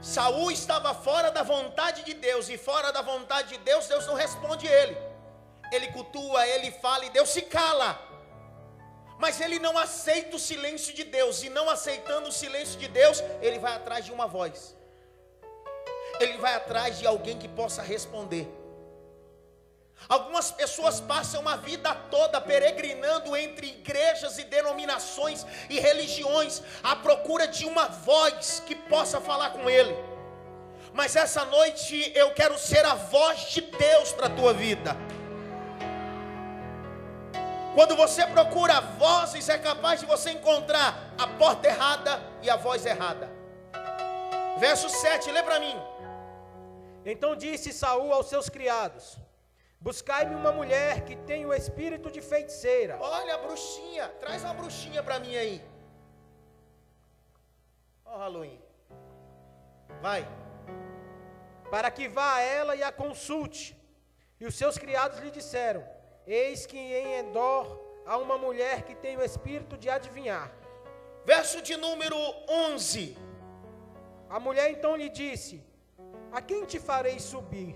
Saul 0.00 0.50
estava 0.50 0.94
fora 0.94 1.30
da 1.30 1.42
vontade 1.42 2.02
de 2.02 2.14
Deus 2.14 2.48
e 2.48 2.56
fora 2.56 2.90
da 2.90 3.02
vontade 3.02 3.50
de 3.50 3.58
Deus, 3.58 3.86
Deus 3.86 4.06
não 4.06 4.14
responde 4.14 4.66
ele. 4.66 4.96
Ele 5.70 5.88
cultua, 5.88 6.46
ele 6.46 6.70
fala 6.70 7.04
e 7.04 7.10
Deus 7.10 7.28
se 7.28 7.42
cala. 7.42 7.90
Mas 9.18 9.38
ele 9.38 9.58
não 9.58 9.76
aceita 9.76 10.34
o 10.34 10.40
silêncio 10.40 10.94
de 10.94 11.04
Deus 11.04 11.42
e 11.42 11.50
não 11.50 11.68
aceitando 11.68 12.30
o 12.30 12.32
silêncio 12.32 12.80
de 12.80 12.88
Deus, 12.88 13.22
ele 13.42 13.58
vai 13.58 13.74
atrás 13.74 14.02
de 14.02 14.12
uma 14.12 14.26
voz. 14.26 14.74
Ele 16.18 16.38
vai 16.38 16.54
atrás 16.54 16.98
de 16.98 17.06
alguém 17.06 17.38
que 17.38 17.48
possa 17.48 17.82
responder. 17.82 18.61
Algumas 20.08 20.50
pessoas 20.50 21.00
passam 21.00 21.48
a 21.48 21.56
vida 21.56 21.94
toda 22.10 22.40
peregrinando 22.40 23.36
entre 23.36 23.68
igrejas 23.68 24.38
e 24.38 24.44
denominações 24.44 25.46
e 25.70 25.78
religiões 25.78 26.62
à 26.82 26.96
procura 26.96 27.46
de 27.46 27.64
uma 27.64 27.86
voz 27.86 28.62
que 28.66 28.74
possa 28.74 29.20
falar 29.20 29.50
com 29.50 29.70
ele. 29.70 29.96
Mas 30.92 31.16
essa 31.16 31.44
noite 31.44 32.12
eu 32.14 32.34
quero 32.34 32.58
ser 32.58 32.84
a 32.84 32.94
voz 32.94 33.40
de 33.50 33.62
Deus 33.62 34.12
para 34.12 34.26
a 34.26 34.30
tua 34.30 34.52
vida. 34.52 34.96
Quando 37.74 37.96
você 37.96 38.26
procura 38.26 38.80
vozes, 38.80 39.48
é 39.48 39.56
capaz 39.56 40.00
de 40.00 40.04
você 40.04 40.32
encontrar 40.32 41.14
a 41.16 41.26
porta 41.26 41.68
errada 41.68 42.22
e 42.42 42.50
a 42.50 42.56
voz 42.56 42.84
errada. 42.84 43.30
Verso 44.58 44.90
7, 44.90 45.30
lê 45.30 45.42
para 45.42 45.58
mim. 45.58 45.74
Então 47.04 47.34
disse 47.34 47.72
Saul 47.72 48.12
aos 48.12 48.26
seus 48.26 48.50
criados: 48.50 49.16
Buscai-me 49.86 50.34
uma 50.36 50.52
mulher 50.52 51.04
que 51.04 51.16
tenha 51.28 51.46
o 51.48 51.52
espírito 51.52 52.08
de 52.08 52.20
feiticeira. 52.20 52.98
Olha 53.00 53.34
a 53.34 53.38
bruxinha, 53.38 54.08
traz 54.20 54.44
uma 54.44 54.54
bruxinha 54.54 55.02
para 55.02 55.18
mim 55.18 55.34
aí. 55.36 55.60
Ó, 58.04 58.14
oh, 58.14 58.18
Halloween. 58.18 58.60
Vai. 60.00 60.22
Para 61.68 61.90
que 61.90 62.08
vá 62.08 62.34
a 62.34 62.40
ela 62.40 62.76
e 62.76 62.82
a 62.84 62.92
consulte. 62.92 63.76
E 64.38 64.46
os 64.46 64.54
seus 64.54 64.78
criados 64.78 65.18
lhe 65.18 65.32
disseram: 65.32 65.84
Eis 66.28 66.64
que 66.64 66.78
em 66.78 67.18
Endor 67.18 67.66
há 68.06 68.16
uma 68.18 68.38
mulher 68.38 68.82
que 68.82 68.94
tem 68.94 69.16
o 69.16 69.24
espírito 69.24 69.76
de 69.76 69.90
adivinhar. 69.90 70.52
Verso 71.24 71.60
de 71.60 71.76
número 71.76 72.16
11. 72.48 73.16
A 74.30 74.38
mulher 74.38 74.70
então 74.70 74.94
lhe 74.94 75.08
disse: 75.08 75.60
A 76.30 76.40
quem 76.40 76.64
te 76.64 76.78
farei 76.78 77.18
subir? 77.18 77.74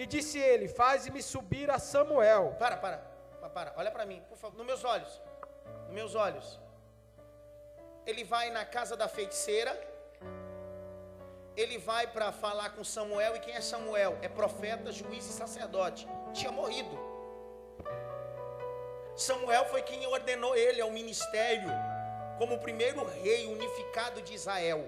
E 0.00 0.06
disse 0.06 0.38
ele: 0.38 0.68
Faze-me 0.68 1.20
subir 1.20 1.68
a 1.76 1.78
Samuel. 1.92 2.54
Para, 2.56 2.76
para, 2.76 2.98
para, 3.52 3.74
olha 3.76 3.90
para 3.90 4.06
mim, 4.06 4.22
por 4.28 4.38
favor, 4.38 4.56
nos 4.56 4.64
meus 4.64 4.84
olhos. 4.84 5.20
Nos 5.86 5.92
meus 5.92 6.14
olhos. 6.14 6.60
Ele 8.06 8.22
vai 8.22 8.48
na 8.50 8.64
casa 8.64 8.96
da 8.96 9.08
feiticeira. 9.08 9.72
Ele 11.56 11.78
vai 11.78 12.06
para 12.06 12.30
falar 12.30 12.70
com 12.76 12.84
Samuel. 12.84 13.34
E 13.34 13.40
quem 13.40 13.54
é 13.54 13.60
Samuel? 13.60 14.16
É 14.22 14.28
profeta, 14.28 14.92
juiz 14.92 15.28
e 15.28 15.32
sacerdote. 15.32 16.06
Tinha 16.32 16.52
morrido. 16.52 16.96
Samuel 19.16 19.64
foi 19.64 19.82
quem 19.82 20.06
ordenou 20.06 20.54
ele 20.54 20.80
ao 20.80 20.92
ministério 20.92 21.70
como 22.38 22.54
o 22.54 22.60
primeiro 22.60 23.04
rei 23.04 23.52
unificado 23.52 24.22
de 24.22 24.32
Israel. 24.32 24.80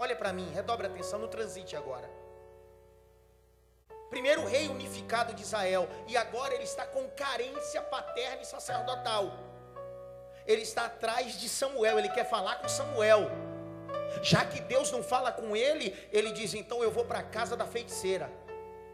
Olha 0.00 0.16
para 0.16 0.32
mim, 0.32 0.50
redobre 0.52 0.88
a 0.88 0.90
atenção 0.90 1.20
no 1.20 1.28
transite 1.28 1.76
agora 1.76 2.25
primeiro 4.10 4.46
rei 4.46 4.68
unificado 4.68 5.34
de 5.34 5.42
Israel, 5.42 5.88
e 6.06 6.16
agora 6.16 6.54
ele 6.54 6.64
está 6.64 6.86
com 6.86 7.08
carência 7.10 7.82
paterna 7.82 8.42
e 8.42 8.46
sacerdotal. 8.46 9.32
Ele 10.46 10.62
está 10.62 10.86
atrás 10.86 11.38
de 11.38 11.48
Samuel, 11.48 11.98
ele 11.98 12.08
quer 12.10 12.28
falar 12.28 12.56
com 12.56 12.68
Samuel. 12.68 13.30
Já 14.22 14.44
que 14.44 14.60
Deus 14.60 14.90
não 14.90 15.02
fala 15.02 15.32
com 15.32 15.56
ele, 15.56 15.94
ele 16.12 16.32
diz: 16.32 16.54
então 16.54 16.82
eu 16.82 16.90
vou 16.90 17.04
para 17.04 17.18
a 17.18 17.22
casa 17.22 17.56
da 17.56 17.66
feiticeira, 17.66 18.30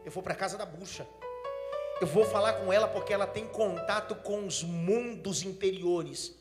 eu 0.04 0.10
vou 0.10 0.22
para 0.22 0.32
a 0.32 0.36
casa 0.36 0.56
da 0.56 0.64
bucha, 0.64 1.06
eu 2.00 2.06
vou 2.06 2.24
falar 2.24 2.54
com 2.54 2.72
ela 2.72 2.88
porque 2.88 3.12
ela 3.12 3.26
tem 3.26 3.46
contato 3.46 4.14
com 4.16 4.46
os 4.46 4.62
mundos 4.62 5.42
interiores. 5.42 6.34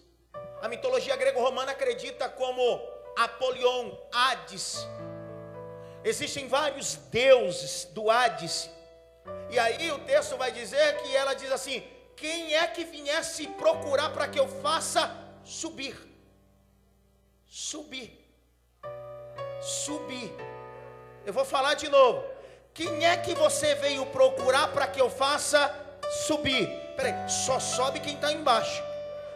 A 0.62 0.68
mitologia 0.68 1.16
grego-romana 1.16 1.72
acredita 1.72 2.30
como 2.30 2.62
Apolion, 3.18 3.92
Hades, 4.14 4.88
Existem 6.04 6.48
vários 6.48 6.96
deuses 7.12 7.86
do 7.86 8.10
Hades. 8.10 8.70
E 9.50 9.60
aí 9.60 9.92
o 9.92 10.00
texto 10.00 10.36
vai 10.38 10.52
dizer 10.52 10.98
que 11.02 11.16
ela 11.16 11.34
diz 11.34 11.52
assim: 11.52 11.84
quem 12.16 12.54
é 12.56 12.66
que 12.68 12.84
viesse 12.84 13.48
procurar 13.48 14.10
para 14.10 14.28
que 14.28 14.40
eu 14.40 14.48
faça 14.48 15.16
subir? 15.44 15.96
Subir. 17.48 18.18
Subir. 19.62 20.34
Eu 21.26 21.34
vou 21.34 21.46
falar 21.46 21.76
de 21.76 21.88
novo. 21.90 22.24
Quem 22.74 23.06
é 23.06 23.18
que 23.18 23.36
você 23.36 23.76
veio 23.76 24.06
procurar 24.08 24.70
para 24.70 24.88
que 24.88 25.00
eu 25.00 25.10
faça 25.10 25.74
subir? 26.26 26.68
Peraí, 26.96 27.30
só 27.30 27.60
sobe 27.60 28.00
quem 28.00 28.16
está 28.16 28.32
embaixo. 28.32 28.82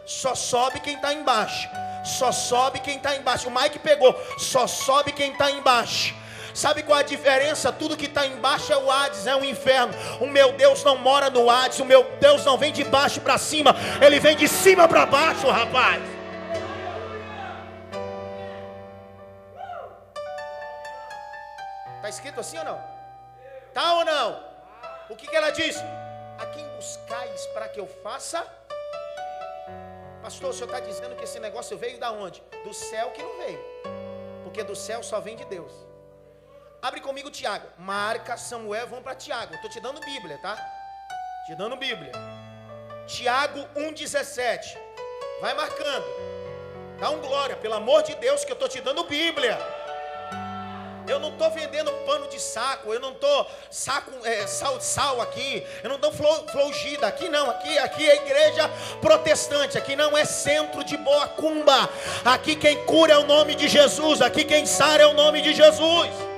Só 0.04 0.34
sobe 0.34 0.80
quem 0.80 0.94
está 0.94 1.12
embaixo. 1.12 1.68
Só 2.04 2.32
sobe 2.32 2.80
quem 2.80 2.96
está 2.96 3.14
embaixo. 3.14 3.48
O 3.48 3.54
Mike 3.54 3.78
pegou. 3.80 4.14
Só 4.38 4.66
sobe 4.66 5.12
quem 5.12 5.32
está 5.32 5.50
embaixo. 5.50 6.14
Sabe 6.56 6.82
qual 6.82 6.98
a 6.98 7.02
diferença? 7.02 7.70
Tudo 7.70 7.98
que 7.98 8.06
está 8.06 8.26
embaixo 8.26 8.72
é 8.72 8.76
o 8.78 8.90
Hades, 8.90 9.26
é 9.26 9.36
o 9.36 9.44
inferno. 9.44 9.92
O 10.22 10.26
meu 10.26 10.52
Deus 10.52 10.82
não 10.82 10.96
mora 10.96 11.28
no 11.28 11.50
Hades, 11.50 11.78
o 11.80 11.84
meu 11.84 12.02
Deus 12.18 12.46
não 12.46 12.56
vem 12.56 12.72
de 12.72 12.82
baixo 12.82 13.20
para 13.20 13.36
cima, 13.36 13.74
ele 14.00 14.18
vem 14.18 14.34
de 14.34 14.48
cima 14.48 14.88
para 14.88 15.04
baixo, 15.04 15.46
rapaz. 15.48 16.02
Está 21.96 22.08
escrito 22.08 22.40
assim 22.40 22.56
ou 22.56 22.64
não? 22.64 22.80
Tá 23.74 23.92
ou 23.92 24.04
não? 24.06 24.42
O 25.10 25.14
que, 25.14 25.26
que 25.26 25.36
ela 25.36 25.50
diz? 25.50 25.76
A 26.38 26.46
quem 26.46 26.66
buscais 26.70 27.46
para 27.48 27.68
que 27.68 27.78
eu 27.78 27.86
faça? 28.02 28.42
Pastor, 30.22 30.48
o 30.48 30.52
senhor 30.54 30.74
está 30.74 30.80
dizendo 30.80 31.16
que 31.16 31.24
esse 31.24 31.38
negócio 31.38 31.76
veio 31.76 32.00
da 32.00 32.10
onde? 32.12 32.42
Do 32.64 32.72
céu 32.72 33.10
que 33.10 33.22
não 33.22 33.36
veio. 33.36 33.62
Porque 34.42 34.62
do 34.62 34.74
céu 34.74 35.02
só 35.02 35.20
vem 35.20 35.36
de 35.36 35.44
Deus. 35.44 35.86
Abre 36.86 37.00
comigo 37.00 37.32
Tiago. 37.32 37.66
Marca, 37.76 38.36
Samuel, 38.36 38.86
vamos 38.86 39.02
para 39.02 39.16
Tiago. 39.16 39.52
Estou 39.56 39.68
te 39.68 39.80
dando 39.80 39.98
Bíblia, 39.98 40.38
tá? 40.38 40.56
Te 41.44 41.52
dando 41.56 41.74
Bíblia. 41.74 42.12
Tiago 43.08 43.58
1,17. 43.74 44.78
Vai 45.40 45.52
marcando. 45.54 46.04
Dá 47.00 47.10
um 47.10 47.18
glória, 47.18 47.56
pelo 47.56 47.74
amor 47.74 48.04
de 48.04 48.14
Deus, 48.14 48.44
que 48.44 48.52
eu 48.52 48.54
estou 48.54 48.68
te 48.68 48.80
dando 48.80 49.02
Bíblia. 49.02 49.58
Eu 51.08 51.18
não 51.18 51.30
estou 51.30 51.50
vendendo 51.50 51.90
pano 52.06 52.28
de 52.28 52.38
saco, 52.40 52.94
eu 52.94 53.00
não 53.00 53.10
estou 53.10 53.50
saco 53.68 54.12
é, 54.22 54.46
sal, 54.46 54.80
sal 54.80 55.20
aqui, 55.20 55.66
eu 55.82 55.88
não 55.88 55.96
estou 55.96 56.12
flogida 56.12 57.08
aqui 57.08 57.28
não, 57.28 57.50
aqui, 57.50 57.78
aqui 57.78 58.08
é 58.08 58.16
igreja 58.16 58.68
protestante, 59.00 59.78
aqui 59.78 59.94
não 59.94 60.16
é 60.16 60.24
centro 60.24 60.82
de 60.84 60.96
boa 60.96 61.28
cumba, 61.28 61.88
aqui 62.24 62.56
quem 62.56 62.84
cura 62.84 63.12
é 63.12 63.18
o 63.18 63.26
nome 63.26 63.54
de 63.56 63.68
Jesus, 63.68 64.20
aqui 64.20 64.44
quem 64.44 64.66
sara 64.66 65.02
é 65.02 65.06
o 65.06 65.14
nome 65.14 65.42
de 65.42 65.52
Jesus. 65.52 66.35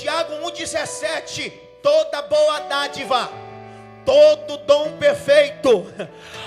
Tiago 0.00 0.32
1,17: 0.50 1.52
toda 1.82 2.22
boa 2.22 2.60
dádiva, 2.60 3.30
todo 4.02 4.56
dom 4.64 4.92
perfeito, 4.92 5.92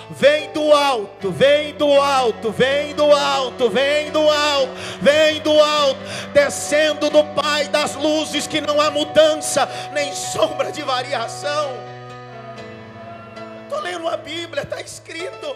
vem 0.09 0.51
do 0.53 0.73
alto, 0.73 1.29
vem 1.29 1.75
do 1.75 2.01
alto, 2.01 2.51
vem 2.51 2.95
do 2.95 3.11
alto, 3.15 3.69
vem 3.69 4.09
do 4.09 4.27
alto, 4.27 4.73
vem 4.99 5.39
do 5.41 5.51
alto, 5.51 5.99
descendo 6.33 7.11
do 7.11 7.23
Pai 7.39 7.67
das 7.67 7.93
luzes, 7.93 8.47
que 8.47 8.59
não 8.59 8.81
há 8.81 8.89
mudança, 8.89 9.69
nem 9.93 10.11
sombra 10.15 10.71
de 10.71 10.81
variação. 10.81 11.73
Estou 13.65 13.81
lendo 13.81 14.07
a 14.07 14.17
Bíblia, 14.17 14.63
está 14.63 14.81
escrito. 14.81 15.55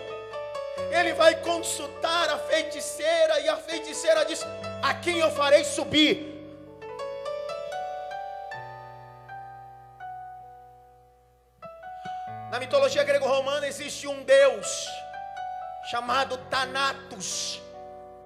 Ele 0.92 1.14
vai 1.14 1.34
consultar 1.38 2.30
a 2.30 2.38
feiticeira, 2.38 3.40
e 3.40 3.50
a 3.50 3.58
feiticeira 3.58 4.24
diz: 4.24 4.46
A 4.84 4.94
quem 4.94 5.18
eu 5.18 5.32
farei 5.32 5.64
subir? 5.64 6.37
Na 12.58 12.62
mitologia 12.62 13.04
grego-romana 13.04 13.68
existe 13.68 14.08
um 14.08 14.24
Deus 14.24 14.88
chamado 15.92 16.40
Thanatos. 16.50 17.62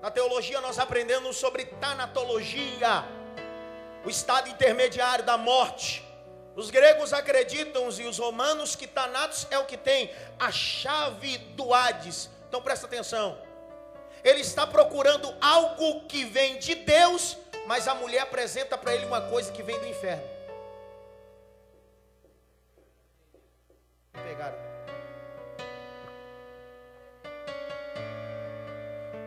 Na 0.02 0.10
teologia 0.10 0.62
nós 0.62 0.80
aprendemos 0.80 1.36
sobre 1.36 1.66
tanatologia, 1.66 3.04
o 4.06 4.10
estado 4.10 4.48
intermediário 4.48 5.26
da 5.26 5.38
morte. 5.38 6.02
Os 6.56 6.70
gregos 6.70 7.12
acreditam 7.12 7.90
e 7.92 8.08
os 8.08 8.18
romanos 8.20 8.74
que 8.74 8.88
Thanatos 8.88 9.46
é 9.52 9.60
o 9.60 9.66
que 9.66 9.76
tem 9.76 10.10
a 10.40 10.50
chave 10.50 11.38
do 11.38 11.74
Hades. 11.74 12.30
Então 12.48 12.62
presta 12.62 12.86
atenção. 12.86 13.38
Ele 14.24 14.40
está 14.40 14.66
procurando 14.66 15.36
algo 15.42 16.06
que 16.08 16.24
vem 16.24 16.58
de 16.58 16.74
Deus, 16.74 17.36
mas 17.68 17.86
a 17.86 17.94
mulher 17.96 18.22
apresenta 18.22 18.78
para 18.78 18.96
ele 18.96 19.06
uma 19.06 19.24
coisa 19.24 19.52
que 19.52 19.62
vem 19.62 19.78
do 19.78 19.88
inferno. 19.88 20.24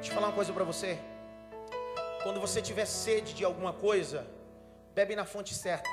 Deixa 0.04 0.12
eu 0.12 0.20
falar 0.20 0.28
uma 0.28 0.36
coisa 0.36 0.52
para 0.52 0.64
você. 0.64 0.98
Quando 2.22 2.38
você 2.38 2.60
tiver 2.60 2.84
sede 2.84 3.32
de 3.32 3.42
alguma 3.42 3.72
coisa, 3.72 4.26
bebe 4.94 5.16
na 5.16 5.24
fonte 5.24 5.54
certa. 5.54 5.88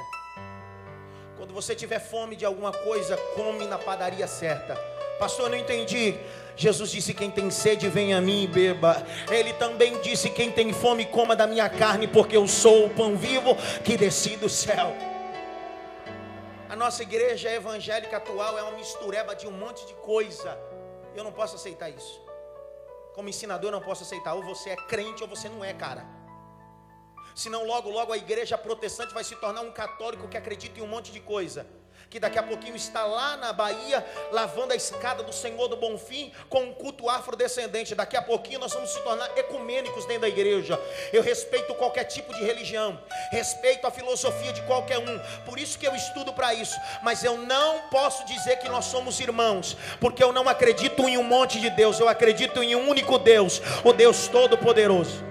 Quando 1.37 1.53
você 1.53 1.73
tiver 1.73 1.99
fome 1.99 2.35
de 2.35 2.43
alguma 2.43 2.73
coisa, 2.73 3.15
come 3.37 3.65
na 3.67 3.77
padaria 3.77 4.27
certa. 4.27 4.75
Pastor, 5.17 5.49
não 5.49 5.57
entendi. 5.57 6.19
Jesus 6.57 6.91
disse: 6.91 7.13
Quem 7.13 7.31
tem 7.31 7.49
sede, 7.49 7.87
venha 7.87 8.17
a 8.17 8.21
mim 8.21 8.43
e 8.43 8.47
beba. 8.47 9.01
Ele 9.29 9.53
também 9.53 9.97
disse: 10.01 10.29
Quem 10.29 10.51
tem 10.51 10.73
fome, 10.73 11.05
coma 11.05 11.33
da 11.33 11.47
minha 11.47 11.69
carne, 11.69 12.05
porque 12.05 12.35
eu 12.35 12.45
sou 12.49 12.87
o 12.87 12.89
pão 12.89 13.15
vivo 13.15 13.55
que 13.81 13.95
desci 13.95 14.35
do 14.35 14.49
céu. 14.49 14.93
A 16.67 16.75
nossa 16.75 17.01
igreja 17.01 17.49
evangélica 17.49 18.17
atual 18.17 18.59
é 18.59 18.61
uma 18.61 18.73
mistureba 18.73 19.33
de 19.33 19.47
um 19.47 19.51
monte 19.51 19.87
de 19.87 19.93
coisa. 19.93 20.59
Eu 21.15 21.23
não 21.23 21.31
posso 21.31 21.55
aceitar 21.55 21.89
isso. 21.89 22.29
Como 23.21 23.29
ensinador, 23.29 23.69
não 23.69 23.79
posso 23.79 24.01
aceitar. 24.01 24.33
Ou 24.33 24.41
você 24.41 24.71
é 24.71 24.75
crente 24.75 25.21
ou 25.21 25.29
você 25.29 25.47
não 25.47 25.63
é, 25.63 25.71
cara. 25.75 26.03
Senão, 27.35 27.67
logo, 27.67 27.87
logo 27.87 28.11
a 28.11 28.17
igreja 28.17 28.57
protestante 28.57 29.13
vai 29.13 29.23
se 29.23 29.35
tornar 29.35 29.61
um 29.61 29.71
católico 29.71 30.27
que 30.27 30.35
acredita 30.35 30.79
em 30.79 30.81
um 30.81 30.87
monte 30.87 31.11
de 31.11 31.19
coisa 31.19 31.67
que 32.11 32.19
daqui 32.19 32.37
a 32.37 32.43
pouquinho 32.43 32.75
está 32.75 33.05
lá 33.05 33.37
na 33.37 33.53
Bahia, 33.53 34.05
lavando 34.33 34.73
a 34.73 34.75
escada 34.75 35.23
do 35.23 35.31
Senhor 35.31 35.69
do 35.69 35.77
Bonfim, 35.77 36.29
com 36.49 36.63
um 36.63 36.73
culto 36.73 37.09
afrodescendente. 37.09 37.95
Daqui 37.95 38.17
a 38.17 38.21
pouquinho 38.21 38.59
nós 38.59 38.73
vamos 38.73 38.89
se 38.89 38.99
tornar 38.99 39.31
ecumênicos 39.37 40.05
dentro 40.05 40.23
da 40.23 40.27
igreja. 40.27 40.77
Eu 41.13 41.23
respeito 41.23 41.73
qualquer 41.75 42.03
tipo 42.03 42.33
de 42.33 42.43
religião, 42.43 42.99
respeito 43.31 43.87
a 43.87 43.91
filosofia 43.91 44.51
de 44.51 44.61
qualquer 44.63 44.99
um, 44.99 45.19
por 45.45 45.57
isso 45.57 45.79
que 45.79 45.87
eu 45.87 45.95
estudo 45.95 46.33
para 46.33 46.53
isso. 46.53 46.75
Mas 47.01 47.23
eu 47.23 47.37
não 47.37 47.87
posso 47.89 48.25
dizer 48.25 48.57
que 48.57 48.67
nós 48.67 48.85
somos 48.85 49.17
irmãos, 49.21 49.77
porque 50.01 50.21
eu 50.21 50.33
não 50.33 50.49
acredito 50.49 51.07
em 51.07 51.17
um 51.17 51.23
monte 51.23 51.61
de 51.61 51.69
Deus, 51.69 51.97
eu 51.97 52.09
acredito 52.09 52.61
em 52.61 52.75
um 52.75 52.89
único 52.89 53.17
Deus, 53.17 53.61
o 53.85 53.93
Deus 53.93 54.27
Todo-Poderoso. 54.27 55.30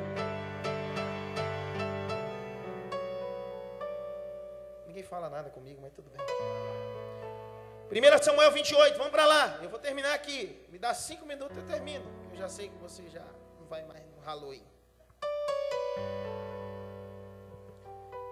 1 7.93 8.23
Samuel 8.23 8.53
28, 8.53 8.97
vamos 8.97 9.11
para 9.11 9.27
lá. 9.27 9.59
Eu 9.61 9.69
vou 9.69 9.79
terminar 9.81 10.15
aqui. 10.15 10.65
Me 10.69 10.79
dá 10.79 10.95
cinco 10.95 11.27
minutos 11.27 11.57
eu 11.57 11.67
termino. 11.67 12.07
Eu 12.31 12.37
já 12.37 12.49
sei 12.49 12.69
que 12.69 12.77
você 12.77 13.09
já 13.09 13.25
não 13.59 13.67
vai 13.67 13.83
mais 13.83 14.01
no 14.07 14.21
Halloween. 14.23 14.65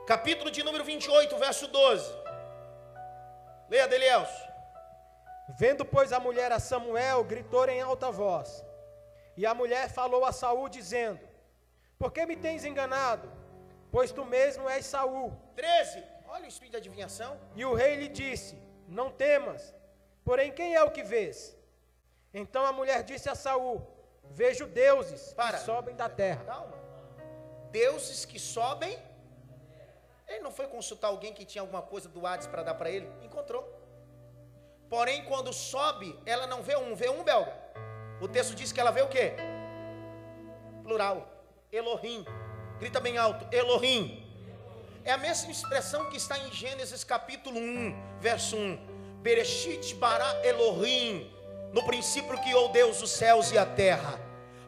Capítulo 0.06 0.48
de 0.48 0.62
número 0.62 0.84
28, 0.84 1.36
verso 1.36 1.66
12. 1.66 2.08
Leia, 3.68 3.88
Delielso. 3.88 4.48
Vendo, 5.58 5.84
pois, 5.84 6.12
a 6.12 6.20
mulher 6.20 6.52
a 6.52 6.60
Samuel, 6.60 7.24
gritou 7.24 7.68
em 7.68 7.80
alta 7.80 8.12
voz. 8.12 8.64
E 9.36 9.44
a 9.44 9.54
mulher 9.54 9.90
falou 9.90 10.24
a 10.24 10.30
Saul, 10.30 10.68
dizendo: 10.68 11.18
Por 11.98 12.12
que 12.12 12.24
me 12.26 12.36
tens 12.36 12.64
enganado? 12.64 13.28
Pois 13.90 14.12
tu 14.12 14.24
mesmo 14.24 14.68
és 14.68 14.86
Saul. 14.86 15.36
13. 15.56 16.04
Olha 16.28 16.44
o 16.44 16.48
espírito 16.48 16.74
de 16.74 16.76
adivinhação. 16.76 17.36
E 17.56 17.64
o 17.64 17.74
rei 17.74 17.96
lhe 17.96 18.08
disse: 18.08 18.67
não 18.88 19.10
temas. 19.10 19.74
Porém, 20.24 20.50
quem 20.52 20.74
é 20.74 20.82
o 20.82 20.90
que 20.90 21.02
vês? 21.02 21.56
Então 22.32 22.64
a 22.64 22.72
mulher 22.72 23.02
disse 23.02 23.28
a 23.28 23.34
Saul: 23.34 23.86
Vejo 24.30 24.66
deuses 24.66 25.32
Para. 25.32 25.58
que 25.58 25.64
sobem 25.64 25.94
da 25.94 26.08
terra. 26.08 26.44
Calma. 26.44 26.76
Deuses 27.70 28.24
que 28.24 28.38
sobem. 28.38 28.98
Ele 30.26 30.40
não 30.40 30.50
foi 30.50 30.66
consultar 30.66 31.08
alguém 31.08 31.32
que 31.32 31.44
tinha 31.44 31.62
alguma 31.62 31.80
coisa 31.80 32.08
do 32.08 32.26
Hades 32.26 32.46
para 32.46 32.62
dar 32.62 32.74
para 32.74 32.90
ele? 32.90 33.10
Encontrou. 33.22 33.66
Porém, 34.88 35.24
quando 35.24 35.52
sobe, 35.52 36.18
ela 36.26 36.46
não 36.46 36.62
vê 36.62 36.76
um, 36.76 36.94
vê 36.94 37.08
um 37.08 37.22
belga. 37.22 37.54
O 38.20 38.28
texto 38.28 38.54
diz 38.54 38.72
que 38.72 38.80
ela 38.80 38.90
vê 38.90 39.02
o 39.02 39.08
quê? 39.08 39.34
Plural. 40.82 41.26
Elohim. 41.72 42.24
Grita 42.78 43.00
bem 43.00 43.16
alto. 43.16 43.46
Elohim. 43.54 44.27
É 45.08 45.12
a 45.12 45.16
mesma 45.16 45.50
expressão 45.50 46.04
que 46.10 46.18
está 46.18 46.38
em 46.38 46.52
Gênesis 46.52 47.02
capítulo 47.02 47.58
1, 47.58 48.18
verso 48.20 48.54
1. 48.54 48.78
Bereshit 49.22 49.94
bara 49.94 50.46
Elohim. 50.46 51.32
No 51.72 51.82
princípio 51.82 52.36
criou 52.42 52.68
Deus 52.68 53.00
os 53.00 53.12
céus 53.12 53.50
e 53.50 53.56
a 53.56 53.64
terra. 53.64 54.20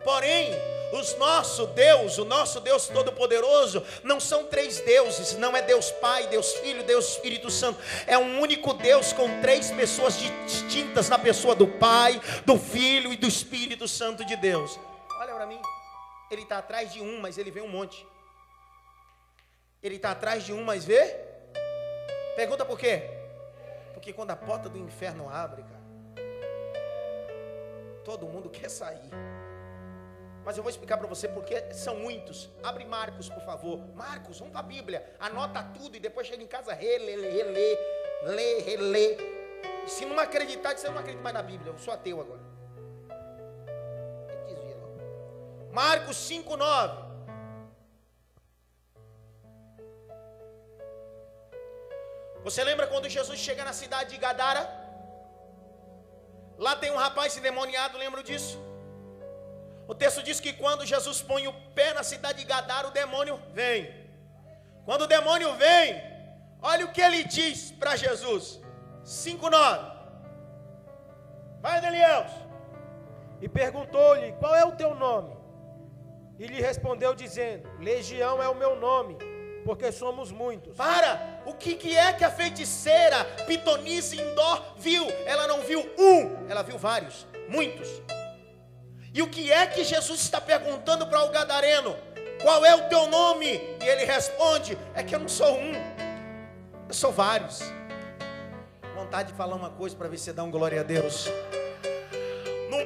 Porém, 0.02 0.50
os 0.94 1.14
nosso 1.18 1.66
Deus, 1.66 2.16
o 2.16 2.24
nosso 2.24 2.58
Deus 2.58 2.88
Todo-Poderoso, 2.88 3.84
não 4.02 4.18
são 4.18 4.44
três 4.44 4.80
deuses, 4.80 5.36
não 5.36 5.54
é 5.54 5.60
Deus 5.60 5.90
Pai, 5.90 6.26
Deus 6.28 6.54
Filho, 6.54 6.82
Deus 6.84 7.10
Espírito 7.10 7.50
Santo, 7.50 7.78
é 8.06 8.16
um 8.16 8.40
único 8.40 8.72
Deus 8.72 9.12
com 9.12 9.42
três 9.42 9.70
pessoas 9.70 10.16
distintas 10.46 11.10
na 11.10 11.18
pessoa 11.18 11.54
do 11.54 11.68
Pai, 11.68 12.18
do 12.46 12.56
Filho 12.56 13.12
e 13.12 13.16
do 13.18 13.28
Espírito 13.28 13.86
Santo 13.86 14.24
de 14.24 14.36
Deus. 14.36 14.80
Olha 15.20 15.34
para 15.34 15.44
mim, 15.44 15.60
ele 16.30 16.44
está 16.44 16.56
atrás 16.56 16.90
de 16.94 17.02
um, 17.02 17.20
mas 17.20 17.36
ele 17.36 17.50
vê 17.50 17.60
um 17.60 17.68
monte. 17.68 18.06
Ele 19.82 19.96
está 19.96 20.10
atrás 20.10 20.44
de 20.44 20.52
um, 20.52 20.62
mas 20.62 20.84
vê? 20.84 21.16
Pergunta 22.36 22.64
por 22.64 22.78
quê? 22.78 23.10
Porque 23.94 24.12
quando 24.12 24.30
a 24.30 24.36
porta 24.36 24.68
do 24.68 24.78
inferno 24.78 25.28
abre, 25.28 25.62
cara, 25.62 25.80
todo 28.04 28.26
mundo 28.26 28.48
quer 28.50 28.68
sair. 28.68 29.10
Mas 30.44 30.56
eu 30.56 30.62
vou 30.62 30.70
explicar 30.70 30.96
para 30.96 31.06
você 31.06 31.28
porque 31.28 31.72
são 31.72 31.96
muitos. 31.96 32.50
Abre 32.62 32.84
Marcos, 32.84 33.28
por 33.28 33.42
favor. 33.42 33.78
Marcos, 33.94 34.38
vamos 34.38 34.52
para 34.52 34.60
a 34.60 34.68
Bíblia. 34.68 35.14
Anota 35.18 35.62
tudo 35.62 35.96
e 35.96 36.00
depois 36.00 36.26
chega 36.26 36.42
em 36.42 36.46
casa, 36.46 36.72
relê, 36.72 37.16
relê, 37.16 37.78
lê, 38.22 38.58
relê. 38.60 39.16
Se 39.86 40.04
não 40.06 40.18
acreditar, 40.18 40.76
você 40.76 40.88
não 40.88 40.98
acredita 40.98 41.22
mais 41.22 41.34
na 41.34 41.42
Bíblia. 41.42 41.72
Eu 41.72 41.78
sou 41.78 41.92
ateu 41.92 42.20
agora. 42.20 42.40
Marcos 45.72 46.16
5, 46.16 46.56
Você 52.46 52.62
lembra 52.64 52.86
quando 52.86 53.08
Jesus 53.08 53.38
chega 53.38 53.64
na 53.64 53.72
cidade 53.72 54.10
de 54.10 54.18
Gadara? 54.18 54.62
Lá 56.58 56.74
tem 56.76 56.90
um 56.90 56.96
rapaz 56.96 57.36
endemoniado, 57.36 57.98
lembra 57.98 58.22
disso? 58.22 58.58
O 59.88 59.94
texto 59.94 60.22
diz 60.22 60.38
que 60.40 60.52
quando 60.52 60.86
Jesus 60.86 61.20
põe 61.20 61.46
o 61.48 61.52
pé 61.74 61.92
na 61.94 62.02
cidade 62.02 62.38
de 62.40 62.44
Gadara, 62.44 62.88
o 62.88 62.92
demônio 62.92 63.36
vem. 63.52 63.80
Quando 64.84 65.02
o 65.02 65.06
demônio 65.06 65.54
vem, 65.54 66.00
olha 66.62 66.84
o 66.86 66.92
que 66.92 67.02
ele 67.06 67.24
diz 67.24 67.72
para 67.72 67.96
Jesus. 67.96 68.60
5:9. 69.04 70.00
Vai, 71.60 71.80
Daniel. 71.80 72.26
E 73.40 73.48
perguntou-lhe: 73.48 74.32
Qual 74.40 74.54
é 74.54 74.64
o 74.64 74.76
teu 74.82 74.94
nome? 74.94 75.34
E 76.38 76.46
lhe 76.46 76.60
respondeu 76.60 77.14
dizendo: 77.14 77.68
Legião 77.78 78.42
é 78.42 78.48
o 78.48 78.54
meu 78.54 78.76
nome 78.76 79.16
porque 79.64 79.92
somos 79.92 80.32
muitos. 80.32 80.76
Para! 80.76 81.29
O 81.44 81.54
que, 81.54 81.74
que 81.74 81.96
é 81.96 82.12
que 82.12 82.24
a 82.24 82.30
feiticeira 82.30 83.24
Pitonice 83.46 84.20
Indó 84.20 84.74
viu? 84.76 85.06
Ela 85.26 85.46
não 85.46 85.62
viu 85.62 85.80
um, 85.98 86.46
ela 86.48 86.62
viu 86.62 86.76
vários, 86.76 87.26
muitos. 87.48 87.88
E 89.12 89.22
o 89.22 89.28
que 89.28 89.50
é 89.50 89.66
que 89.66 89.82
Jesus 89.82 90.20
está 90.20 90.40
perguntando 90.40 91.06
para 91.06 91.24
o 91.24 91.30
gadareno? 91.30 91.96
Qual 92.42 92.64
é 92.64 92.74
o 92.74 92.88
teu 92.88 93.06
nome? 93.08 93.46
E 93.82 93.84
ele 93.84 94.04
responde: 94.04 94.78
É 94.94 95.02
que 95.02 95.14
eu 95.14 95.18
não 95.18 95.28
sou 95.28 95.58
um, 95.58 95.72
eu 96.88 96.94
sou 96.94 97.12
vários. 97.12 97.60
Vontade 98.94 99.32
de 99.32 99.34
falar 99.36 99.56
uma 99.56 99.70
coisa 99.70 99.96
para 99.96 100.08
ver 100.08 100.18
se 100.18 100.32
dá 100.32 100.42
um 100.42 100.50
glória 100.50 100.80
a 100.80 100.84
Deus. 100.84 101.28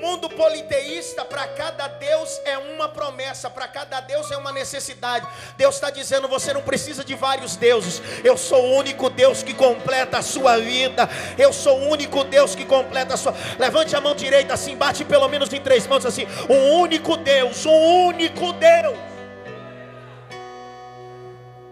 Mundo 0.05 0.28
politeísta, 0.28 1.24
para 1.24 1.48
cada 1.48 1.88
Deus 1.88 2.38
é 2.44 2.59
uma 2.59 2.90
promessa, 2.90 3.48
para 3.48 3.66
cada 3.66 4.00
Deus 4.00 4.30
é 4.30 4.36
uma 4.36 4.52
necessidade. 4.52 5.26
Deus 5.57 5.76
está 5.76 5.88
dizendo: 5.88 6.28
você 6.28 6.52
não 6.52 6.61
precisa 6.61 7.02
de 7.02 7.14
vários 7.14 7.57
deuses. 7.57 8.02
Eu 8.22 8.36
sou 8.36 8.62
o 8.62 8.76
único 8.76 9.09
Deus 9.09 9.42
que 9.42 9.55
completa 9.55 10.18
a 10.18 10.22
sua 10.22 10.59
vida. 10.59 11.09
Eu 11.38 11.55
sou 11.55 11.80
o 11.80 11.88
único 11.88 12.22
Deus 12.22 12.55
que 12.55 12.66
completa 12.66 13.14
a 13.14 13.16
sua. 13.16 13.34
Levante 13.59 13.96
a 13.96 14.00
mão 14.02 14.14
direita 14.14 14.52
assim, 14.52 14.76
bate 14.76 15.07
pelo 15.07 15.26
menos 15.26 15.50
em 15.55 15.61
três 15.62 15.86
mãos 15.86 16.05
assim. 16.05 16.26
Um 16.50 16.80
único 16.80 17.16
Deus, 17.16 17.64
um 17.64 18.07
único 18.09 18.52
Deus. 18.52 18.98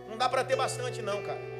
Não 0.08 0.16
dá 0.16 0.26
para 0.26 0.42
ter 0.42 0.56
bastante, 0.56 1.02
não, 1.02 1.20
cara. 1.22 1.51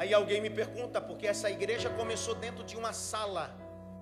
Aí 0.00 0.14
alguém 0.14 0.40
me 0.40 0.48
pergunta, 0.48 0.98
porque 0.98 1.26
essa 1.26 1.50
igreja 1.50 1.90
começou 1.90 2.34
dentro 2.34 2.64
de 2.64 2.74
uma 2.74 2.90
sala. 2.90 3.54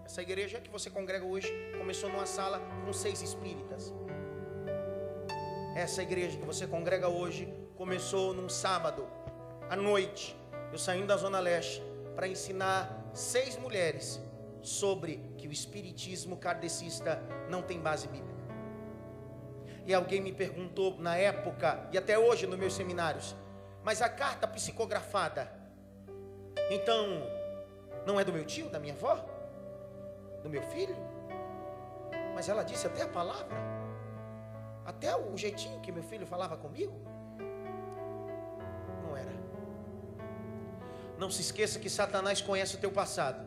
Essa 0.05 0.23
igreja 0.23 0.61
que 0.61 0.71
você 0.71 0.89
congrega 0.89 1.25
hoje 1.25 1.53
começou 1.77 2.09
numa 2.09 2.25
sala 2.25 2.61
com 2.85 2.93
seis 2.93 3.21
espíritas. 3.21 3.93
Essa 5.75 6.01
igreja 6.01 6.39
que 6.39 6.47
você 6.47 6.69
congrega 6.69 7.09
hoje 7.09 7.53
começou 7.75 8.33
num 8.33 8.49
sábado, 8.49 9.09
à 9.69 9.75
noite, 9.75 10.37
eu 10.71 10.79
saindo 10.79 11.09
da 11.09 11.17
Zona 11.17 11.41
Leste, 11.41 11.83
para 12.15 12.29
ensinar 12.29 13.11
seis 13.13 13.57
mulheres 13.57 14.21
sobre 14.63 15.17
que 15.37 15.49
o 15.49 15.53
espiritismo 15.53 16.37
kardecista 16.37 17.21
não 17.51 17.61
tem 17.61 17.81
base 17.81 18.07
bíblica. 18.07 18.45
E 19.85 19.93
alguém 19.93 20.21
me 20.21 20.33
perguntou 20.33 20.97
na 20.97 21.17
época, 21.17 21.89
e 21.91 21.99
até 21.99 22.17
hoje 22.17 22.47
nos 22.47 22.57
meus 22.57 22.75
seminários, 22.75 23.35
mas 23.83 24.01
a 24.01 24.09
carta 24.09 24.47
psicografada, 24.47 25.58
então, 26.71 27.23
não 28.07 28.19
é 28.19 28.25
do 28.25 28.33
meu 28.33 28.45
tio, 28.45 28.69
da 28.69 28.79
minha 28.79 28.95
avó? 28.95 29.25
Do 30.43 30.51
meu 30.51 30.63
filho? 30.63 30.97
Mas 32.35 32.49
ela 32.49 32.63
disse 32.63 32.87
até 32.87 33.03
a 33.03 33.09
palavra, 33.09 33.57
até 34.85 35.15
o 35.17 35.37
jeitinho 35.37 35.81
que 35.81 35.91
meu 35.91 36.03
filho 36.03 36.27
falava 36.27 36.57
comigo. 36.57 36.95
Não 39.03 39.17
era. 39.17 39.33
Não 41.19 41.31
se 41.31 41.41
esqueça 41.41 41.79
que 41.79 41.91
Satanás 41.91 42.41
conhece 42.41 42.77
o 42.77 42.79
teu 42.79 42.93
passado, 42.93 43.45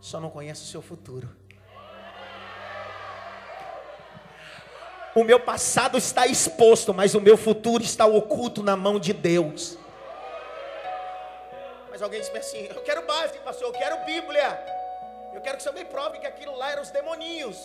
só 0.00 0.20
não 0.20 0.30
conhece 0.30 0.62
o 0.62 0.66
seu 0.66 0.82
futuro. 0.82 1.28
O 5.14 5.24
meu 5.24 5.40
passado 5.40 5.96
está 5.96 6.26
exposto, 6.26 6.92
mas 6.92 7.14
o 7.14 7.20
meu 7.20 7.38
futuro 7.38 7.82
está 7.82 8.04
oculto 8.04 8.62
na 8.62 8.76
mão 8.76 9.00
de 9.00 9.14
Deus. 9.14 9.78
Mas 11.96 12.02
alguém 12.02 12.20
disse 12.20 12.36
assim: 12.36 12.66
Eu 12.66 12.82
quero 12.82 13.06
base, 13.06 13.38
pastor, 13.38 13.68
eu 13.68 13.72
quero 13.72 14.04
Bíblia. 14.04 14.48
Eu 15.32 15.40
quero 15.40 15.56
que 15.56 15.62
você 15.62 15.72
me 15.72 15.82
prove 15.82 16.18
que 16.18 16.26
aquilo 16.26 16.54
lá 16.54 16.70
eram 16.70 16.82
os 16.82 16.90
demoninhos. 16.90 17.56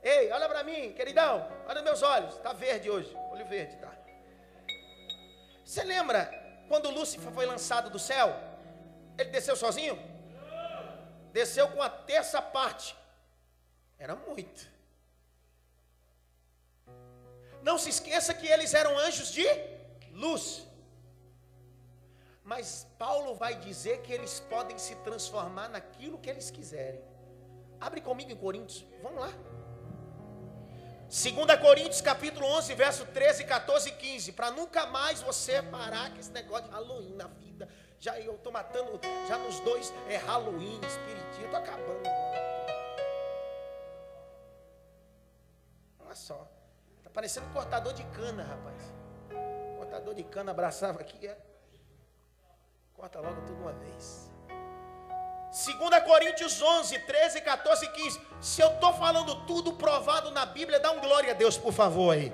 Ei, 0.00 0.30
olha 0.30 0.48
para 0.48 0.62
mim, 0.62 0.92
queridão, 0.92 1.44
olha 1.66 1.82
meus 1.82 2.02
olhos. 2.02 2.36
Está 2.36 2.52
verde 2.52 2.88
hoje, 2.88 3.12
olho 3.32 3.44
verde, 3.46 3.74
tá? 3.78 3.92
Você 5.64 5.82
lembra 5.82 6.20
quando 6.68 6.88
Lúcifer 6.88 7.32
foi 7.32 7.44
lançado 7.46 7.90
do 7.90 7.98
céu? 7.98 8.32
Ele 9.18 9.30
desceu 9.30 9.56
sozinho? 9.56 9.98
Desceu 11.32 11.66
com 11.72 11.82
a 11.82 11.90
terça 11.90 12.40
parte. 12.40 12.96
Era 13.98 14.14
muito. 14.14 14.70
Não 17.60 17.76
se 17.76 17.90
esqueça 17.90 18.32
que 18.32 18.46
eles 18.46 18.72
eram 18.72 18.96
anjos 18.96 19.32
de 19.32 19.44
luz. 20.12 20.64
Mas 22.44 22.86
Paulo 22.98 23.34
vai 23.34 23.56
dizer 23.56 24.02
que 24.02 24.12
eles 24.12 24.38
podem 24.38 24.76
se 24.76 24.94
transformar 24.96 25.68
naquilo 25.68 26.18
que 26.18 26.28
eles 26.28 26.50
quiserem. 26.50 27.00
Abre 27.80 28.02
comigo 28.02 28.30
em 28.30 28.36
Coríntios, 28.36 28.84
vamos 29.02 29.18
lá. 29.18 29.32
2 31.04 31.60
Coríntios 31.60 32.02
capítulo 32.02 32.46
11, 32.46 32.74
verso 32.74 33.06
13, 33.06 33.44
14 33.44 33.88
e 33.88 33.92
15. 33.92 34.32
Para 34.32 34.50
nunca 34.50 34.84
mais 34.86 35.22
você 35.22 35.62
parar 35.62 36.10
com 36.12 36.20
esse 36.20 36.30
negócio 36.32 36.66
de 36.66 36.70
Halloween 36.70 37.14
na 37.14 37.28
vida. 37.28 37.66
Já 37.98 38.20
eu 38.20 38.34
estou 38.34 38.52
matando, 38.52 39.00
já 39.26 39.38
nos 39.38 39.60
dois 39.60 39.90
é 40.10 40.16
Halloween, 40.16 40.78
espiritismo, 40.86 41.44
estou 41.46 41.58
acabando. 41.58 42.08
Olha 46.00 46.14
só. 46.14 46.46
Parecendo 47.14 47.46
um 47.46 47.52
cortador 47.52 47.94
de 47.94 48.04
cana, 48.06 48.42
rapaz. 48.42 48.82
Cortador 49.78 50.14
de 50.14 50.24
cana 50.24 50.50
abraçava 50.50 51.00
aqui. 51.00 51.26
É. 51.26 51.53
Corta 53.04 53.20
logo 53.20 53.38
tudo 53.42 53.60
uma 53.60 53.72
vez. 53.72 54.32
2 55.52 56.04
Coríntios 56.04 56.62
11, 56.62 57.00
13, 57.00 57.42
14 57.42 57.84
e 57.84 57.88
15. 57.90 58.20
Se 58.40 58.62
eu 58.62 58.68
estou 58.68 58.94
falando 58.94 59.44
tudo 59.44 59.74
provado 59.74 60.30
na 60.30 60.46
Bíblia, 60.46 60.80
dá 60.80 60.90
um 60.90 61.00
glória 61.00 61.32
a 61.32 61.34
Deus, 61.34 61.58
por 61.58 61.74
favor 61.74 62.14
aí. 62.14 62.32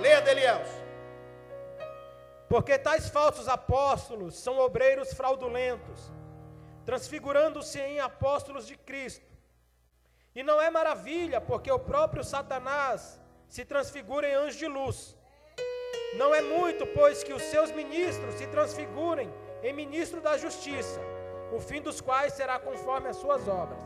Leia, 0.00 0.22
Deliels. 0.22 0.70
Porque 2.48 2.78
tais 2.78 3.10
falsos 3.10 3.46
apóstolos 3.46 4.38
são 4.38 4.58
obreiros 4.58 5.12
fraudulentos, 5.12 6.10
transfigurando-se 6.86 7.78
em 7.78 8.00
apóstolos 8.00 8.66
de 8.66 8.74
Cristo 8.74 9.26
e 10.34 10.42
não 10.42 10.62
é 10.62 10.70
maravilha, 10.70 11.42
porque 11.42 11.70
o 11.70 11.78
próprio 11.78 12.24
Satanás 12.24 13.20
se 13.50 13.66
transfigura 13.66 14.26
em 14.26 14.32
anjo 14.34 14.56
de 14.56 14.66
luz. 14.66 15.14
Não 16.16 16.32
é 16.32 16.40
muito, 16.40 16.86
pois 16.86 17.24
que 17.24 17.32
os 17.32 17.42
seus 17.42 17.72
ministros 17.72 18.36
se 18.36 18.46
transfigurem 18.46 19.28
em 19.62 19.72
ministro 19.72 20.20
da 20.20 20.36
justiça, 20.36 21.00
o 21.52 21.58
fim 21.58 21.80
dos 21.82 22.00
quais 22.00 22.34
será 22.34 22.58
conforme 22.58 23.08
as 23.08 23.16
suas 23.16 23.48
obras. 23.48 23.82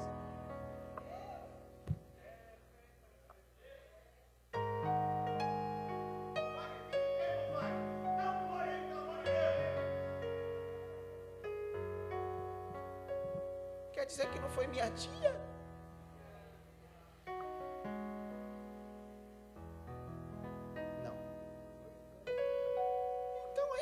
Quer 13.93 14.05
dizer 14.05 14.29
que 14.29 14.39
não 14.39 14.51
foi 14.51 14.66
minha 14.66 14.91
tia? 14.91 15.48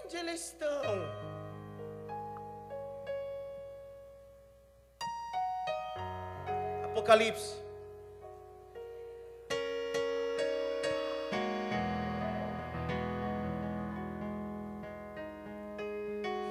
Onde 0.07 0.19
eles 0.19 0.41
estão? 0.41 0.69
Apocalipse. 6.85 7.57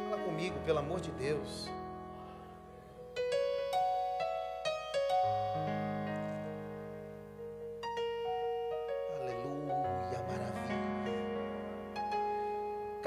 Fala 0.09 0.21
comigo, 0.25 0.59
pelo 0.65 0.79
amor 0.79 0.99
de 0.99 1.11
Deus. 1.11 1.69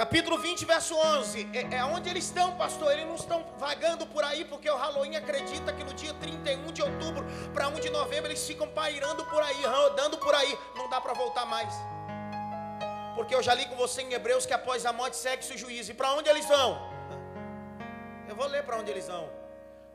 Capítulo 0.09 0.39
20, 0.39 0.65
verso 0.65 0.97
11. 0.97 1.51
É, 1.53 1.77
é 1.77 1.85
onde 1.85 2.09
eles 2.09 2.25
estão, 2.25 2.57
pastor. 2.57 2.91
Eles 2.93 3.07
não 3.07 3.15
estão 3.15 3.45
vagando 3.59 4.07
por 4.07 4.25
aí, 4.25 4.43
porque 4.43 4.71
o 4.71 4.75
Halloween 4.75 5.17
acredita 5.17 5.71
que 5.71 5.85
no 5.85 5.93
dia 5.93 6.15
31 6.15 6.73
de 6.73 6.81
outubro 6.81 7.27
para 7.53 7.69
1 7.69 7.75
de 7.75 7.91
novembro 7.91 8.31
eles 8.31 8.47
ficam 8.47 8.67
pairando 8.69 9.23
por 9.27 9.43
aí, 9.43 9.63
rodando 9.67 10.17
por 10.17 10.35
aí. 10.35 10.59
Não 10.75 10.89
dá 10.89 10.99
para 10.99 11.13
voltar 11.13 11.45
mais. 11.45 11.75
Porque 13.15 13.35
eu 13.35 13.43
já 13.43 13.53
li 13.53 13.67
com 13.67 13.77
você 13.77 14.01
em 14.01 14.15
Hebreus 14.15 14.47
que 14.47 14.55
após 14.55 14.87
a 14.87 14.95
morte 14.95 15.15
segue-se 15.15 15.53
o 15.53 15.59
juízo. 15.59 15.91
E 15.91 15.95
para 15.95 16.11
onde 16.15 16.31
eles 16.31 16.47
vão? 16.47 16.91
Eu 18.27 18.35
vou 18.35 18.47
ler 18.47 18.63
para 18.63 18.79
onde 18.79 18.91
eles 18.91 19.07
vão. 19.07 19.29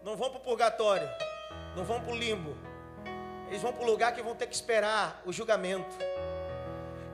Não 0.03 0.15
vão 0.15 0.29
para 0.29 0.37
o 0.37 0.43
purgatório. 0.43 1.09
Não 1.75 1.83
vão 1.83 1.99
para 1.99 2.13
o 2.13 2.15
limbo. 2.15 2.55
Eles 3.47 3.63
vão 3.63 3.73
para 3.73 3.81
o 3.81 3.87
lugar 3.87 4.13
que 4.13 4.21
vão 4.21 4.35
ter 4.35 4.45
que 4.45 4.53
esperar 4.53 5.23
o 5.25 5.33
julgamento. 5.33 5.97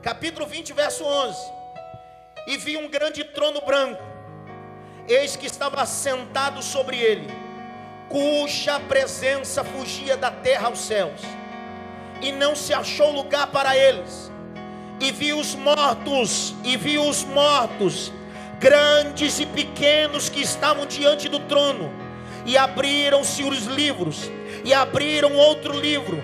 Capítulo 0.02 0.46
20, 0.46 0.74
verso 0.74 1.02
11 1.02 1.59
e 2.46 2.56
vi 2.56 2.76
um 2.76 2.88
grande 2.88 3.24
trono 3.24 3.60
branco, 3.60 4.02
eis 5.08 5.36
que 5.36 5.46
estava 5.46 5.84
sentado 5.86 6.62
sobre 6.62 6.96
ele, 6.96 7.28
cuja 8.08 8.80
presença 8.80 9.62
fugia 9.62 10.16
da 10.16 10.30
terra 10.30 10.68
aos 10.68 10.80
céus, 10.80 11.20
e 12.20 12.32
não 12.32 12.54
se 12.54 12.72
achou 12.74 13.12
lugar 13.12 13.46
para 13.48 13.76
eles. 13.76 14.30
E 15.00 15.10
vi 15.10 15.32
os 15.32 15.54
mortos, 15.54 16.54
e 16.62 16.76
vi 16.76 16.98
os 16.98 17.24
mortos, 17.24 18.12
grandes 18.58 19.40
e 19.40 19.46
pequenos 19.46 20.28
que 20.28 20.42
estavam 20.42 20.84
diante 20.84 21.28
do 21.28 21.38
trono, 21.40 21.90
e 22.44 22.56
abriram-se 22.56 23.42
os 23.42 23.64
livros, 23.64 24.30
e 24.64 24.74
abriram 24.74 25.36
outro 25.36 25.72
livro, 25.72 26.22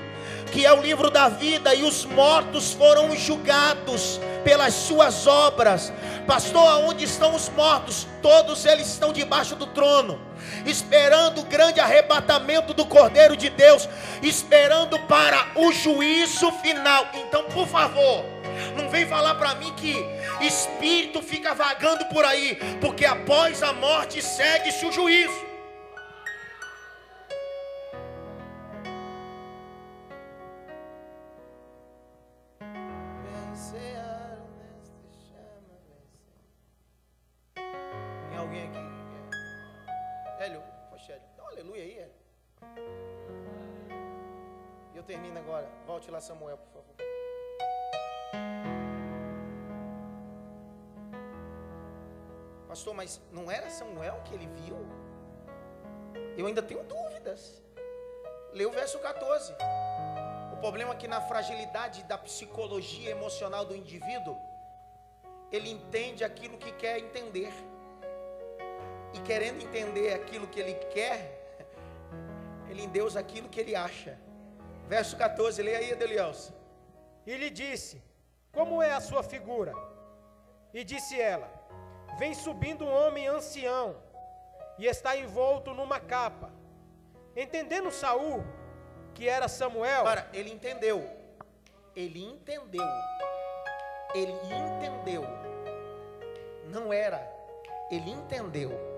que 0.53 0.67
é 0.67 0.73
o 0.73 0.83
livro 0.83 1.11
da 1.11 1.29
vida, 1.29 1.75
e 1.75 1.83
os 1.83 2.05
mortos 2.05 2.73
foram 2.73 3.17
julgados 3.17 4.21
pelas 4.47 4.75
suas 4.75 5.27
obras. 5.27 5.93
Pastor, 6.25 6.69
aonde 6.69 7.05
estão 7.05 7.35
os 7.35 7.49
mortos? 7.49 8.07
Todos 8.23 8.65
eles 8.65 8.87
estão 8.87 9.13
debaixo 9.13 9.57
do 9.57 9.67
trono, 9.67 10.21
esperando 10.65 11.41
o 11.41 11.45
grande 11.45 11.81
arrebatamento 11.81 12.73
do 12.73 12.87
Cordeiro 12.87 13.37
de 13.37 13.51
Deus, 13.51 13.89
esperando 14.23 15.01
para 15.01 15.49
o 15.57 15.73
juízo 15.73 16.53
final. 16.63 17.09
Então, 17.15 17.43
por 17.47 17.67
favor, 17.67 18.25
não 18.77 18.89
vem 18.89 19.05
falar 19.05 19.35
para 19.35 19.57
mim 19.57 19.73
que 19.77 19.97
espírito 20.41 21.21
fica 21.21 21.53
vagando 21.53 22.05
por 22.05 22.25
aí, 22.25 22.55
porque 22.81 23.05
após 23.05 23.65
a 23.65 23.73
morte 23.73 24.23
segue-se 24.23 24.87
o 24.87 24.93
juízo. 24.93 25.56
Termina 45.07 45.41
agora. 45.41 45.69
Volte 45.87 46.11
lá, 46.11 46.21
Samuel, 46.21 46.59
por 46.59 46.69
favor. 46.73 46.95
Pastor, 52.69 52.95
mas 52.95 53.21
não 53.33 53.51
era 53.51 53.71
Samuel 53.71 54.21
que 54.25 54.35
ele 54.35 54.47
viu? 54.49 54.77
Eu 56.37 56.47
ainda 56.47 56.63
tenho 56.63 56.83
dúvidas. 56.83 57.63
Lê 58.53 58.67
o 58.67 58.71
verso 58.71 58.99
14. 58.99 59.55
O 60.53 60.57
problema 60.59 60.93
é 60.93 60.97
que 60.97 61.09
na 61.09 61.21
fragilidade 61.21 62.03
da 62.05 62.19
psicologia 62.19 63.11
emocional 63.11 63.65
do 63.65 63.75
indivíduo, 63.75 64.37
ele 65.53 65.71
entende 65.71 66.25
aquilo 66.25 66.59
que 66.59 66.73
quer 66.73 66.99
entender. 66.99 67.53
E 69.15 69.21
querendo 69.21 69.63
entender 69.63 70.13
aquilo 70.15 70.47
que 70.47 70.61
ele 70.61 70.75
quer, 70.93 71.19
ele 72.69 72.83
endeusa 72.83 73.21
aquilo 73.21 73.49
que 73.49 73.61
ele 73.61 73.75
acha. 73.75 74.19
Verso 74.89 75.17
14, 75.17 75.63
leia 75.63 75.79
aí, 75.79 75.93
Adelielson. 75.93 76.55
E 77.27 77.37
lhe 77.37 77.51
disse: 77.51 78.03
Como 78.53 78.83
é 78.83 78.93
a 78.93 79.01
sua 79.01 79.23
figura? 79.23 79.73
E 80.73 80.85
disse 80.85 81.21
ela: 81.21 81.51
Vem 82.19 82.35
subindo 82.35 82.85
um 82.85 82.93
homem 82.93 83.27
ancião, 83.27 83.97
e 84.79 84.87
está 84.87 85.17
envolto 85.17 85.75
numa 85.75 85.99
capa. 85.99 86.51
Entendendo 87.35 87.91
Saul 87.91 88.45
que 89.15 89.29
era 89.29 89.49
Samuel. 89.49 90.05
Para, 90.05 90.29
ele 90.33 90.53
entendeu. 90.53 91.09
Ele 91.95 92.23
entendeu. 92.23 92.87
Ele 94.15 94.33
entendeu. 94.33 95.25
Não 96.69 96.93
era. 96.93 97.27
Ele 97.91 98.11
entendeu. 98.11 98.96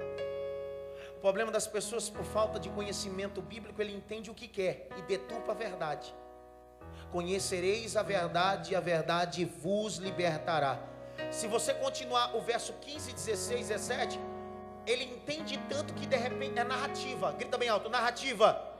O 1.18 1.20
problema 1.20 1.50
das 1.50 1.66
pessoas, 1.66 2.08
por 2.08 2.24
falta 2.24 2.60
de 2.60 2.68
conhecimento 2.70 3.42
bíblico, 3.42 3.82
ele 3.82 3.92
entende 3.92 4.30
o 4.30 4.34
que 4.34 4.46
quer 4.46 4.86
e 4.96 5.02
deturpa 5.02 5.50
a 5.50 5.54
verdade. 5.54 6.14
Conhecereis 7.10 7.96
a 7.96 8.04
verdade 8.04 8.72
e 8.72 8.76
a 8.76 8.80
verdade 8.80 9.44
vos 9.44 9.96
libertará. 9.96 10.78
Se 11.32 11.48
você 11.48 11.74
continuar 11.74 12.36
o 12.36 12.40
verso 12.40 12.72
15, 12.74 13.12
16, 13.14 13.66
17, 13.66 14.20
ele 14.86 15.06
entende 15.06 15.58
tanto 15.68 15.92
que 15.92 16.06
de 16.06 16.14
repente 16.14 16.56
é 16.56 16.62
narrativa. 16.62 17.32
Grita 17.32 17.58
bem 17.58 17.68
alto, 17.68 17.90
narrativa. 17.90 18.76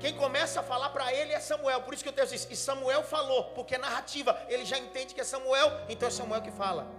Quem 0.00 0.16
começa 0.16 0.60
a 0.60 0.62
falar 0.62 0.88
para 0.88 1.12
ele 1.12 1.34
é 1.34 1.38
Samuel. 1.38 1.82
Por 1.82 1.92
isso 1.92 2.02
que 2.02 2.08
o 2.08 2.14
texto 2.14 2.32
diz: 2.32 2.48
E 2.50 2.56
Samuel 2.56 3.02
falou, 3.02 3.52
porque 3.52 3.74
é 3.74 3.78
narrativa. 3.78 4.42
Ele 4.48 4.64
já 4.64 4.78
entende 4.78 5.14
que 5.14 5.20
é 5.20 5.24
Samuel, 5.24 5.70
então 5.90 6.08
é 6.08 6.10
Samuel 6.10 6.40
que 6.40 6.50
fala. 6.50 6.90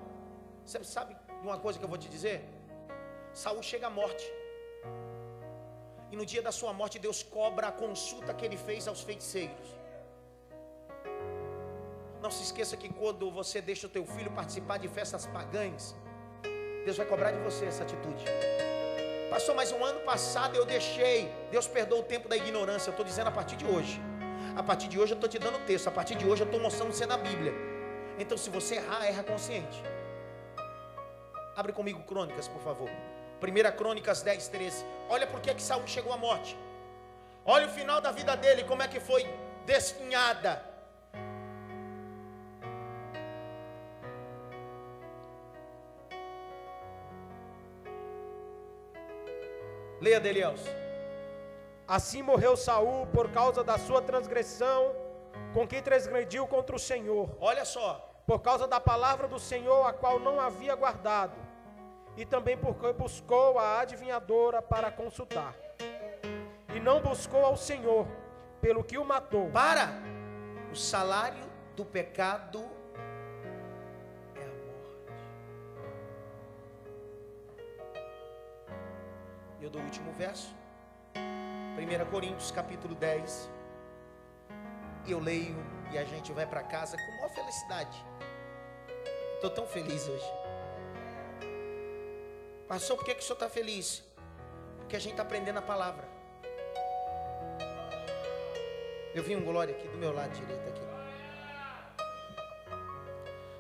Você 0.63 0.83
sabe 0.83 1.15
de 1.41 1.47
uma 1.47 1.57
coisa 1.57 1.79
que 1.79 1.83
eu 1.83 1.89
vou 1.89 1.97
te 1.97 2.07
dizer? 2.07 2.47
Saul 3.33 3.63
chega 3.63 3.87
à 3.87 3.89
morte. 3.89 4.42
E 6.14 6.16
no 6.16 6.26
dia 6.32 6.43
da 6.47 6.51
sua 6.51 6.72
morte, 6.80 6.99
Deus 6.99 7.20
cobra 7.24 7.66
a 7.70 7.72
consulta 7.72 8.36
que 8.36 8.45
ele 8.45 8.55
fez 8.55 8.88
aos 8.88 9.01
feiticeiros. 9.01 9.68
Não 12.22 12.30
se 12.30 12.43
esqueça 12.43 12.78
que 12.78 12.88
quando 12.88 13.32
você 13.32 13.59
deixa 13.70 13.88
o 13.88 13.89
teu 13.89 14.05
filho 14.05 14.30
participar 14.30 14.78
de 14.78 14.88
festas 14.88 15.26
pagãs, 15.26 15.95
Deus 16.86 16.97
vai 16.97 17.07
cobrar 17.07 17.32
de 17.32 17.39
você 17.39 17.66
essa 17.66 17.82
atitude. 17.82 18.26
Passou 19.32 19.55
mais 19.55 19.72
um 19.72 19.84
ano 19.84 20.01
passado, 20.01 20.55
eu 20.55 20.66
deixei. 20.66 21.34
Deus 21.49 21.66
perdoa 21.68 22.01
o 22.01 22.03
tempo 22.03 22.30
da 22.30 22.38
ignorância. 22.38 22.89
Eu 22.89 22.91
estou 22.91 23.05
dizendo 23.11 23.30
a 23.30 23.32
partir 23.39 23.55
de 23.55 23.66
hoje. 23.66 23.99
A 24.55 24.61
partir 24.61 24.89
de 24.89 24.99
hoje 24.99 25.14
eu 25.14 25.16
estou 25.16 25.28
te 25.28 25.39
dando 25.39 25.57
o 25.57 25.66
texto. 25.66 25.88
A 25.88 25.91
partir 25.91 26.14
de 26.14 26.28
hoje 26.28 26.43
eu 26.43 26.45
estou 26.45 26.61
mostrando 26.61 26.93
você 26.93 27.07
na 27.07 27.18
Bíblia. 27.18 27.53
Então, 28.20 28.38
se 28.38 28.51
você 28.51 28.76
errar, 28.76 29.03
erra 29.03 29.24
consciente. 29.24 29.82
Abre 31.55 31.74
comigo 31.74 32.03
Crônicas, 32.03 32.47
por 32.47 32.61
favor. 32.61 32.91
1 33.43 33.75
Crônicas 33.75 34.21
10, 34.21 34.47
13. 34.47 34.85
Olha 35.09 35.27
por 35.27 35.41
que 35.41 35.61
Saul 35.61 35.85
chegou 35.85 36.13
à 36.13 36.17
morte. 36.17 36.57
Olha 37.45 37.67
o 37.67 37.69
final 37.69 37.99
da 37.99 38.11
vida 38.11 38.37
dele, 38.37 38.63
como 38.63 38.81
é 38.81 38.87
que 38.87 38.99
foi 38.99 39.27
desfinhada. 39.65 40.63
Leia 49.99 50.19
Deliels. 50.19 50.61
Assim 51.87 52.21
morreu 52.21 52.55
Saul 52.55 53.07
por 53.07 53.29
causa 53.31 53.63
da 53.63 53.77
sua 53.77 54.01
transgressão, 54.01 54.95
com 55.53 55.67
que 55.67 55.81
transgrediu 55.81 56.47
contra 56.47 56.75
o 56.75 56.79
Senhor. 56.79 57.29
Olha 57.39 57.65
só. 57.65 58.09
Por 58.25 58.39
causa 58.39 58.65
da 58.65 58.79
palavra 58.79 59.27
do 59.27 59.37
Senhor, 59.37 59.85
a 59.85 59.91
qual 59.91 60.17
não 60.17 60.39
havia 60.39 60.75
guardado 60.75 61.52
e 62.16 62.26
também 62.26 62.57
porque 62.57 62.91
buscou 62.93 63.57
a 63.59 63.80
adivinhadora 63.80 64.61
para 64.61 64.91
consultar. 64.91 65.55
E 66.74 66.80
não 66.80 67.01
buscou 67.01 67.45
ao 67.45 67.57
Senhor, 67.57 68.07
pelo 68.61 68.84
que 68.84 68.97
o 68.97 69.05
matou. 69.05 69.49
Para! 69.49 69.89
O 70.72 70.76
salário 70.76 71.43
do 71.76 71.86
pecado 71.86 72.64
é 74.36 74.43
a 74.43 74.47
morte. 74.47 75.24
E 79.59 79.64
eu 79.64 79.70
dou 79.70 79.82
o 79.82 79.86
último 79.86 80.11
verso. 80.14 80.53
1 81.16 82.09
Coríntios 82.09 82.51
capítulo 82.51 82.95
10. 82.95 83.49
E 85.05 85.11
eu 85.11 85.20
leio 85.20 85.55
e 85.91 85.97
a 85.97 86.03
gente 86.03 86.32
vai 86.32 86.45
para 86.45 86.64
casa 86.64 86.97
com 86.97 87.11
maior 87.18 87.30
felicidade. 87.30 88.05
Estou 89.36 89.49
tão 89.49 89.68
feliz 89.68 90.07
hoje. 90.07 90.42
Pastor, 92.74 92.97
por 92.97 93.05
que, 93.05 93.13
que 93.13 93.21
o 93.21 93.24
senhor 93.24 93.36
está 93.36 93.47
feliz? 93.47 94.03
Porque 94.80 94.95
a 94.95 94.99
gente 94.99 95.11
está 95.11 95.21
aprendendo 95.21 95.59
a 95.59 95.61
palavra. 95.61 96.07
Eu 99.13 99.21
vi 99.21 99.36
um 99.36 99.43
glória 99.43 99.76
aqui 99.76 99.88
do 99.88 99.95
meu 99.95 100.11
lado 100.11 100.32
direito 100.32 100.67
aqui. 100.69 100.82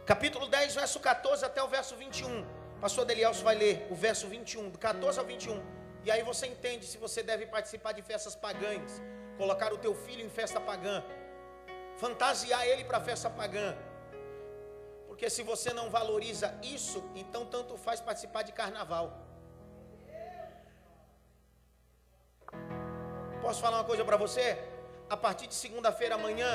Capítulo 0.03 0.47
10, 0.47 0.73
verso 0.73 0.99
14 0.99 1.45
até 1.45 1.61
o 1.61 1.67
verso 1.67 1.95
21. 1.95 2.43
Pastor 2.81 3.05
Delielso 3.05 3.43
vai 3.43 3.53
ler 3.53 3.85
o 3.91 3.93
verso 3.93 4.27
21, 4.27 4.71
do 4.71 4.79
14 4.79 5.19
ao 5.19 5.25
21. 5.27 5.61
E 6.03 6.09
aí 6.09 6.23
você 6.23 6.47
entende 6.47 6.83
se 6.87 6.97
você 6.97 7.21
deve 7.21 7.45
participar 7.45 7.91
de 7.91 8.01
festas 8.01 8.35
pagãs, 8.35 8.99
colocar 9.37 9.71
o 9.71 9.77
teu 9.77 9.93
filho 9.93 10.25
em 10.25 10.29
festa 10.29 10.59
pagã, 10.59 11.03
fantasiar 11.97 12.65
ele 12.65 12.83
para 12.83 12.99
festa 12.99 13.29
pagã 13.29 13.77
porque 15.13 15.29
se 15.29 15.43
você 15.43 15.71
não 15.71 15.91
valoriza 15.91 16.47
isso, 16.63 16.99
então 17.13 17.45
tanto 17.45 17.77
faz 17.77 17.99
participar 18.01 18.41
de 18.41 18.51
carnaval. 18.51 19.05
Posso 23.39 23.61
falar 23.61 23.77
uma 23.77 23.83
coisa 23.83 24.03
para 24.03 24.17
você? 24.17 24.57
A 25.07 25.15
partir 25.15 25.45
de 25.45 25.53
segunda-feira 25.53 26.15
amanhã, 26.15 26.51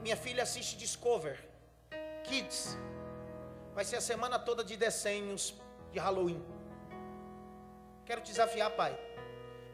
minha 0.00 0.16
filha 0.16 0.44
assiste 0.44 0.76
Discover 0.76 1.44
Kids. 2.22 2.78
Vai 3.74 3.84
ser 3.84 3.96
a 3.96 4.00
semana 4.00 4.38
toda 4.38 4.62
de 4.62 4.76
desenhos 4.76 5.52
de 5.90 5.98
Halloween. 5.98 6.40
Quero 8.04 8.20
te 8.20 8.30
desafiar, 8.30 8.70
pai. 8.82 8.96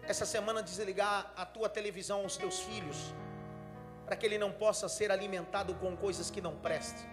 Essa 0.03 0.25
semana 0.25 0.62
desligar 0.62 1.31
a 1.37 1.45
tua 1.45 1.69
televisão 1.69 2.21
aos 2.21 2.39
teus 2.39 2.61
filhos, 2.61 2.97
para 4.07 4.16
que 4.16 4.25
ele 4.25 4.39
não 4.39 4.51
possa 4.51 4.89
ser 4.89 5.12
alimentado 5.12 5.75
com 5.75 5.95
coisas 5.95 6.31
que 6.31 6.41
não 6.41 6.57
prestem. 6.57 7.12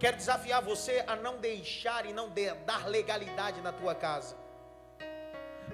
Quero 0.00 0.16
desafiar 0.16 0.62
você 0.62 1.04
a 1.06 1.14
não 1.14 1.36
deixar 1.36 2.06
e 2.06 2.12
não 2.12 2.32
dar 2.64 2.88
legalidade 2.88 3.60
na 3.60 3.70
tua 3.70 3.94
casa. 3.94 4.34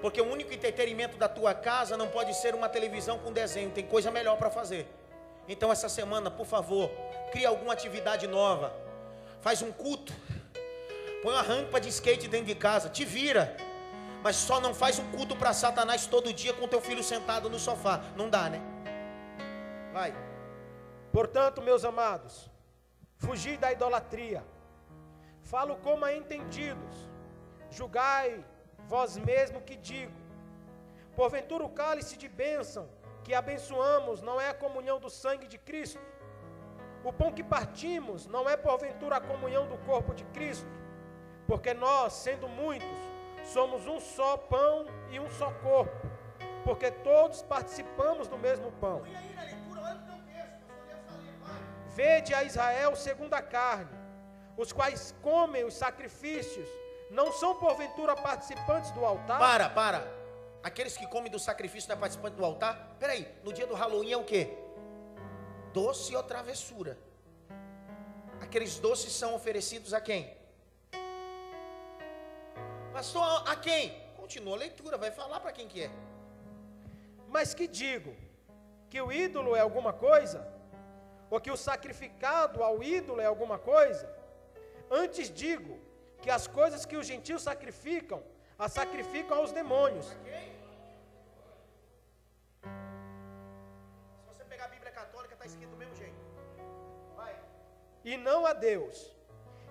Porque 0.01 0.19
o 0.21 0.29
único 0.29 0.53
entretenimento 0.53 1.17
da 1.17 1.29
tua 1.29 1.53
casa 1.53 1.95
não 1.95 2.09
pode 2.09 2.33
ser 2.35 2.53
uma 2.53 2.67
televisão 2.67 3.17
com 3.19 3.31
desenho, 3.31 3.71
tem 3.71 3.85
coisa 3.85 4.11
melhor 4.11 4.37
para 4.37 4.49
fazer. 4.49 4.85
Então 5.47 5.71
essa 5.71 5.87
semana, 5.87 6.29
por 6.29 6.45
favor, 6.45 6.91
cria 7.31 7.47
alguma 7.47 7.71
atividade 7.71 8.27
nova. 8.27 8.73
Faz 9.39 9.61
um 9.61 9.71
culto. 9.71 10.11
Põe 11.23 11.33
uma 11.33 11.41
rampa 11.41 11.79
de 11.79 11.87
skate 11.87 12.27
dentro 12.27 12.47
de 12.47 12.55
casa, 12.55 12.89
te 12.89 13.05
vira. 13.05 13.55
Mas 14.21 14.35
só 14.35 14.59
não 14.59 14.73
faz 14.73 14.99
um 14.99 15.09
culto 15.09 15.37
para 15.37 15.53
Satanás 15.53 16.05
todo 16.05 16.33
dia 16.33 16.51
com 16.51 16.67
teu 16.67 16.81
filho 16.81 17.01
sentado 17.01 17.49
no 17.49 17.57
sofá. 17.57 18.01
Não 18.17 18.29
dá, 18.29 18.49
né? 18.49 18.61
Vai. 19.93 20.13
Portanto, 21.13 21.61
meus 21.61 21.85
amados, 21.85 22.49
Fugir 23.17 23.57
da 23.57 23.71
idolatria. 23.71 24.43
Falo 25.41 25.75
como 25.77 26.05
a 26.05 26.13
entendidos. 26.13 26.95
Julgai 27.69 28.43
vós 28.87 29.17
mesmo 29.17 29.61
que 29.61 29.75
digo. 29.75 30.13
Porventura 31.15 31.63
o 31.63 31.69
cálice 31.69 32.15
de 32.15 32.29
bênção 32.29 32.87
que 33.23 33.33
abençoamos 33.33 34.21
não 34.21 34.39
é 34.39 34.49
a 34.49 34.53
comunhão 34.53 34.99
do 34.99 35.09
sangue 35.09 35.47
de 35.47 35.57
Cristo. 35.57 35.99
O 37.03 37.11
pão 37.11 37.31
que 37.31 37.43
partimos 37.43 38.27
não 38.27 38.47
é 38.49 38.55
porventura 38.55 39.17
a 39.17 39.21
comunhão 39.21 39.67
do 39.67 39.77
corpo 39.79 40.13
de 40.13 40.23
Cristo. 40.25 40.67
Porque 41.47 41.73
nós, 41.73 42.13
sendo 42.13 42.47
muitos, 42.47 42.87
somos 43.45 43.87
um 43.87 43.99
só 43.99 44.37
pão 44.37 44.85
e 45.09 45.19
um 45.19 45.29
só 45.31 45.51
corpo. 45.51 46.07
Porque 46.63 46.91
todos 46.91 47.41
participamos 47.41 48.27
do 48.27 48.37
mesmo 48.37 48.71
pão. 48.73 49.01
Vede 51.97 52.31
a 52.31 52.43
Israel 52.43 52.95
segundo 52.95 53.33
a 53.33 53.41
carne, 53.41 53.89
os 54.55 54.71
quais 54.71 55.15
comem 55.23 55.63
os 55.63 55.73
sacrifícios, 55.73 56.69
não 57.09 57.31
são 57.31 57.55
porventura 57.55 58.15
participantes 58.15 58.91
do 58.91 59.03
altar? 59.03 59.39
Para, 59.39 59.67
para. 59.67 60.07
Aqueles 60.61 60.95
que 60.95 61.07
comem 61.07 61.31
do 61.31 61.39
sacrifício 61.39 61.89
não 61.89 61.95
é 61.95 61.99
participante 61.99 62.35
do 62.35 62.45
altar? 62.45 62.95
Peraí, 62.99 63.27
no 63.43 63.51
dia 63.51 63.65
do 63.65 63.73
Halloween 63.73 64.11
é 64.11 64.17
o 64.17 64.23
que? 64.23 64.47
Doce 65.73 66.15
ou 66.15 66.21
travessura? 66.21 66.99
Aqueles 68.41 68.77
doces 68.77 69.11
são 69.11 69.33
oferecidos 69.33 69.91
a 69.91 69.99
quem? 69.99 70.31
Pastor, 72.93 73.43
a 73.49 73.55
quem? 73.55 73.99
Continua 74.15 74.53
a 74.55 74.59
leitura, 74.59 74.99
vai 74.99 75.09
falar 75.09 75.39
para 75.39 75.51
quem 75.51 75.67
que 75.67 75.81
é. 75.81 75.89
Mas 77.27 77.55
que 77.55 77.67
digo? 77.67 78.15
Que 78.87 79.01
o 79.01 79.11
ídolo 79.11 79.55
é 79.55 79.61
alguma 79.61 79.91
coisa? 79.91 80.56
Ou 81.29 81.39
que 81.41 81.51
o 81.51 81.57
sacrificado 81.57 82.63
ao 82.63 82.81
ídolo 82.81 83.21
é 83.21 83.25
alguma 83.25 83.57
coisa? 83.59 84.09
Antes 84.89 85.29
digo 85.29 85.79
que 86.21 86.29
as 86.29 86.47
coisas 86.47 86.85
que 86.85 86.95
os 86.95 87.05
gentios 87.05 87.41
sacrificam, 87.41 88.23
as 88.57 88.71
sacrificam 88.71 89.37
aos 89.37 89.51
demônios. 89.51 90.05
Se 90.05 90.17
você 94.27 94.43
pegar 94.45 94.65
a 94.65 94.69
Bíblia 94.69 94.91
católica, 94.91 95.33
está 95.33 95.45
escrito 95.45 95.69
do 95.69 95.77
mesmo 95.77 95.95
jeito. 95.95 96.15
Vai. 97.15 97.35
E 98.03 98.17
não 98.17 98.45
a 98.45 98.53
Deus. 98.53 99.13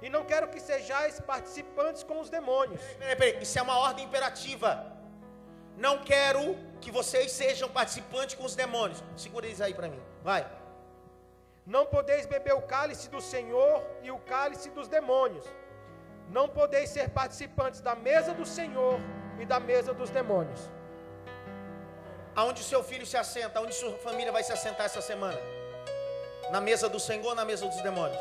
E 0.02 0.10
não 0.10 0.24
quero 0.24 0.48
que 0.48 0.60
sejais 0.60 1.18
participantes 1.20 2.02
com 2.02 2.20
os 2.20 2.28
demônios. 2.28 2.82
Peraí, 2.98 3.16
peraí, 3.16 3.42
isso 3.42 3.58
é 3.58 3.62
uma 3.62 3.78
ordem 3.78 4.04
imperativa. 4.04 4.92
Não 5.76 6.04
quero 6.04 6.56
que 6.80 6.90
vocês 6.90 7.32
sejam 7.32 7.68
participantes 7.68 8.34
com 8.34 8.44
os 8.44 8.54
demônios. 8.54 9.02
Segura 9.16 9.46
eles 9.46 9.60
aí 9.60 9.74
para 9.74 9.88
mim. 9.88 10.02
Vai. 10.22 10.46
Não 11.66 11.84
podeis 11.84 12.26
beber 12.26 12.54
o 12.54 12.62
cálice 12.62 13.08
do 13.10 13.20
Senhor 13.20 13.82
e 14.00 14.10
o 14.10 14.18
cálice 14.18 14.70
dos 14.70 14.86
demônios. 14.86 15.44
Não 16.30 16.48
podeis 16.48 16.90
ser 16.90 17.10
participantes 17.10 17.80
da 17.80 17.96
mesa 17.96 18.32
do 18.32 18.46
Senhor 18.46 19.00
e 19.40 19.44
da 19.44 19.58
mesa 19.58 19.92
dos 19.92 20.08
demônios. 20.10 20.60
Aonde 22.36 22.62
seu 22.62 22.84
filho 22.84 23.04
se 23.04 23.16
assenta? 23.16 23.58
Aonde 23.58 23.74
sua 23.74 23.92
família 23.98 24.30
vai 24.30 24.44
se 24.44 24.52
assentar 24.52 24.86
essa 24.86 25.00
semana? 25.00 25.38
Na 26.52 26.60
mesa 26.60 26.88
do 26.88 27.00
Senhor 27.00 27.26
ou 27.26 27.34
na 27.34 27.44
mesa 27.44 27.66
dos 27.66 27.80
demônios? 27.80 28.20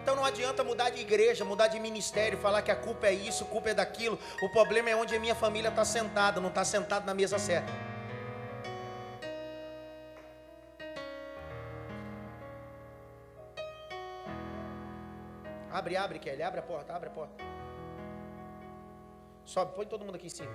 Então 0.00 0.14
não 0.14 0.24
adianta 0.24 0.62
mudar 0.62 0.90
de 0.90 1.00
igreja, 1.00 1.44
mudar 1.44 1.66
de 1.66 1.80
ministério, 1.80 2.38
falar 2.38 2.62
que 2.62 2.70
a 2.70 2.76
culpa 2.76 3.08
é 3.08 3.12
isso, 3.12 3.42
a 3.42 3.46
culpa 3.48 3.70
é 3.70 3.74
daquilo. 3.74 4.16
O 4.40 4.48
problema 4.50 4.88
é 4.88 4.94
onde 4.94 5.16
a 5.16 5.18
minha 5.18 5.34
família 5.34 5.68
está 5.68 5.84
sentada, 5.84 6.40
não 6.40 6.48
está 6.48 6.64
sentada 6.64 7.04
na 7.04 7.12
mesa 7.12 7.40
certa. 7.40 7.72
Abre, 15.86 15.96
abre, 15.96 16.18
Kelly, 16.18 16.42
abre 16.42 16.58
a 16.58 16.62
porta, 16.64 16.96
abre 16.96 17.08
a 17.08 17.12
porta. 17.12 17.44
Sobe, 19.44 19.72
põe 19.76 19.86
todo 19.86 20.04
mundo 20.04 20.16
aqui 20.16 20.26
em 20.26 20.28
cima. 20.28 20.50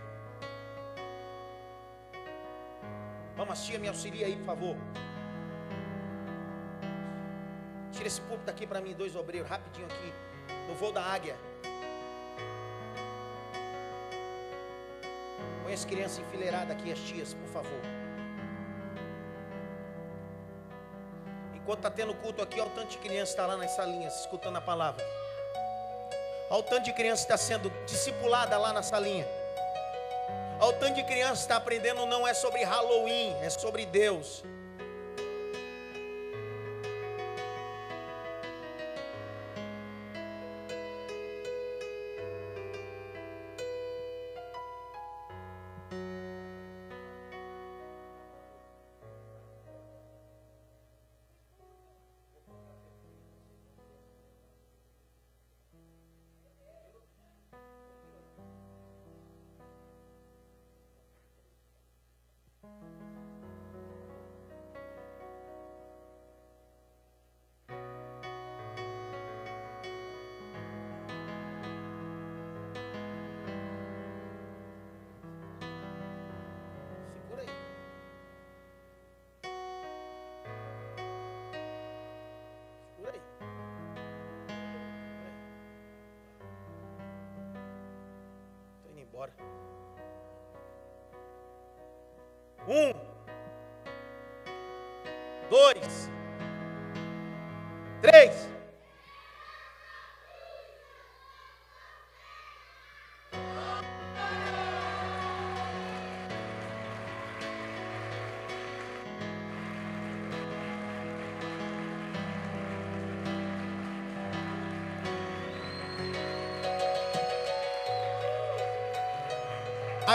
Vamos, 3.37 3.65
tia, 3.65 3.79
me 3.79 3.87
auxilia 3.87 4.25
aí, 4.27 4.35
por 4.35 4.43
favor. 4.43 4.75
Tira 7.93 8.07
esse 8.07 8.19
púlpito 8.19 8.47
daqui 8.47 8.67
para 8.67 8.81
mim, 8.81 8.93
dois 8.93 9.15
obreiros, 9.15 9.49
rapidinho 9.49 9.85
aqui, 9.85 10.13
no 10.67 10.75
voo 10.75 10.91
da 10.91 11.01
águia. 11.01 11.37
Põe 15.63 15.73
as 15.73 15.85
crianças 15.85 16.19
enfileiradas 16.19 16.71
aqui, 16.71 16.91
as 16.91 16.99
tias, 16.99 17.33
por 17.33 17.47
favor. 17.47 17.81
Enquanto 21.55 21.79
está 21.79 21.89
tendo 21.89 22.13
culto 22.15 22.41
aqui, 22.41 22.59
olha 22.59 22.69
o 22.69 22.73
tanto 22.73 22.89
de 22.89 22.97
criança 22.97 23.31
está 23.31 23.47
lá 23.47 23.55
nas 23.55 23.71
salinhas, 23.71 24.19
escutando 24.19 24.57
a 24.57 24.61
palavra. 24.61 25.20
Olha 26.51 26.59
o 26.59 26.63
tanto 26.63 26.83
de 26.83 26.91
criança 26.91 27.23
está 27.23 27.37
sendo 27.37 27.69
discipulada 27.85 28.57
lá 28.57 28.73
na 28.73 28.83
salinha. 28.83 29.25
Olha 30.59 30.69
o 30.69 30.73
tanto 30.73 30.95
de 30.95 31.03
criança 31.03 31.43
está 31.43 31.55
aprendendo, 31.55 32.05
não 32.05 32.27
é 32.27 32.33
sobre 32.33 32.61
Halloween, 32.61 33.33
é 33.41 33.49
sobre 33.49 33.85
Deus. 33.85 34.43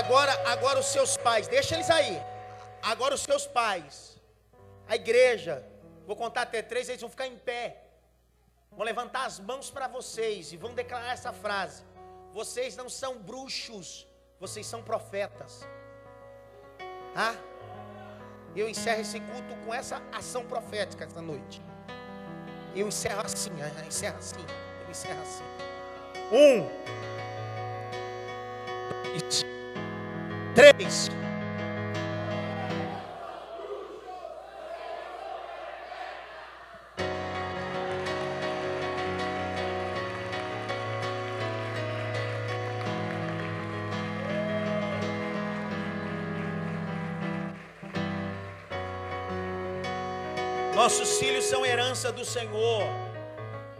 Agora, 0.06 0.32
agora 0.48 0.78
os 0.78 0.86
seus 0.86 1.16
pais, 1.16 1.48
deixa 1.48 1.74
eles 1.74 1.90
aí. 1.90 2.22
Agora 2.80 3.12
os 3.12 3.22
seus 3.22 3.44
pais, 3.44 4.16
a 4.86 4.94
igreja, 4.94 5.66
vou 6.06 6.14
contar 6.14 6.42
até 6.42 6.62
três, 6.62 6.88
eles 6.88 7.00
vão 7.00 7.10
ficar 7.10 7.26
em 7.26 7.36
pé. 7.36 7.82
Vão 8.70 8.86
levantar 8.86 9.24
as 9.26 9.40
mãos 9.40 9.68
para 9.68 9.88
vocês 9.88 10.52
e 10.52 10.56
vão 10.56 10.72
declarar 10.74 11.12
essa 11.12 11.32
frase: 11.32 11.82
Vocês 12.32 12.76
não 12.76 12.88
são 12.88 13.18
bruxos, 13.18 14.06
vocês 14.38 14.64
são 14.64 14.80
profetas. 14.80 15.66
Tá? 17.12 17.34
Eu 18.54 18.68
encerro 18.68 19.00
esse 19.00 19.18
culto 19.18 19.56
com 19.64 19.74
essa 19.74 20.00
ação 20.12 20.46
profética 20.46 21.02
esta 21.02 21.20
noite. 21.20 21.60
Eu 22.76 22.86
encerro 22.86 23.22
assim, 23.22 23.50
eu 23.60 23.84
encerro 23.84 24.18
assim, 24.18 24.46
eu 24.84 24.88
encerro 24.88 25.20
assim. 25.22 25.44
Um, 26.30 27.25
três. 30.56 31.10
Nossos 50.74 51.18
filhos 51.18 51.44
são 51.44 51.66
herança 51.66 52.10
do 52.10 52.24
Senhor. 52.24 52.82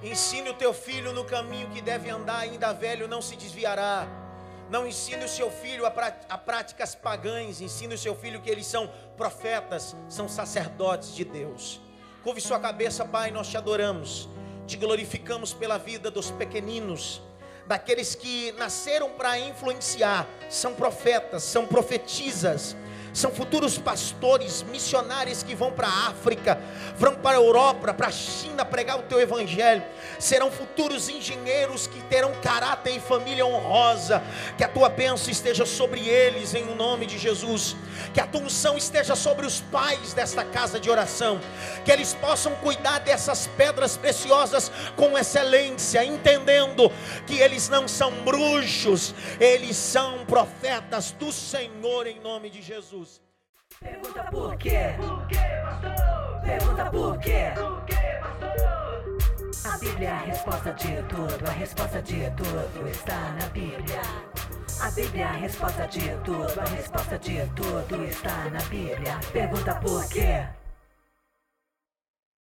Ensine 0.03 0.51
o 0.51 0.55
teu 0.55 0.75
filho 0.75 1.13
no 1.15 1.25
caminho 1.25 1.71
que 1.71 1.81
deve 1.81 2.11
andar, 2.11 2.41
ainda 2.41 2.73
velho 2.75 3.09
não 3.09 3.23
se 3.23 3.35
desviará. 3.35 4.26
Não 4.69 4.87
ensine 4.87 5.25
o 5.25 5.29
seu 5.29 5.51
filho 5.51 5.87
a, 5.87 5.93
a 6.29 6.39
práticas 6.39 6.95
pagãs, 6.95 7.61
ensine 7.61 7.95
o 7.95 7.99
seu 7.99 8.17
filho 8.17 8.41
que 8.41 8.51
eles 8.51 8.67
são 8.67 8.91
profetas, 9.17 9.95
são 10.09 10.29
sacerdotes 10.29 11.15
de 11.15 11.25
Deus. 11.25 11.81
Curve 12.25 12.41
sua 12.41 12.59
cabeça, 12.59 13.05
Pai, 13.05 13.31
nós 13.31 13.47
te 13.49 13.57
adoramos, 13.57 14.29
te 14.67 14.77
glorificamos 14.77 15.53
pela 15.53 15.79
vida 15.79 16.11
dos 16.11 16.33
pequeninos, 16.33 17.23
daqueles 17.67 18.17
que 18.17 18.51
nasceram 18.53 19.11
para 19.11 19.39
influenciar, 19.39 20.27
são 20.51 20.75
profetas, 20.75 21.45
são 21.45 21.67
profetisas, 21.67 22.77
São 23.17 23.31
futuros 23.31 23.79
pastores, 23.79 24.63
missionários 24.65 25.43
que 25.43 25.55
vão 25.55 25.73
para 25.73 25.89
a 25.89 26.09
África, 26.09 26.61
vão 26.99 27.15
para 27.15 27.39
a 27.39 27.41
Europa, 27.41 27.95
para 27.95 28.09
a 28.09 28.13
China 28.13 28.63
pregar 28.63 28.99
o 28.99 29.05
teu 29.05 29.19
evangelho. 29.19 29.83
Serão 30.19 30.51
futuros 30.51 31.09
engenheiros 31.09 31.87
que 31.87 32.03
terão 32.03 32.35
caráter 32.43 32.95
e 32.95 33.01
família 33.01 33.47
honrosa. 33.47 34.23
Que 34.59 34.65
a 34.65 34.69
tua 34.69 34.91
bênção 34.91 35.31
esteja 35.31 35.65
sobre 35.65 36.07
eles 36.07 36.53
em 36.53 36.75
nome 36.75 37.07
de 37.07 37.17
Jesus. 37.17 37.75
Que 38.13 38.21
a 38.21 38.27
tua 38.27 38.43
unção 38.43 38.77
esteja 38.77 39.17
sobre 39.17 39.47
os 39.47 39.63
pais 39.63 40.13
desta 40.13 40.45
casa 40.45 40.79
de 40.79 40.91
oração. 40.91 41.41
Que 41.87 41.93
eles 41.93 42.13
possam 42.13 42.55
cuidar 42.57 42.99
dessas 42.99 43.47
pedras 43.47 43.97
preciosas 43.97 44.71
com 44.95 45.17
excelência, 45.17 46.05
entendendo 46.05 46.93
que 47.27 47.39
eles 47.39 47.71
não 47.71 47.89
são 47.89 48.13
bruxos, 48.25 49.15
eles 49.41 49.75
são 49.75 50.27
profetas 50.27 51.13
do 51.13 51.33
Senhor 51.33 52.07
em 52.07 52.21
nome 52.21 52.51
de 52.51 52.61
Jesus. 52.61 53.06
Pergunta 53.81 54.25
por 54.31 54.57
quê? 54.57 54.95
Por 54.97 55.27
quê, 55.27 55.37
pastor? 55.63 56.41
Pergunta 56.43 56.91
por 56.91 57.19
quê? 57.19 57.53
Por 57.55 57.85
quê, 57.85 58.21
pastor? 58.23 59.73
A 59.73 59.79
Bíblia 59.79 60.09
é 60.09 60.13
a 60.13 60.19
resposta 60.19 60.73
de 60.73 61.03
tudo, 61.03 61.47
a 61.47 61.53
resposta 61.53 62.03
de 62.03 62.31
tudo 62.31 62.89
está 62.89 63.33
na 63.39 63.47
Bíblia. 63.49 64.01
A 64.81 64.91
Bíblia 64.91 65.25
é 65.25 65.29
a 65.29 65.33
resposta 65.33 65.87
de 65.89 66.09
tudo, 66.25 66.61
a 66.61 66.65
resposta 66.65 67.19
de 67.19 67.47
tudo 67.55 68.05
está 68.05 68.45
na 68.51 68.63
Bíblia. 68.63 69.19
Pergunta 69.33 69.75
por 69.75 70.09
quê? 70.09 70.47